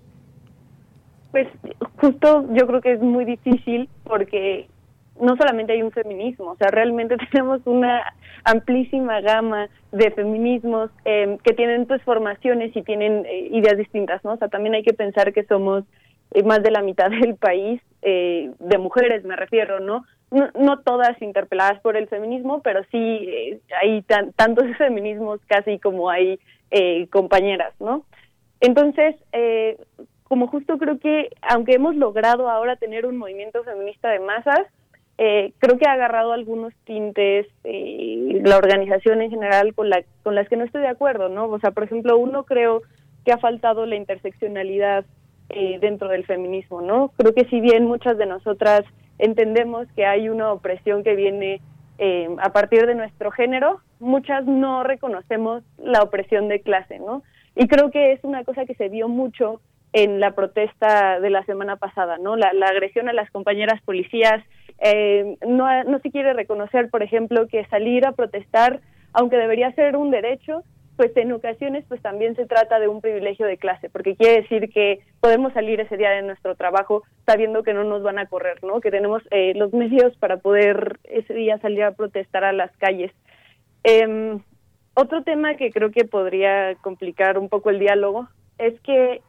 [1.31, 1.47] Pues
[1.97, 4.67] justo yo creo que es muy difícil porque
[5.21, 8.01] no solamente hay un feminismo, o sea, realmente tenemos una
[8.43, 14.33] amplísima gama de feminismos eh, que tienen pues formaciones y tienen ideas distintas, ¿no?
[14.33, 15.83] O sea, también hay que pensar que somos
[16.45, 20.03] más de la mitad del país, de mujeres me refiero, ¿no?
[20.31, 26.39] no, todas interpeladas por el feminismo, pero sí eh, hay tantos feminismos casi como hay
[26.71, 28.05] eh, compañeras, ¿no?
[28.61, 29.77] Entonces, eh,
[30.23, 34.61] como justo creo que, aunque hemos logrado ahora tener un movimiento feminista de masas,
[35.59, 40.57] creo que ha agarrado algunos tintes la organización en general con, la, con las que
[40.57, 41.45] no estoy de acuerdo, ¿no?
[41.45, 42.81] O sea, por ejemplo, uno creo
[43.23, 45.05] que ha faltado la interseccionalidad
[45.79, 47.09] dentro del feminismo, ¿no?
[47.17, 48.81] Creo que si bien muchas de nosotras
[49.21, 51.61] entendemos que hay una opresión que viene
[52.03, 57.21] eh, a partir de nuestro género, muchas no reconocemos la opresión de clase, ¿no?
[57.55, 59.61] Y creo que es una cosa que se vio mucho
[59.93, 62.35] en la protesta de la semana pasada, ¿no?
[62.35, 64.43] La, agresión a las compañeras policías.
[64.79, 68.79] Eh, no, no se quiere reconocer, por ejemplo, que salir a protestar,
[69.13, 70.63] aunque debería ser un derecho,
[70.95, 74.69] pues en ocasiones pues también se trata de un privilegio de clase, porque quiere decir
[74.71, 78.63] que podemos salir ese día de nuestro trabajo sabiendo que no nos van a correr,
[78.63, 78.81] ¿no?
[78.81, 83.11] Que tenemos eh, los medios para poder ese día salir a protestar a las calles.
[83.83, 84.37] Eh,
[84.93, 88.27] otro tema que creo que podría complicar un poco el diálogo
[88.57, 89.21] es que,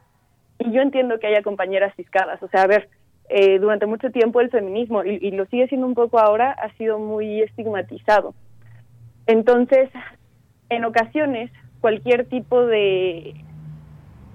[0.64, 2.88] y yo entiendo que haya compañeras fiscadas, o sea, a ver,
[3.28, 6.72] eh, durante mucho tiempo el feminismo, y, y lo sigue siendo un poco ahora, ha
[6.76, 8.34] sido muy estigmatizado.
[9.26, 9.90] Entonces,
[10.68, 13.34] en ocasiones cualquier tipo de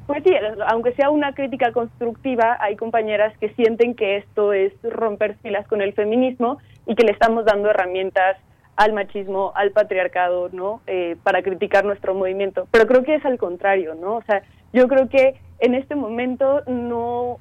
[0.08, 0.32] pues sí,
[0.68, 5.82] aunque sea una crítica constructiva, hay compañeras que sienten que esto es romper filas con
[5.82, 8.38] el feminismo y que le estamos dando herramientas
[8.78, 10.82] al machismo, al patriarcado, ¿no?
[10.88, 12.70] Eh, para criticar nuestro movimiento.
[12.72, 14.16] Pero creo que es al contrario, ¿no?
[14.16, 17.40] O sea, yo creo que en este momento no,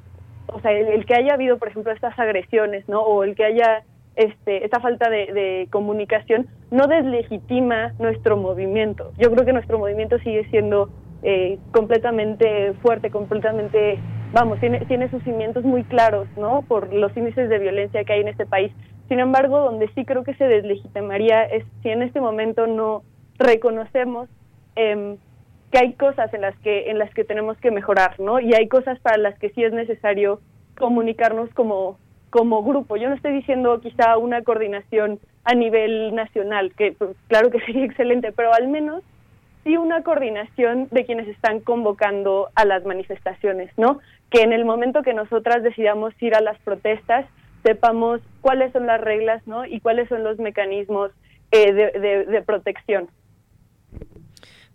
[0.49, 3.01] o sea, el, que haya habido, por ejemplo, estas agresiones, ¿no?
[3.03, 3.83] O el que haya
[4.15, 9.13] este, esta falta de, comunicación no deslegitima nuestro movimiento.
[9.19, 10.89] Yo creo que nuestro movimiento sigue siendo
[11.23, 13.99] eh, completamente fuerte, completamente,
[14.33, 16.63] vamos, tiene, tiene sus cimientos muy claros, ¿no?
[16.63, 18.73] Por los índices de violencia que hay en este país.
[19.09, 23.03] Sin embargo, donde sí creo que se deslegitimaría es si en este momento no
[23.39, 24.29] reconocemos
[24.75, 25.17] eh,
[25.77, 28.41] que hay cosas en las que en las que tenemos que mejorar, ¿no?
[28.41, 30.41] Y hay cosas para las que sí es necesario
[30.79, 31.99] comunicarnos como
[32.31, 32.97] como grupo.
[32.97, 37.85] Yo no estoy diciendo quizá una coordinación a nivel nacional, que pues, claro que sería
[37.85, 39.03] excelente, pero al menos
[39.65, 43.99] sí una coordinación de quienes están convocando a las manifestaciones, ¿no?
[44.31, 47.27] Que en el momento que nosotras decidamos ir a las protestas,
[47.65, 49.67] sepamos cuáles son las reglas, ¿no?
[49.67, 51.11] Y cuáles son los mecanismos
[51.51, 53.09] eh, de protección.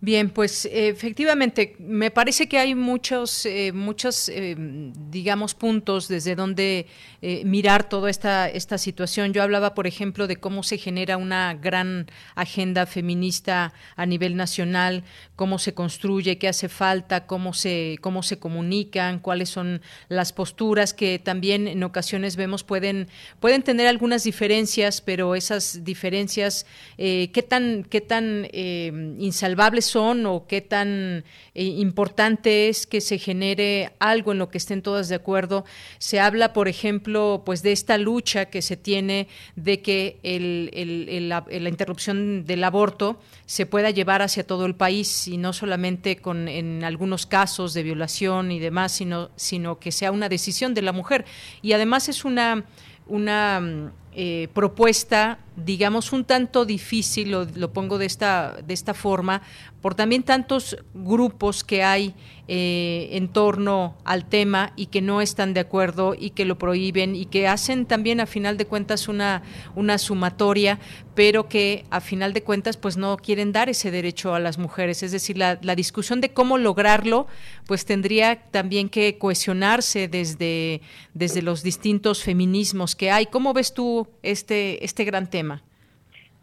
[0.03, 6.88] Bien, pues efectivamente, me parece que hay muchos, eh, muchos, eh, digamos, puntos desde donde
[7.22, 9.32] eh, mirar toda esta, esta situación.
[9.32, 15.03] Yo hablaba, por ejemplo, de cómo se genera una gran agenda feminista a nivel nacional,
[15.36, 20.95] cómo se construye, qué hace falta, cómo se, cómo se comunican, cuáles son las posturas
[20.95, 23.07] que también en ocasiones vemos pueden,
[23.40, 26.65] pueden tener algunas diferencias, pero esas diferencias,
[26.98, 31.23] qué tan, qué tan insalvables son o qué tan
[31.53, 35.65] eh, importante es que se genere algo en lo que estén todas de acuerdo.
[35.97, 42.45] Se habla, por ejemplo, pues de esta lucha que se tiene de que la, interrupción
[42.45, 47.73] del aborto se pueda llevar hacia todo el país y no solamente en algunos casos
[47.73, 48.91] de violación y demás,
[49.35, 51.26] sino, que sea una decisión de la mujer.
[51.61, 52.65] Y además es una
[53.07, 59.41] una eh, propuesta, digamos, un tanto difícil, lo, lo, pongo de esta, de esta forma,
[59.82, 62.14] por también tantos grupos que hay
[62.48, 67.15] eh, en torno al tema y que no están de acuerdo y que lo prohíben
[67.15, 69.41] y que hacen también a final de cuentas una,
[69.76, 70.80] una sumatoria,
[71.15, 75.02] pero que a final de cuentas pues no quieren dar ese derecho a las mujeres.
[75.02, 77.28] Es decir, la, la discusión de cómo lograrlo
[77.65, 80.82] pues tendría también que cohesionarse desde,
[81.14, 83.26] desde los distintos feminismos que hay.
[83.26, 85.51] ¿Cómo ves tú este, este gran tema?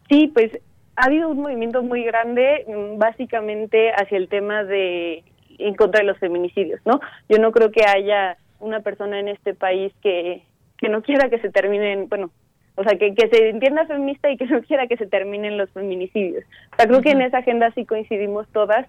[0.08, 0.50] Sí, pues
[0.96, 5.22] ha habido un movimiento muy grande mm, básicamente hacia el tema de
[5.58, 7.00] en contra de los feminicidios, ¿no?
[7.28, 10.42] Yo no creo que haya una persona en este país que,
[10.78, 12.30] que no quiera que se terminen, bueno,
[12.76, 15.68] o sea, que, que se entienda feminista y que no quiera que se terminen los
[15.70, 16.44] feminicidios.
[16.72, 18.86] O sea, creo que en esa agenda sí coincidimos todas.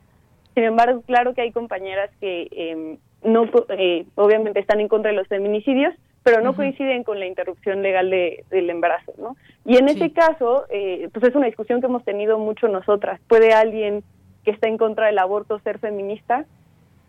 [0.53, 5.17] Sin embargo, claro que hay compañeras que eh, no, eh, obviamente están en contra de
[5.17, 9.35] los feminicidios, pero no coinciden con la interrupción legal de, del embarazo, ¿no?
[9.65, 13.19] Y en ese caso, eh, pues es una discusión que hemos tenido mucho nosotras.
[13.27, 14.03] ¿Puede alguien
[14.43, 16.45] que está en contra del aborto ser feminista?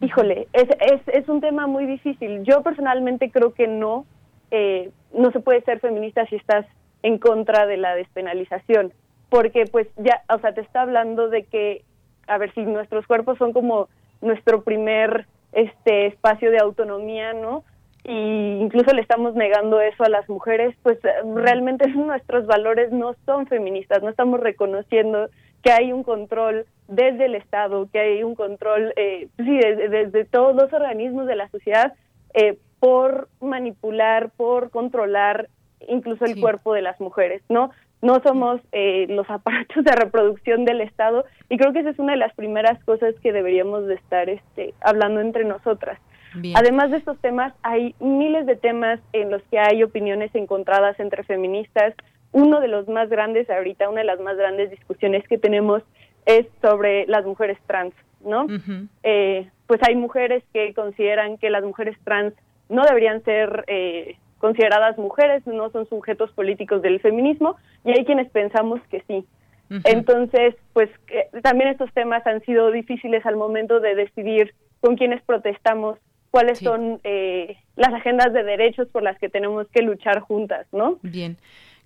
[0.01, 2.43] Híjole, es, es, es un tema muy difícil.
[2.45, 4.07] Yo personalmente creo que no,
[4.51, 6.67] eh, no se puede ser feminista si estás
[7.03, 8.93] en contra de la despenalización,
[9.29, 11.83] porque pues ya, o sea, te está hablando de que,
[12.27, 13.89] a ver, si nuestros cuerpos son como
[14.21, 17.65] nuestro primer este espacio de autonomía, ¿no?
[18.05, 20.99] Y incluso le estamos negando eso a las mujeres, pues
[21.35, 25.29] realmente nuestros valores no son feministas, no estamos reconociendo
[25.63, 30.57] que hay un control desde el Estado, que hay un control, eh, sí, desde, todos
[30.57, 31.93] los organismos de la sociedad
[32.35, 35.49] eh, por manipular, por controlar
[35.89, 37.71] incluso el cuerpo de las mujeres, ¿no?
[38.03, 42.13] No somos eh, los aparatos de reproducción del Estado y creo que esa es una
[42.13, 46.01] de las primeras cosas que deberíamos de estar este, hablando entre nosotras.
[46.55, 51.25] Además de estos temas, hay miles de temas en los que hay opiniones encontradas entre
[51.25, 51.95] feministas.
[52.33, 55.83] Uno de los más grandes ahorita, una de las más grandes discusiones que tenemos
[56.27, 57.95] es sobre las mujeres trans,
[58.25, 58.47] ¿no?
[59.03, 62.35] eh, pues hay mujeres que consideran que las mujeres trans
[62.69, 68.31] no deberían ser eh, consideradas mujeres, no son sujetos políticos del feminismo, y hay quienes
[68.31, 69.25] pensamos que sí.
[69.85, 70.91] Entonces, pues
[71.43, 75.97] también estos temas han sido difíciles al momento de decidir con quiénes protestamos
[76.31, 80.99] cuáles son eh, las agendas de derechos por las que tenemos que luchar juntas, ¿no?
[81.03, 81.37] Bien.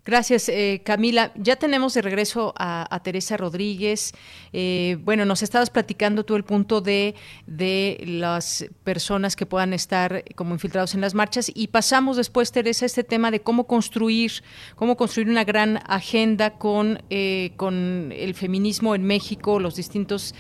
[0.05, 1.33] Gracias, eh, Camila.
[1.35, 4.13] Ya tenemos de regreso a, Teresa Rodríguez.
[4.53, 7.15] Eh, bueno, nos estabas platicando tú el punto de,
[7.47, 12.85] de las personas que puedan estar como infiltrados en las marchas y pasamos después, Teresa,
[12.85, 14.45] a este tema de cómo construir,
[14.77, 20.35] cómo construir una gran agenda con, eh, con el feminismo en México, los distintos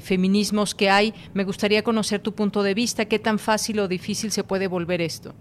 [0.00, 1.12] feminismos que hay.
[1.34, 5.00] Me gustaría conocer tu punto de vista, qué tan fácil o difícil se puede volver
[5.02, 5.34] esto.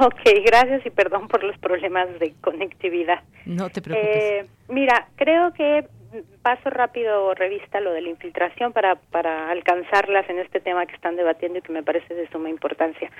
[0.00, 3.22] Ok, gracias y perdón por los problemas de conectividad.
[3.44, 4.16] No te preocupes.
[4.16, 5.86] Eh, mira, creo que
[6.42, 11.16] paso rápido revista lo de la infiltración para, para alcanzarlas en este tema que están
[11.16, 13.10] debatiendo y que me parece de suma importancia.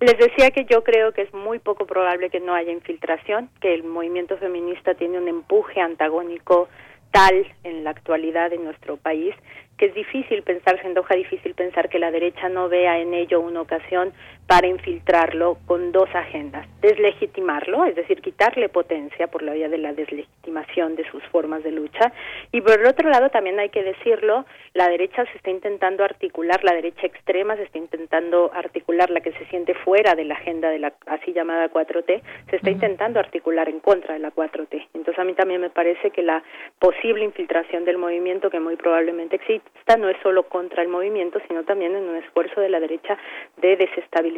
[0.00, 3.74] Les decía que yo creo que es muy poco probable que no haya infiltración, que
[3.74, 6.68] el movimiento feminista tiene un empuje antagónico
[7.10, 9.34] tal en la actualidad en nuestro país
[9.76, 13.40] que es difícil pensar, se antoja difícil pensar que la derecha no vea en ello
[13.40, 14.12] una ocasión
[14.46, 16.66] para infiltrarlo con dos agendas.
[16.80, 21.72] Deslegitimarlo, es decir, quitarle potencia por la vía de la deslegitimación de sus formas de
[21.72, 22.12] lucha.
[22.52, 24.44] Y por el otro lado, también hay que decirlo,
[24.74, 29.32] la derecha se está intentando articular, la derecha extrema se está intentando articular, la que
[29.32, 33.68] se siente fuera de la agenda de la así llamada 4T, se está intentando articular
[33.68, 34.88] en contra de la 4T.
[34.92, 36.42] Entonces a mí también me parece que la
[36.78, 41.64] posible infiltración del movimiento, que muy probablemente exista, no es solo contra el movimiento, sino
[41.64, 43.16] también en un esfuerzo de la derecha
[43.56, 44.33] de desestabilizar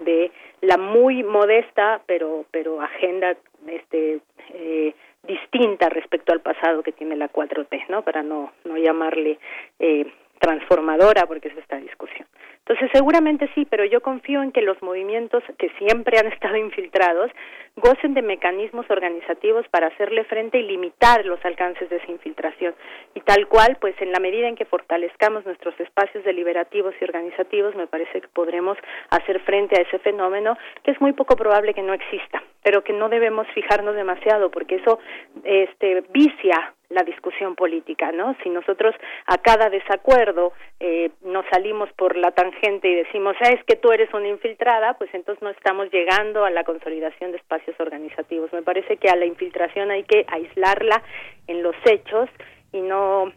[0.00, 0.30] de
[0.62, 4.20] la muy modesta pero pero agenda este
[4.54, 4.94] eh,
[5.26, 8.02] distinta respecto al pasado que tiene la 4T, ¿no?
[8.02, 9.38] Para no no llamarle
[9.78, 10.06] eh,
[10.40, 12.26] transformadora porque es esta discusión.
[12.70, 17.30] Entonces, seguramente sí, pero yo confío en que los movimientos que siempre han estado infiltrados
[17.76, 22.74] gocen de mecanismos organizativos para hacerle frente y limitar los alcances de esa infiltración.
[23.14, 27.74] Y tal cual, pues en la medida en que fortalezcamos nuestros espacios deliberativos y organizativos,
[27.74, 28.78] me parece que podremos
[29.10, 32.92] hacer frente a ese fenómeno que es muy poco probable que no exista, pero que
[32.92, 34.98] no debemos fijarnos demasiado porque eso
[35.44, 38.36] este vicia la discusión política, ¿no?
[38.42, 38.94] Si nosotros
[39.26, 43.92] a cada desacuerdo eh, nos salimos por la tangente y decimos, ah, es que tú
[43.92, 48.52] eres una infiltrada, pues entonces no estamos llegando a la consolidación de espacios organizativos.
[48.52, 51.00] Me parece que a la infiltración hay que aislarla
[51.46, 52.28] en los hechos
[52.72, 53.32] y no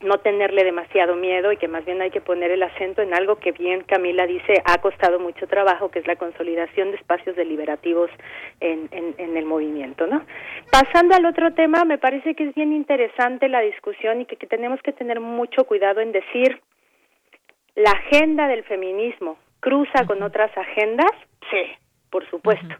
[0.00, 3.36] no tenerle demasiado miedo y que más bien hay que poner el acento en algo
[3.36, 8.10] que bien Camila dice ha costado mucho trabajo, que es la consolidación de espacios deliberativos
[8.60, 10.24] en, en, el movimiento, ¿no?
[10.70, 14.80] Pasando al otro tema, me parece que es bien interesante la discusión y que, tenemos
[14.82, 16.60] que tener mucho cuidado en decir
[17.74, 21.10] la agenda del feminismo cruza con otras agendas,
[21.50, 21.62] sí,
[22.10, 22.76] por supuesto.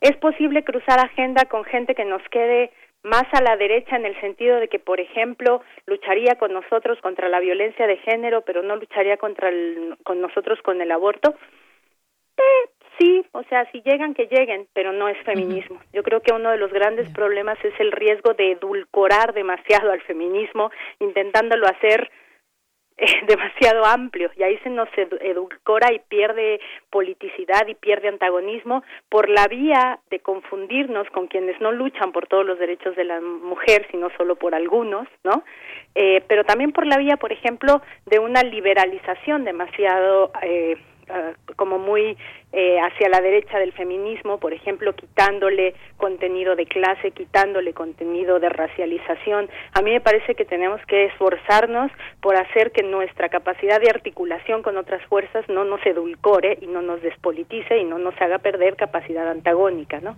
[0.00, 2.70] ¿Es posible cruzar agenda con gente que nos quede
[3.02, 7.28] más a la derecha en el sentido de que, por ejemplo, lucharía con nosotros contra
[7.28, 11.34] la violencia de género, pero no lucharía contra el, con nosotros con el aborto.
[12.36, 15.80] Eh, sí, o sea, si llegan, que lleguen, pero no es feminismo.
[15.92, 20.00] Yo creo que uno de los grandes problemas es el riesgo de edulcorar demasiado al
[20.02, 20.70] feminismo,
[21.00, 22.10] intentándolo hacer
[23.26, 26.60] demasiado amplio y ahí se nos edulcora y pierde
[26.90, 32.44] politicidad y pierde antagonismo por la vía de confundirnos con quienes no luchan por todos
[32.44, 35.44] los derechos de la mujer sino solo por algunos no
[35.94, 40.76] eh, pero también por la vía por ejemplo de una liberalización demasiado eh,
[41.56, 42.16] como muy
[42.52, 48.48] eh, hacia la derecha del feminismo, por ejemplo, quitándole contenido de clase, quitándole contenido de
[48.48, 49.48] racialización.
[49.72, 51.90] A mí me parece que tenemos que esforzarnos
[52.20, 56.82] por hacer que nuestra capacidad de articulación con otras fuerzas no nos edulcore y no
[56.82, 60.16] nos despolitice y no nos haga perder capacidad antagónica, ¿no?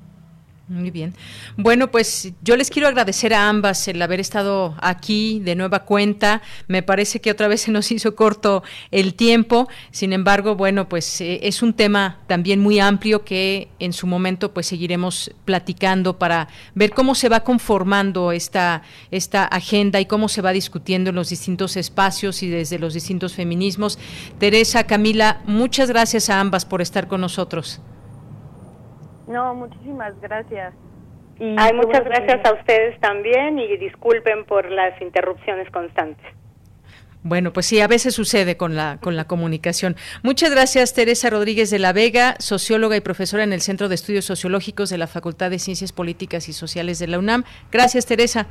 [0.71, 1.15] Muy bien.
[1.57, 6.43] Bueno, pues yo les quiero agradecer a ambas el haber estado aquí de nueva cuenta.
[6.69, 9.69] Me parece que otra vez se nos hizo corto el tiempo.
[9.91, 14.55] Sin embargo, bueno, pues eh, es un tema también muy amplio que en su momento
[14.55, 20.41] pues seguiremos platicando para ver cómo se va conformando esta esta agenda y cómo se
[20.41, 23.99] va discutiendo en los distintos espacios y desde los distintos feminismos.
[24.39, 27.81] Teresa, Camila, muchas gracias a ambas por estar con nosotros.
[29.31, 30.75] No, muchísimas gracias.
[31.39, 36.27] Y Ay, muchas gracias a ustedes también y disculpen por las interrupciones constantes.
[37.23, 39.95] Bueno, pues sí, a veces sucede con la, con la comunicación.
[40.23, 44.25] Muchas gracias, Teresa Rodríguez de la Vega, socióloga y profesora en el Centro de Estudios
[44.25, 47.45] Sociológicos de la Facultad de Ciencias Políticas y Sociales de la UNAM.
[47.71, 48.47] Gracias, Teresa.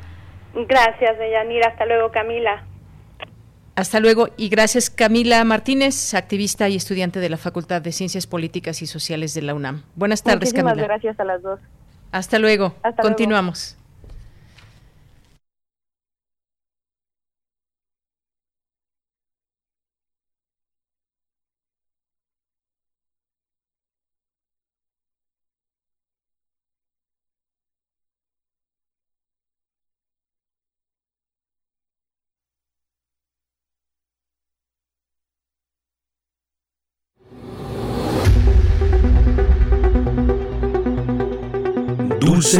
[0.54, 1.70] Gracias, Deyanira.
[1.70, 2.64] Hasta luego, Camila.
[3.80, 8.82] Hasta luego y gracias Camila Martínez, activista y estudiante de la Facultad de Ciencias Políticas
[8.82, 9.84] y Sociales de la UNAM.
[9.96, 10.88] Buenas tardes, Muchísimas Camila.
[10.88, 11.62] gracias a las dos.
[12.12, 12.76] Hasta luego.
[13.02, 13.78] Continuamos.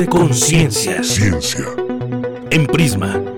[0.08, 1.04] Conciencia.
[1.04, 1.66] Ciencia.
[2.52, 3.29] En Prisma.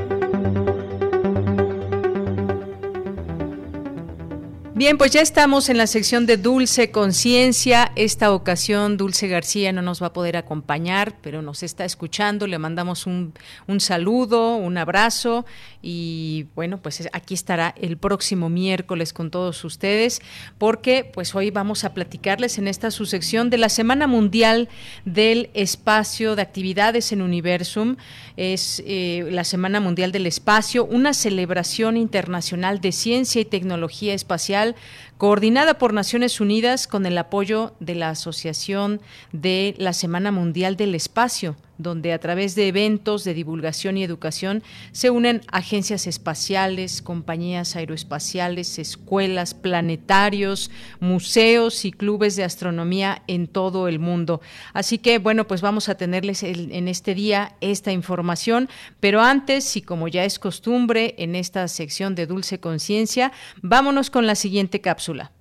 [4.82, 7.92] Bien, pues ya estamos en la sección de Dulce Conciencia.
[7.96, 12.48] Esta ocasión Dulce García no nos va a poder acompañar, pero nos está escuchando.
[12.48, 13.32] Le mandamos un,
[13.68, 15.46] un saludo, un abrazo
[15.84, 20.20] y bueno, pues aquí estará el próximo miércoles con todos ustedes
[20.58, 24.68] porque pues hoy vamos a platicarles en esta su sección de la Semana Mundial
[25.06, 27.98] del Espacio de Actividades en Universum.
[28.36, 34.71] Es eh, la Semana Mundial del Espacio, una celebración internacional de ciencia y tecnología espacial
[35.18, 40.96] coordinada por Naciones Unidas con el apoyo de la Asociación de la Semana Mundial del
[40.96, 47.76] Espacio donde a través de eventos de divulgación y educación se unen agencias espaciales, compañías
[47.76, 54.42] aeroespaciales, escuelas, planetarios, museos y clubes de astronomía en todo el mundo.
[54.74, 59.82] Así que, bueno, pues vamos a tenerles en este día esta información, pero antes, y
[59.82, 63.32] como ya es costumbre en esta sección de Dulce Conciencia,
[63.62, 65.32] vámonos con la siguiente cápsula.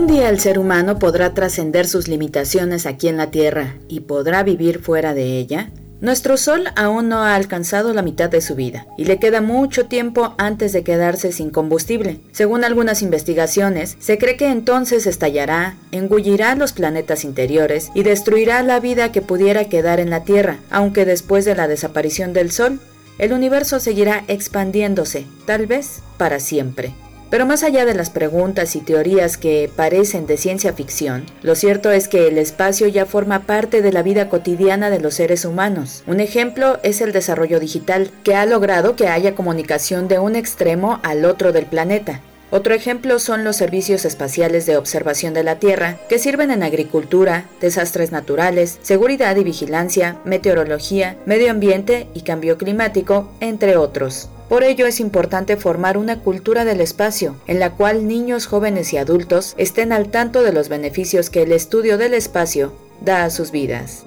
[0.00, 4.42] Algún día el ser humano podrá trascender sus limitaciones aquí en la Tierra y podrá
[4.42, 5.72] vivir fuera de ella.
[6.00, 9.88] Nuestro Sol aún no ha alcanzado la mitad de su vida y le queda mucho
[9.88, 12.18] tiempo antes de quedarse sin combustible.
[12.32, 18.80] Según algunas investigaciones, se cree que entonces estallará, engullirá los planetas interiores y destruirá la
[18.80, 22.80] vida que pudiera quedar en la Tierra, aunque después de la desaparición del Sol,
[23.18, 26.94] el universo seguirá expandiéndose, tal vez para siempre.
[27.30, 31.92] Pero más allá de las preguntas y teorías que parecen de ciencia ficción, lo cierto
[31.92, 36.02] es que el espacio ya forma parte de la vida cotidiana de los seres humanos.
[36.08, 40.98] Un ejemplo es el desarrollo digital, que ha logrado que haya comunicación de un extremo
[41.04, 42.20] al otro del planeta.
[42.50, 47.44] Otro ejemplo son los servicios espaciales de observación de la Tierra, que sirven en agricultura,
[47.60, 54.30] desastres naturales, seguridad y vigilancia, meteorología, medio ambiente y cambio climático, entre otros.
[54.50, 58.96] Por ello es importante formar una cultura del espacio, en la cual niños, jóvenes y
[58.96, 63.52] adultos estén al tanto de los beneficios que el estudio del espacio da a sus
[63.52, 64.04] vidas.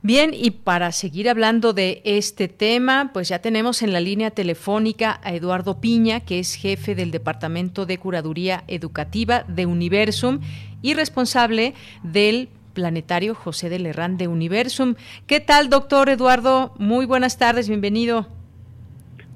[0.00, 5.20] Bien, y para seguir hablando de este tema, pues ya tenemos en la línea telefónica
[5.24, 10.38] a Eduardo Piña, que es jefe del Departamento de Curaduría Educativa de Universum
[10.82, 11.74] y responsable
[12.04, 12.48] del
[12.80, 14.94] planetario José de Lerrán de Universum.
[15.26, 16.72] ¿Qué tal, doctor Eduardo?
[16.78, 18.26] Muy buenas tardes, bienvenido.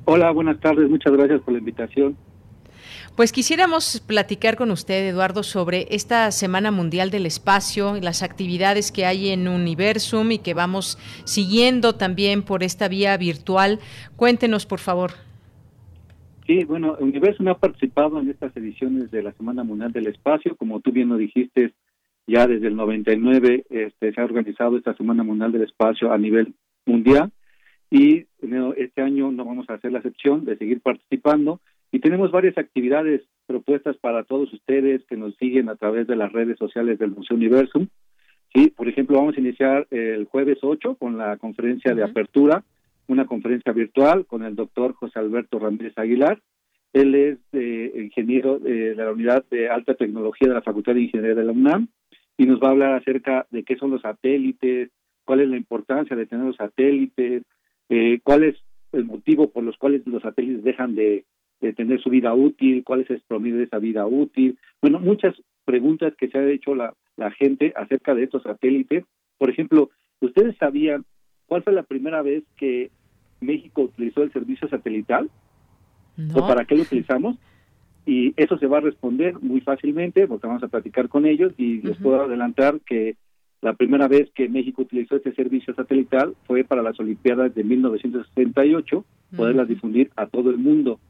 [0.07, 2.17] Hola, buenas tardes, muchas gracias por la invitación.
[3.17, 8.91] Pues quisiéramos platicar con usted, Eduardo, sobre esta Semana Mundial del Espacio y las actividades
[8.91, 13.79] que hay en Universum y que vamos siguiendo también por esta vía virtual.
[14.17, 15.11] Cuéntenos, por favor.
[16.47, 20.57] Sí, bueno, Universum ha participado en estas ediciones de la Semana Mundial del Espacio.
[20.57, 21.75] Como tú bien lo dijiste,
[22.27, 26.55] ya desde el 99 este, se ha organizado esta Semana Mundial del Espacio a nivel
[26.87, 27.33] mundial
[27.91, 28.27] y
[28.77, 31.61] este año no vamos a hacer la excepción de seguir participando
[31.93, 36.33] y tenemos varias actividades propuestas para todos ustedes que nos siguen a través de las
[36.33, 37.87] redes sociales del Museo Universum.
[38.53, 42.65] Sí, por ejemplo, vamos a iniciar el jueves 8 con la conferencia de apertura,
[43.07, 46.41] una conferencia virtual con el doctor José Alberto Ramírez Aguilar.
[46.93, 47.39] Él es
[47.97, 51.89] ingeniero de la unidad de alta tecnología de la Facultad de Ingeniería de la UNAM
[52.37, 54.91] y nos va a hablar acerca de qué son los satélites,
[55.25, 57.43] cuál es la importancia de tener los satélites,
[57.89, 58.57] eh, cuál es
[58.93, 61.25] el motivo por los cuales los satélites dejan de,
[61.77, 64.59] tener su vida útil, cuál es el promedio de esa vida útil.
[64.83, 65.35] Bueno, muchas
[65.65, 69.05] preguntas que se ha hecho la, la gente acerca de estos satélites.
[69.39, 69.89] Por ejemplo,
[70.21, 71.07] ¿ustedes sabían
[71.47, 72.91] cuál fue la primera vez que
[73.41, 75.31] México utilizó el servicio satelital?
[76.35, 77.39] ¿O para qué lo utilizamos?
[78.07, 81.81] Y eso se va a responder muy fácilmente porque vamos a platicar con ellos y
[81.81, 83.17] les puedo adelantar que
[83.63, 89.05] la primera vez que México utilizó este servicio satelital fue para las Olimpiadas de 1968,
[89.35, 91.01] poderlas difundir a todo el mundo.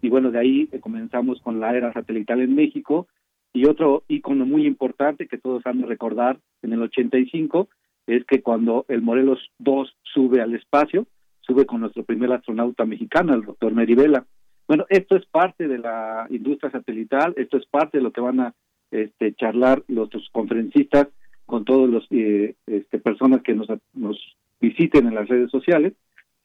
[0.00, 3.08] Y bueno, de ahí comenzamos con la era satelital en México.
[3.52, 7.68] Y otro icono muy importante que todos han de recordar en el 85
[8.06, 11.06] es que cuando el Morelos 2 sube al espacio,
[11.40, 14.24] sube con nuestro primer astronauta mexicano, el doctor Merivela.
[14.66, 18.40] Bueno, esto es parte de la industria satelital, esto es parte de lo que van
[18.40, 18.54] a
[18.90, 21.08] este, charlar los, conferencistas
[21.46, 24.18] con todos los eh, este, personas que nos, nos
[24.60, 25.92] visiten en las redes sociales.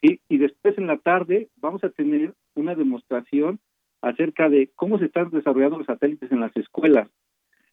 [0.01, 3.59] Y, y después en la tarde vamos a tener una demostración
[4.01, 7.09] acerca de cómo se están desarrollando los satélites en las escuelas.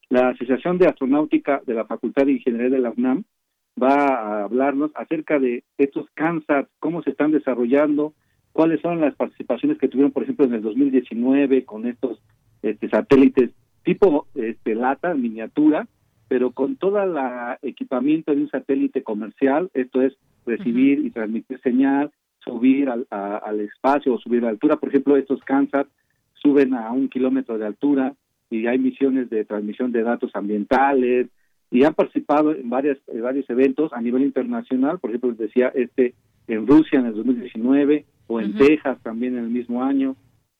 [0.08, 3.24] La Asociación de Astronáutica de la Facultad de Ingeniería de la UNAM
[3.80, 8.14] va a hablarnos acerca de estos CANSAT, cómo se están desarrollando,
[8.56, 12.18] cuáles son las participaciones que tuvieron, por ejemplo, en el 2019 con estos
[12.62, 13.50] este, satélites
[13.84, 15.86] tipo este, lata, miniatura,
[16.26, 17.14] pero con todo el
[17.60, 20.14] equipamiento de un satélite comercial, esto es
[20.46, 24.76] recibir y transmitir señal, subir al, al espacio o subir a altura.
[24.76, 25.86] Por ejemplo, estos Kansas
[26.32, 28.14] suben a un kilómetro de altura
[28.48, 31.28] y hay misiones de transmisión de datos ambientales
[31.70, 34.98] y han participado en, varias, varios eventos a nivel internacional.
[34.98, 36.14] Por ejemplo, les decía este
[36.48, 40.16] en Rusia en el 2019 o en Texas también en el mismo año.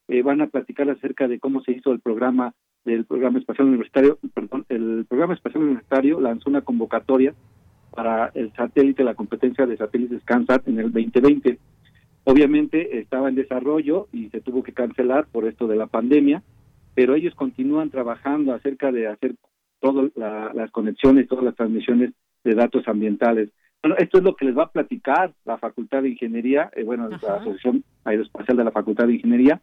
[0.08, 4.18] Eh, van a platicar acerca de cómo se hizo el programa del programa espacial universitario,
[4.32, 7.34] perdón, el programa espacial universitario lanzó una convocatoria
[7.90, 11.58] para el satélite, la competencia de satélites CANSAT en el 2020.
[12.24, 16.42] Obviamente estaba en desarrollo y se tuvo que cancelar por esto de la pandemia,
[16.94, 19.34] pero ellos continúan trabajando acerca de hacer
[19.80, 22.12] todas las conexiones, todas las transmisiones
[22.44, 23.50] de datos ambientales.
[23.86, 27.08] Bueno, esto es lo que les va a platicar la Facultad de Ingeniería, eh, bueno,
[27.08, 29.60] la Asociación Aeroespacial de la Facultad de Ingeniería,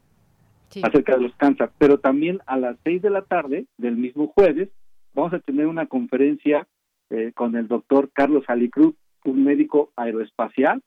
[0.81, 1.73] acerca de los cánceres.
[1.77, 4.69] Pero también a las seis de la tarde del mismo jueves
[5.13, 6.65] vamos a tener una conferencia
[7.09, 8.95] eh, con el doctor Carlos Alicruz,
[9.25, 10.81] un médico aeroespacial,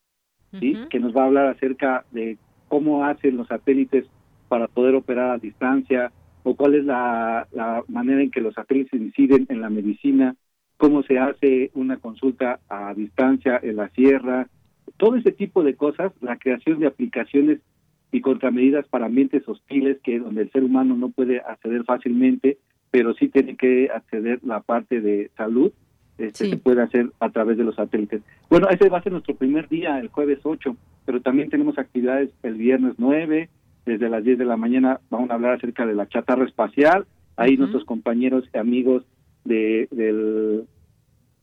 [0.51, 2.39] que nos va a hablar acerca de
[2.69, 4.07] cómo hacen los satélites
[4.49, 6.11] para poder operar a distancia
[6.43, 10.37] o cuál es la, la manera en que los satélites inciden en la medicina,
[10.77, 14.49] cómo se hace una consulta a distancia en la sierra,
[14.97, 17.61] todo ese tipo de cosas, la creación de aplicaciones
[18.13, 22.59] y contramedidas para ambientes hostiles que donde el ser humano no puede acceder fácilmente,
[22.91, 25.73] pero sí tiene que acceder la parte de salud,
[26.19, 28.23] este, se puede hacer a través de los satélites.
[28.49, 32.31] Bueno, ese va a ser nuestro primer día, el jueves 8, pero también tenemos actividades
[32.43, 33.51] el viernes 9,
[33.85, 37.57] desde las 10 de la mañana vamos a hablar acerca de la chatarra espacial, ahí
[37.57, 39.05] nuestros compañeros y amigos
[39.47, 40.65] de, del,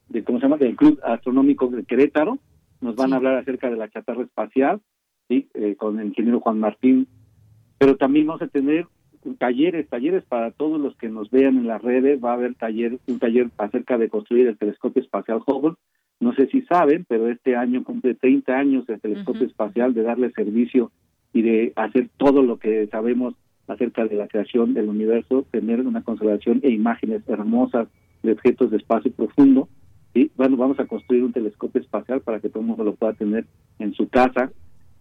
[0.10, 0.58] de, ¿cómo se llama?
[0.58, 2.40] del Club Astronómico de Querétaro,
[2.82, 4.82] nos van a hablar acerca de la chatarra espacial,
[5.28, 5.48] ¿sí?
[5.54, 7.08] Eh, con el ingeniero Juan Martín,
[7.78, 8.88] pero también vamos a tener
[9.38, 13.00] talleres, talleres para todos los que nos vean en las redes, va a haber taller,
[13.08, 15.76] un taller acerca de construir el telescopio espacial Hubble,
[16.20, 20.32] no sé si saben, pero este año cumple 30 años el telescopio espacial de darle
[20.32, 20.92] servicio
[21.34, 23.34] y de hacer todo lo que sabemos
[23.68, 27.88] acerca de la creación del universo, tener una conservación e imágenes hermosas
[28.22, 29.70] de objetos de espacio profundo.
[30.14, 33.14] Y bueno, vamos a construir un telescopio espacial para que todo el mundo lo pueda
[33.14, 33.46] tener
[33.80, 34.52] en su casa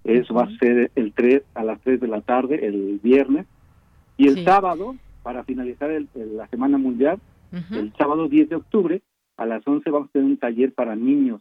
[0.04, 3.46] eso va a ser el 3 a las 3 de la tarde, el viernes.
[4.16, 7.20] Y el sábado, para finalizar la Semana Mundial,
[7.70, 9.02] el sábado 10 de octubre,
[9.36, 11.40] a las 11 vamos a tener un taller para niños.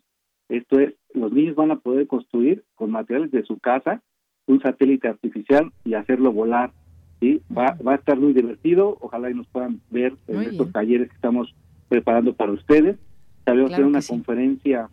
[0.49, 4.01] Esto es, los niños van a poder construir con materiales de su casa
[4.47, 6.71] un satélite artificial y hacerlo volar.
[7.21, 7.41] ¿Sí?
[7.55, 8.97] Va, va a estar muy divertido.
[8.99, 11.55] Ojalá y nos puedan ver en estos talleres que estamos
[11.87, 12.97] preparando para ustedes.
[13.45, 14.89] Vamos a tener una conferencia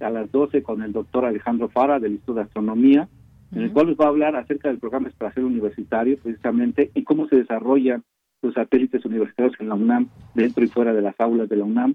[0.00, 3.08] a las 12 con el doctor Alejandro Fara del Instituto de Astronomía,
[3.52, 7.28] en el cual nos va a hablar acerca del programa espacial universitario precisamente y cómo
[7.28, 8.02] se desarrollan
[8.40, 11.94] los satélites universitarios en la UNAM, dentro y fuera de las aulas de la UNAM.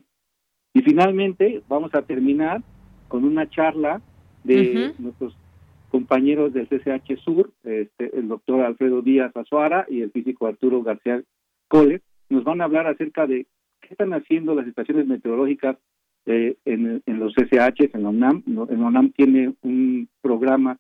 [0.74, 2.62] Y finalmente vamos a terminar
[3.08, 4.02] con una charla
[4.44, 5.36] de nuestros
[5.98, 11.24] compañeros del CCH Sur, este, el doctor Alfredo Díaz Azuara y el físico Arturo García
[11.68, 13.48] Cole, nos van a hablar acerca de
[13.82, 15.76] qué están haciendo las estaciones meteorológicas
[16.28, 18.44] eh, en, los SH, en la UNAM.
[18.46, 20.78] En la UNAM tiene un programa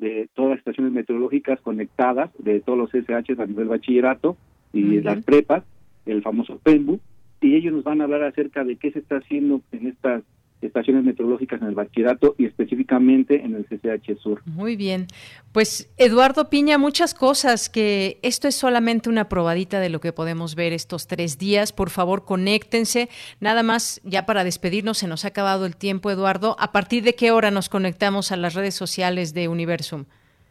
[0.00, 4.36] de todas las estaciones meteorológicas conectadas de todos los SH a nivel bachillerato
[4.72, 5.62] y las prepas,
[6.06, 6.98] el famoso PEMBU,
[7.40, 10.24] y ellos nos van a hablar acerca de qué se está haciendo en estas
[10.60, 14.42] estaciones meteorológicas en el bachillerato y específicamente en el CCH Sur.
[14.46, 15.06] Muy bien.
[15.52, 20.54] Pues Eduardo Piña, muchas cosas que esto es solamente una probadita de lo que podemos
[20.54, 21.72] ver estos tres días.
[21.72, 23.08] Por favor, conéctense.
[23.40, 26.56] Nada más, ya para despedirnos, se nos ha acabado el tiempo, Eduardo.
[26.58, 30.04] ¿A partir de qué hora nos conectamos a las redes sociales de Universum?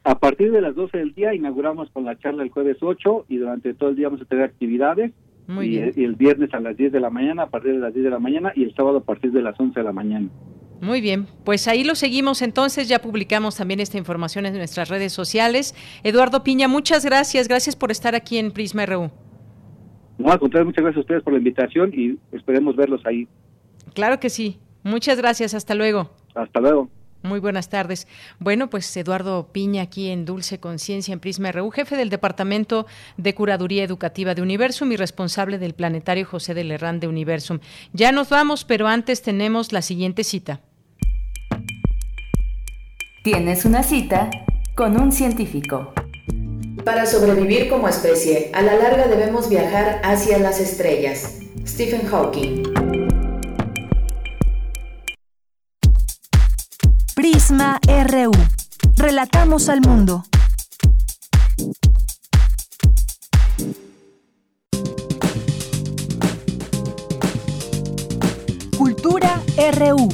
[0.03, 3.37] A partir de las 12 del día inauguramos con la charla el jueves 8 y
[3.37, 5.11] durante todo el día vamos a tener actividades
[5.47, 8.09] y, El, viernes a las 10 de la mañana, a partir de las 10 de
[8.09, 10.29] la mañana, y el sábado a partir de las 11 de la mañana.
[10.81, 15.13] Muy bien, pues ahí lo seguimos entonces, ya publicamos también esta información en nuestras redes
[15.13, 15.73] sociales.
[16.03, 19.09] Eduardo Piña, muchas gracias, gracias por estar aquí en Prisma RU.
[20.17, 23.27] No, al contrario, muchas gracias a ustedes por la invitación y esperemos verlos ahí.
[23.93, 26.11] Claro que sí, muchas gracias, hasta luego.
[26.33, 26.89] Hasta luego.
[27.25, 28.07] Muy buenas tardes.
[28.39, 32.85] Bueno, pues Eduardo Piña aquí en Dulce Conciencia en Prisma RU, jefe del Departamento
[33.17, 37.59] de Curaduría Educativa de Universum y responsable del Planetario José de Lerrán de Universum.
[37.93, 40.61] Ya nos vamos, pero antes tenemos la siguiente cita.
[43.23, 44.29] Tienes una cita
[44.75, 45.93] con un científico.
[46.83, 51.39] Para sobrevivir como especie, a la larga debemos viajar hacia las estrellas.
[51.65, 52.84] Stephen Hawking.
[57.25, 58.31] Prisma RU.
[58.97, 60.23] Relatamos al mundo.
[68.77, 69.41] Cultura
[69.73, 70.07] RU.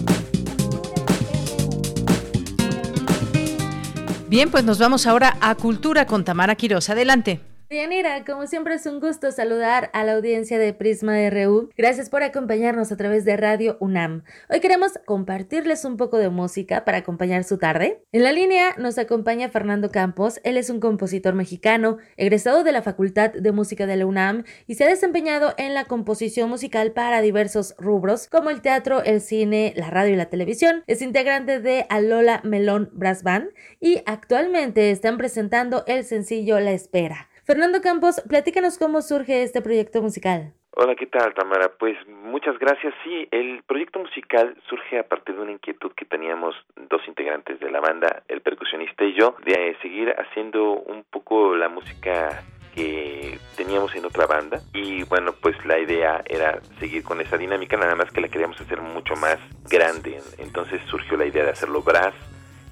[4.29, 6.89] Bien, pues nos vamos ahora a Cultura con Tamara Quiroz.
[6.89, 7.41] Adelante.
[7.77, 11.69] Yanira, como siempre es un gusto saludar a la audiencia de Prisma RU.
[11.77, 14.23] Gracias por acompañarnos a través de Radio UNAM.
[14.49, 18.03] Hoy queremos compartirles un poco de música para acompañar su tarde.
[18.11, 20.41] En la línea nos acompaña Fernando Campos.
[20.43, 24.76] Él es un compositor mexicano, egresado de la Facultad de Música de la UNAM y
[24.76, 29.72] se ha desempeñado en la composición musical para diversos rubros como el teatro, el cine,
[29.77, 30.84] la radio y la televisión.
[30.88, 37.30] Es integrante de Alola Melón Brass Band y actualmente están presentando el sencillo La Espera.
[37.51, 40.53] Fernando Campos, platícanos cómo surge este proyecto musical.
[40.73, 41.69] Hola, ¿qué tal, Tamara?
[41.77, 42.93] Pues muchas gracias.
[43.03, 46.55] Sí, el proyecto musical surge a partir de una inquietud que teníamos
[46.89, 51.67] dos integrantes de la banda, el percusionista y yo, de seguir haciendo un poco la
[51.67, 52.41] música
[52.73, 57.75] que teníamos en otra banda y bueno pues la idea era seguir con esa dinámica
[57.75, 59.37] nada más que la queríamos hacer mucho más
[59.69, 62.13] grande entonces surgió la idea de hacerlo brass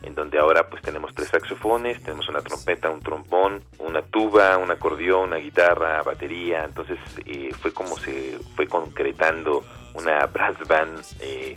[0.04, 4.72] en donde ahora pues tenemos tres saxofones, tenemos una trompeta, un trombón, una tuba, un
[4.72, 9.64] acordeón, una guitarra, batería, entonces eh, fue como se fue concretando
[9.94, 11.56] una brass band eh,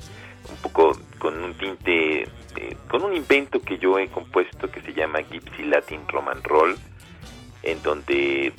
[0.50, 4.92] un poco con un tinte, eh, con un invento que yo he compuesto que se
[4.92, 6.76] llama Gypsy Latin Roman Roll,
[7.62, 8.52] en donde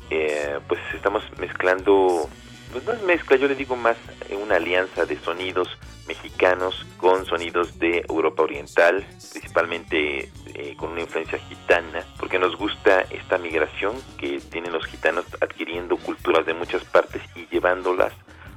[0.68, 2.30] pues estamos mezclando,
[2.74, 3.96] pues no es mezcla, yo le digo más
[4.42, 5.70] una alianza de sonidos
[6.08, 13.02] mexicanos con sonidos de Europa Oriental, principalmente eh, con una influencia gitana, porque nos gusta
[13.12, 18.12] esta migración que tienen los gitanos adquiriendo culturas de muchas partes y llevándolas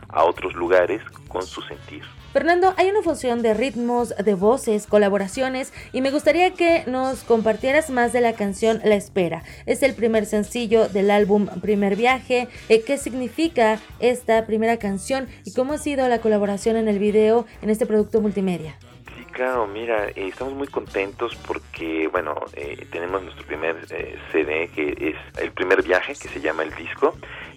[0.08, 2.02] a otros lugares con su sentir.
[2.36, 7.88] Fernando, hay una fusión de ritmos, de voces, colaboraciones y me gustaría que nos compartieras
[7.88, 9.42] más de la canción La Espera.
[9.64, 12.48] Es el primer sencillo del álbum Primer Viaje.
[12.68, 17.46] Eh, ¿Qué significa esta primera canción y cómo ha sido la colaboración en el video
[17.62, 18.76] en este producto multimedia?
[19.16, 23.76] Sí, claro, mira, eh, estamos muy contentos porque, bueno, eh, tenemos nuestro primer
[24.30, 27.14] CD que es el primer viaje que se llama el disco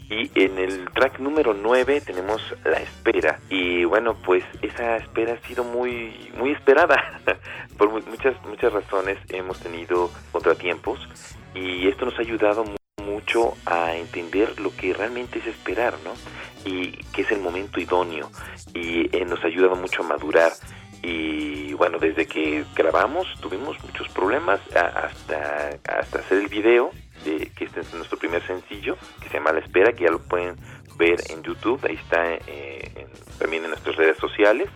[0.10, 3.40] y en el track número 9 tenemos La Espera.
[3.49, 7.22] Y bueno, pues esa espera ha sido muy, muy esperada.
[7.77, 10.99] Por muchas, muchas razones hemos tenido contratiempos
[11.53, 12.65] y esto nos ha ayudado
[13.03, 16.14] mucho a entender lo que realmente es esperar, ¿no?
[16.65, 18.30] Y que es el momento idóneo
[18.73, 20.52] y eh, nos ha ayudado mucho a madurar
[21.02, 26.91] y bueno, desde que grabamos tuvimos muchos problemas hasta, hasta hacer el video
[27.24, 30.20] de, que este es nuestro primer sencillo, que se llama La Espera, que ya lo
[30.20, 30.56] pueden
[30.98, 33.08] ver en YouTube, ahí está eh,
[33.40, 34.70] también en nuestras redes sociales,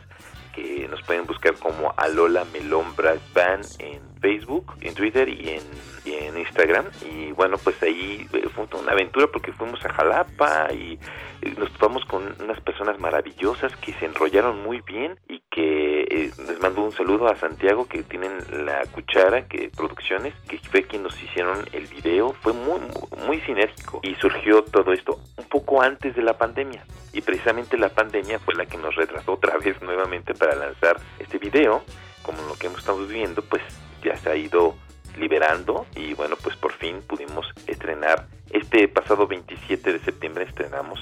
[0.53, 5.93] que nos pueden buscar como Alola Melón Brass Band en Facebook, en Twitter y en,
[6.37, 6.85] Instagram.
[7.09, 10.99] Y bueno, pues ahí eh, fue una aventura porque fuimos a Jalapa y
[11.41, 16.31] eh, nos topamos con unas personas maravillosas que se enrollaron muy bien y que eh,
[16.47, 21.01] les mando un saludo a Santiago que tienen la cuchara que producciones que fue quien
[21.01, 22.33] nos hicieron el video.
[22.33, 22.79] Fue muy
[23.25, 23.99] muy sinérgico.
[24.03, 26.85] Y surgió todo esto un poco antes de la pandemia.
[27.13, 31.39] Y precisamente la pandemia fue la que nos retrasó otra vez nuevamente para lanzar este
[31.39, 31.83] video.
[32.21, 33.63] Como lo que hemos estado viviendo pues
[34.03, 34.75] ya se ha ido
[35.17, 35.87] liberando.
[35.95, 40.45] Y bueno pues por fin pudimos estrenar este pasado 27 de septiembre.
[40.47, 40.99] Estrenamos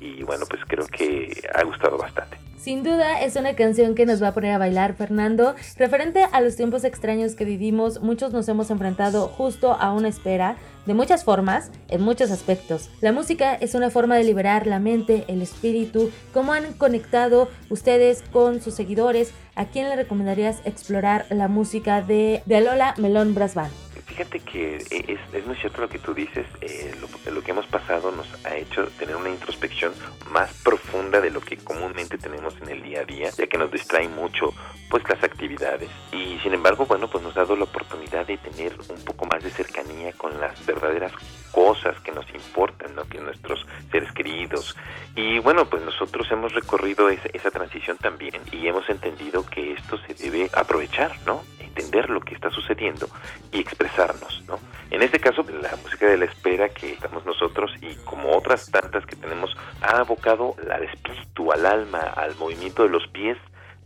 [0.00, 4.22] y bueno pues creo que ha gustado bastante sin duda es una canción que nos
[4.22, 5.54] va a poner a bailar Fernando.
[5.76, 10.56] Referente a los tiempos extraños que vivimos, muchos nos hemos enfrentado justo a una espera,
[10.84, 12.90] de muchas formas, en muchos aspectos.
[13.00, 16.10] La música es una forma de liberar la mente, el espíritu.
[16.34, 19.32] ¿Cómo han conectado ustedes con sus seguidores?
[19.54, 23.87] ¿A quién le recomendarías explorar la música de, de Alola Melón Brass Band?
[24.08, 27.66] Fíjate que es, es, muy cierto lo que tú dices, eh, lo, lo, que hemos
[27.66, 29.92] pasado nos ha hecho tener una introspección
[30.30, 33.70] más profunda de lo que comúnmente tenemos en el día a día, ya que nos
[33.70, 34.54] distraen mucho
[34.88, 35.90] pues las actividades.
[36.12, 39.44] Y sin embargo, bueno, pues nos ha dado la oportunidad de tener un poco más
[39.44, 41.12] de cercanía con las verdaderas
[41.52, 43.04] cosas que nos importan, ¿no?
[43.04, 44.74] que nuestros seres queridos.
[45.14, 49.98] Y bueno, pues nosotros hemos recorrido esa, esa transición también y hemos entendido que esto
[49.98, 51.42] se debe aprovechar, ¿no?
[51.78, 53.08] Entender lo que está sucediendo
[53.52, 54.58] y expresarnos, ¿no?
[54.90, 59.04] En este caso, la música de la espera que estamos nosotros y como otras tantas
[59.04, 63.36] que tenemos ha abocado al espíritu, al alma, al movimiento de los pies,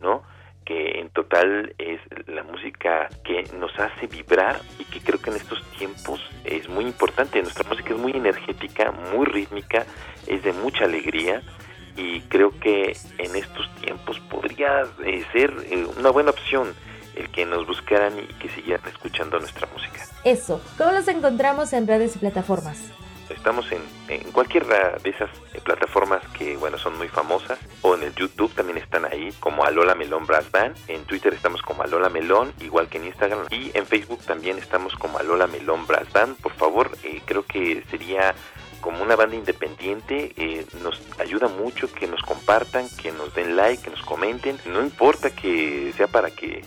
[0.00, 0.22] ¿no?
[0.64, 5.36] que en total es la música que nos hace vibrar y que creo que en
[5.36, 7.42] estos tiempos es muy importante.
[7.42, 9.84] Nuestra música es muy energética, muy rítmica,
[10.28, 11.42] es de mucha alegría
[11.96, 16.74] y creo que en estos tiempos podría eh, ser eh, una buena opción
[17.16, 20.06] el que nos buscaran y que siguieran escuchando nuestra música.
[20.24, 22.78] Eso, ¿cómo los encontramos en redes y plataformas?
[23.28, 27.58] Estamos en, en cualquiera de esas eh, plataformas que, bueno, son muy famosas.
[27.80, 30.76] O en el YouTube también están ahí, como Alola Melón Brass Band.
[30.88, 33.46] En Twitter estamos como Alola Melón, igual que en Instagram.
[33.50, 36.36] Y en Facebook también estamos como Alola Melón Brass Band.
[36.36, 38.34] Por favor, eh, creo que sería
[38.82, 43.82] como una banda independiente eh, nos ayuda mucho que nos compartan, que nos den like,
[43.82, 44.58] que nos comenten.
[44.66, 46.66] No importa que sea para que,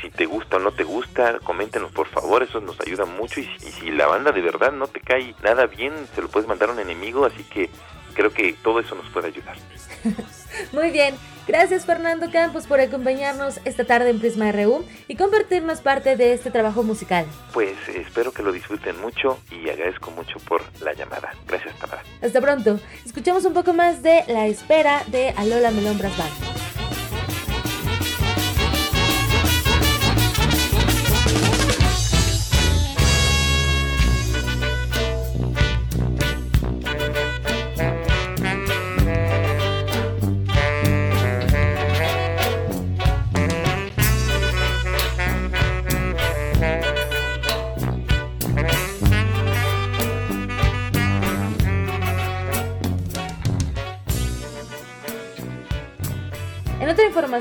[0.00, 3.40] si te gusta o no te gusta, coméntenos por favor, eso nos ayuda mucho.
[3.40, 6.48] Y, y si la banda de verdad no te cae nada bien, se lo puedes
[6.48, 7.70] mandar a un enemigo, así que
[8.14, 9.56] creo que todo eso nos puede ayudar.
[10.72, 11.14] Muy bien,
[11.50, 16.50] gracias Fernando Campos por acompañarnos esta tarde en Prisma RU y compartirnos parte de este
[16.50, 17.26] trabajo musical.
[17.52, 21.32] Pues espero que lo disfruten mucho y agradezco mucho por la llamada.
[21.48, 22.02] Gracias Tamara.
[22.22, 22.78] Hasta pronto.
[23.04, 26.12] Escuchamos un poco más de La Espera de Alola Melón Brass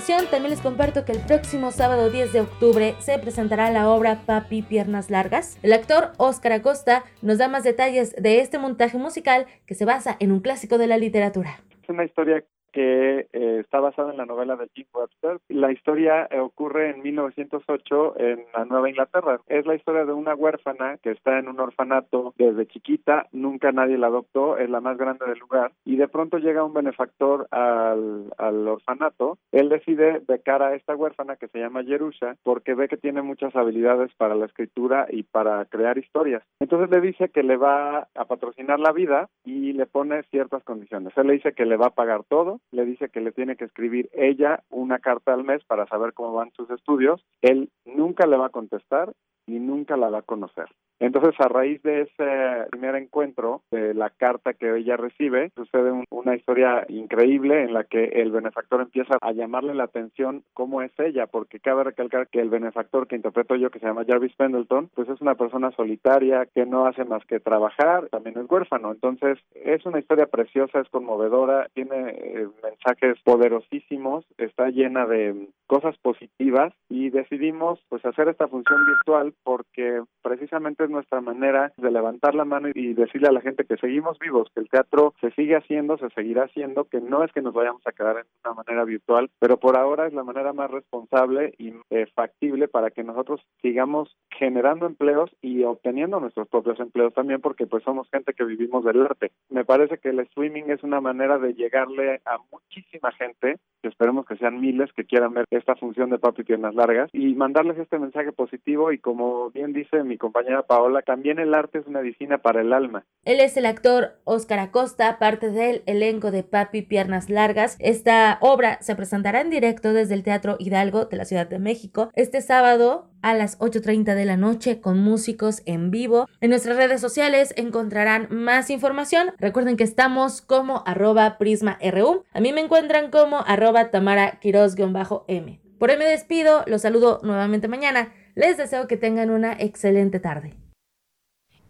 [0.08, 4.62] también les comparto que el próximo sábado 10 de octubre se presentará la obra Papi
[4.62, 5.60] Piernas Largas.
[5.62, 10.16] El actor Oscar Acosta nos da más detalles de este montaje musical que se basa
[10.20, 11.60] en un clásico de la literatura.
[11.84, 15.40] Es una historia que eh, está basada en la novela de Jim Webster.
[15.50, 19.40] La historia eh, ocurre en 1908 en la Nueva Inglaterra.
[19.48, 23.98] Es la historia de una huérfana que está en un orfanato desde chiquita, nunca nadie
[23.98, 28.34] la adoptó, es la más grande del lugar, y de pronto llega un benefactor al,
[28.38, 29.38] al orfanato.
[29.52, 33.56] Él decide becar a esta huérfana que se llama Jerusha porque ve que tiene muchas
[33.56, 36.44] habilidades para la escritura y para crear historias.
[36.60, 41.14] Entonces le dice que le va a patrocinar la vida y le pone ciertas condiciones.
[41.18, 43.65] Él le dice que le va a pagar todo, le dice que le tiene que
[43.65, 47.26] escribir ella una carta al mes para saber cómo van sus estudios.
[47.41, 49.14] Él nunca le va a contestar
[49.45, 50.68] y nunca la va a conocer.
[51.00, 56.36] Entonces, a raíz de ese primer encuentro, de la carta que ella recibe, sucede una
[56.36, 61.28] historia increíble en la que el benefactor empieza a llamarle la atención cómo es ella,
[61.28, 65.08] porque cabe recalcar que el benefactor que interpreto yo, que se llama Jarvis Pendleton, pues
[65.10, 68.92] es una persona solitaria que no hace más que trabajar, también es huérfano.
[68.92, 75.98] Entonces, es una historia preciosa, es conmovedora, tiene eh, mensajes poderosísimos, está llena de cosas
[76.00, 82.36] positivas y decidimos pues hacer esta función virtual porque precisamente es nuestra manera de levantar
[82.36, 85.56] la mano y decirle a la gente que seguimos vivos, que el teatro se sigue
[85.56, 88.84] haciendo, se seguirá haciendo, que no es que nos vayamos a quedar en una manera
[88.84, 93.41] virtual, pero por ahora es la manera más responsable y eh, factible para que nosotros
[93.61, 98.84] sigamos generando empleos y obteniendo nuestros propios empleos también porque pues somos gente que vivimos
[98.84, 99.32] del arte.
[99.49, 104.26] Me parece que el streaming es una manera de llegarle a muchísima gente, que esperemos
[104.26, 107.99] que sean miles que quieran ver esta función de Papi Piernas Largas y mandarles este
[107.99, 110.64] mensaje positivo y como bien dice mi compañera
[111.06, 113.06] también el arte es medicina para el alma.
[113.26, 117.78] Él es el actor Oscar Acosta, parte del elenco de Papi Piernas Largas.
[117.80, 122.10] Esta obra se presentará en directo desde el Teatro Hidalgo de la Ciudad de México
[122.14, 126.28] este sábado a las 8.30 de la noche con músicos en vivo.
[126.42, 129.32] En nuestras redes sociales encontrarán más información.
[129.38, 132.24] Recuerden que estamos como arroba prisma.ru.
[132.34, 137.68] A mí me encuentran como arroba tamara m Por hoy me despido, los saludo nuevamente
[137.68, 138.14] mañana.
[138.36, 140.54] Les deseo que tengan una excelente tarde.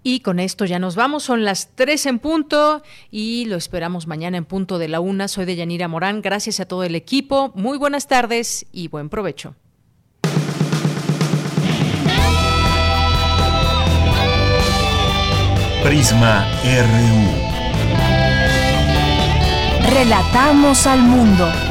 [0.01, 2.81] Y con esto ya nos vamos, son las 3 en punto
[3.11, 5.27] y lo esperamos mañana en punto de la una.
[5.27, 9.55] Soy de Yanira Morán, gracias a todo el equipo, muy buenas tardes y buen provecho.
[15.83, 17.49] Prisma RU.
[19.91, 21.68] Relatamos al mundo.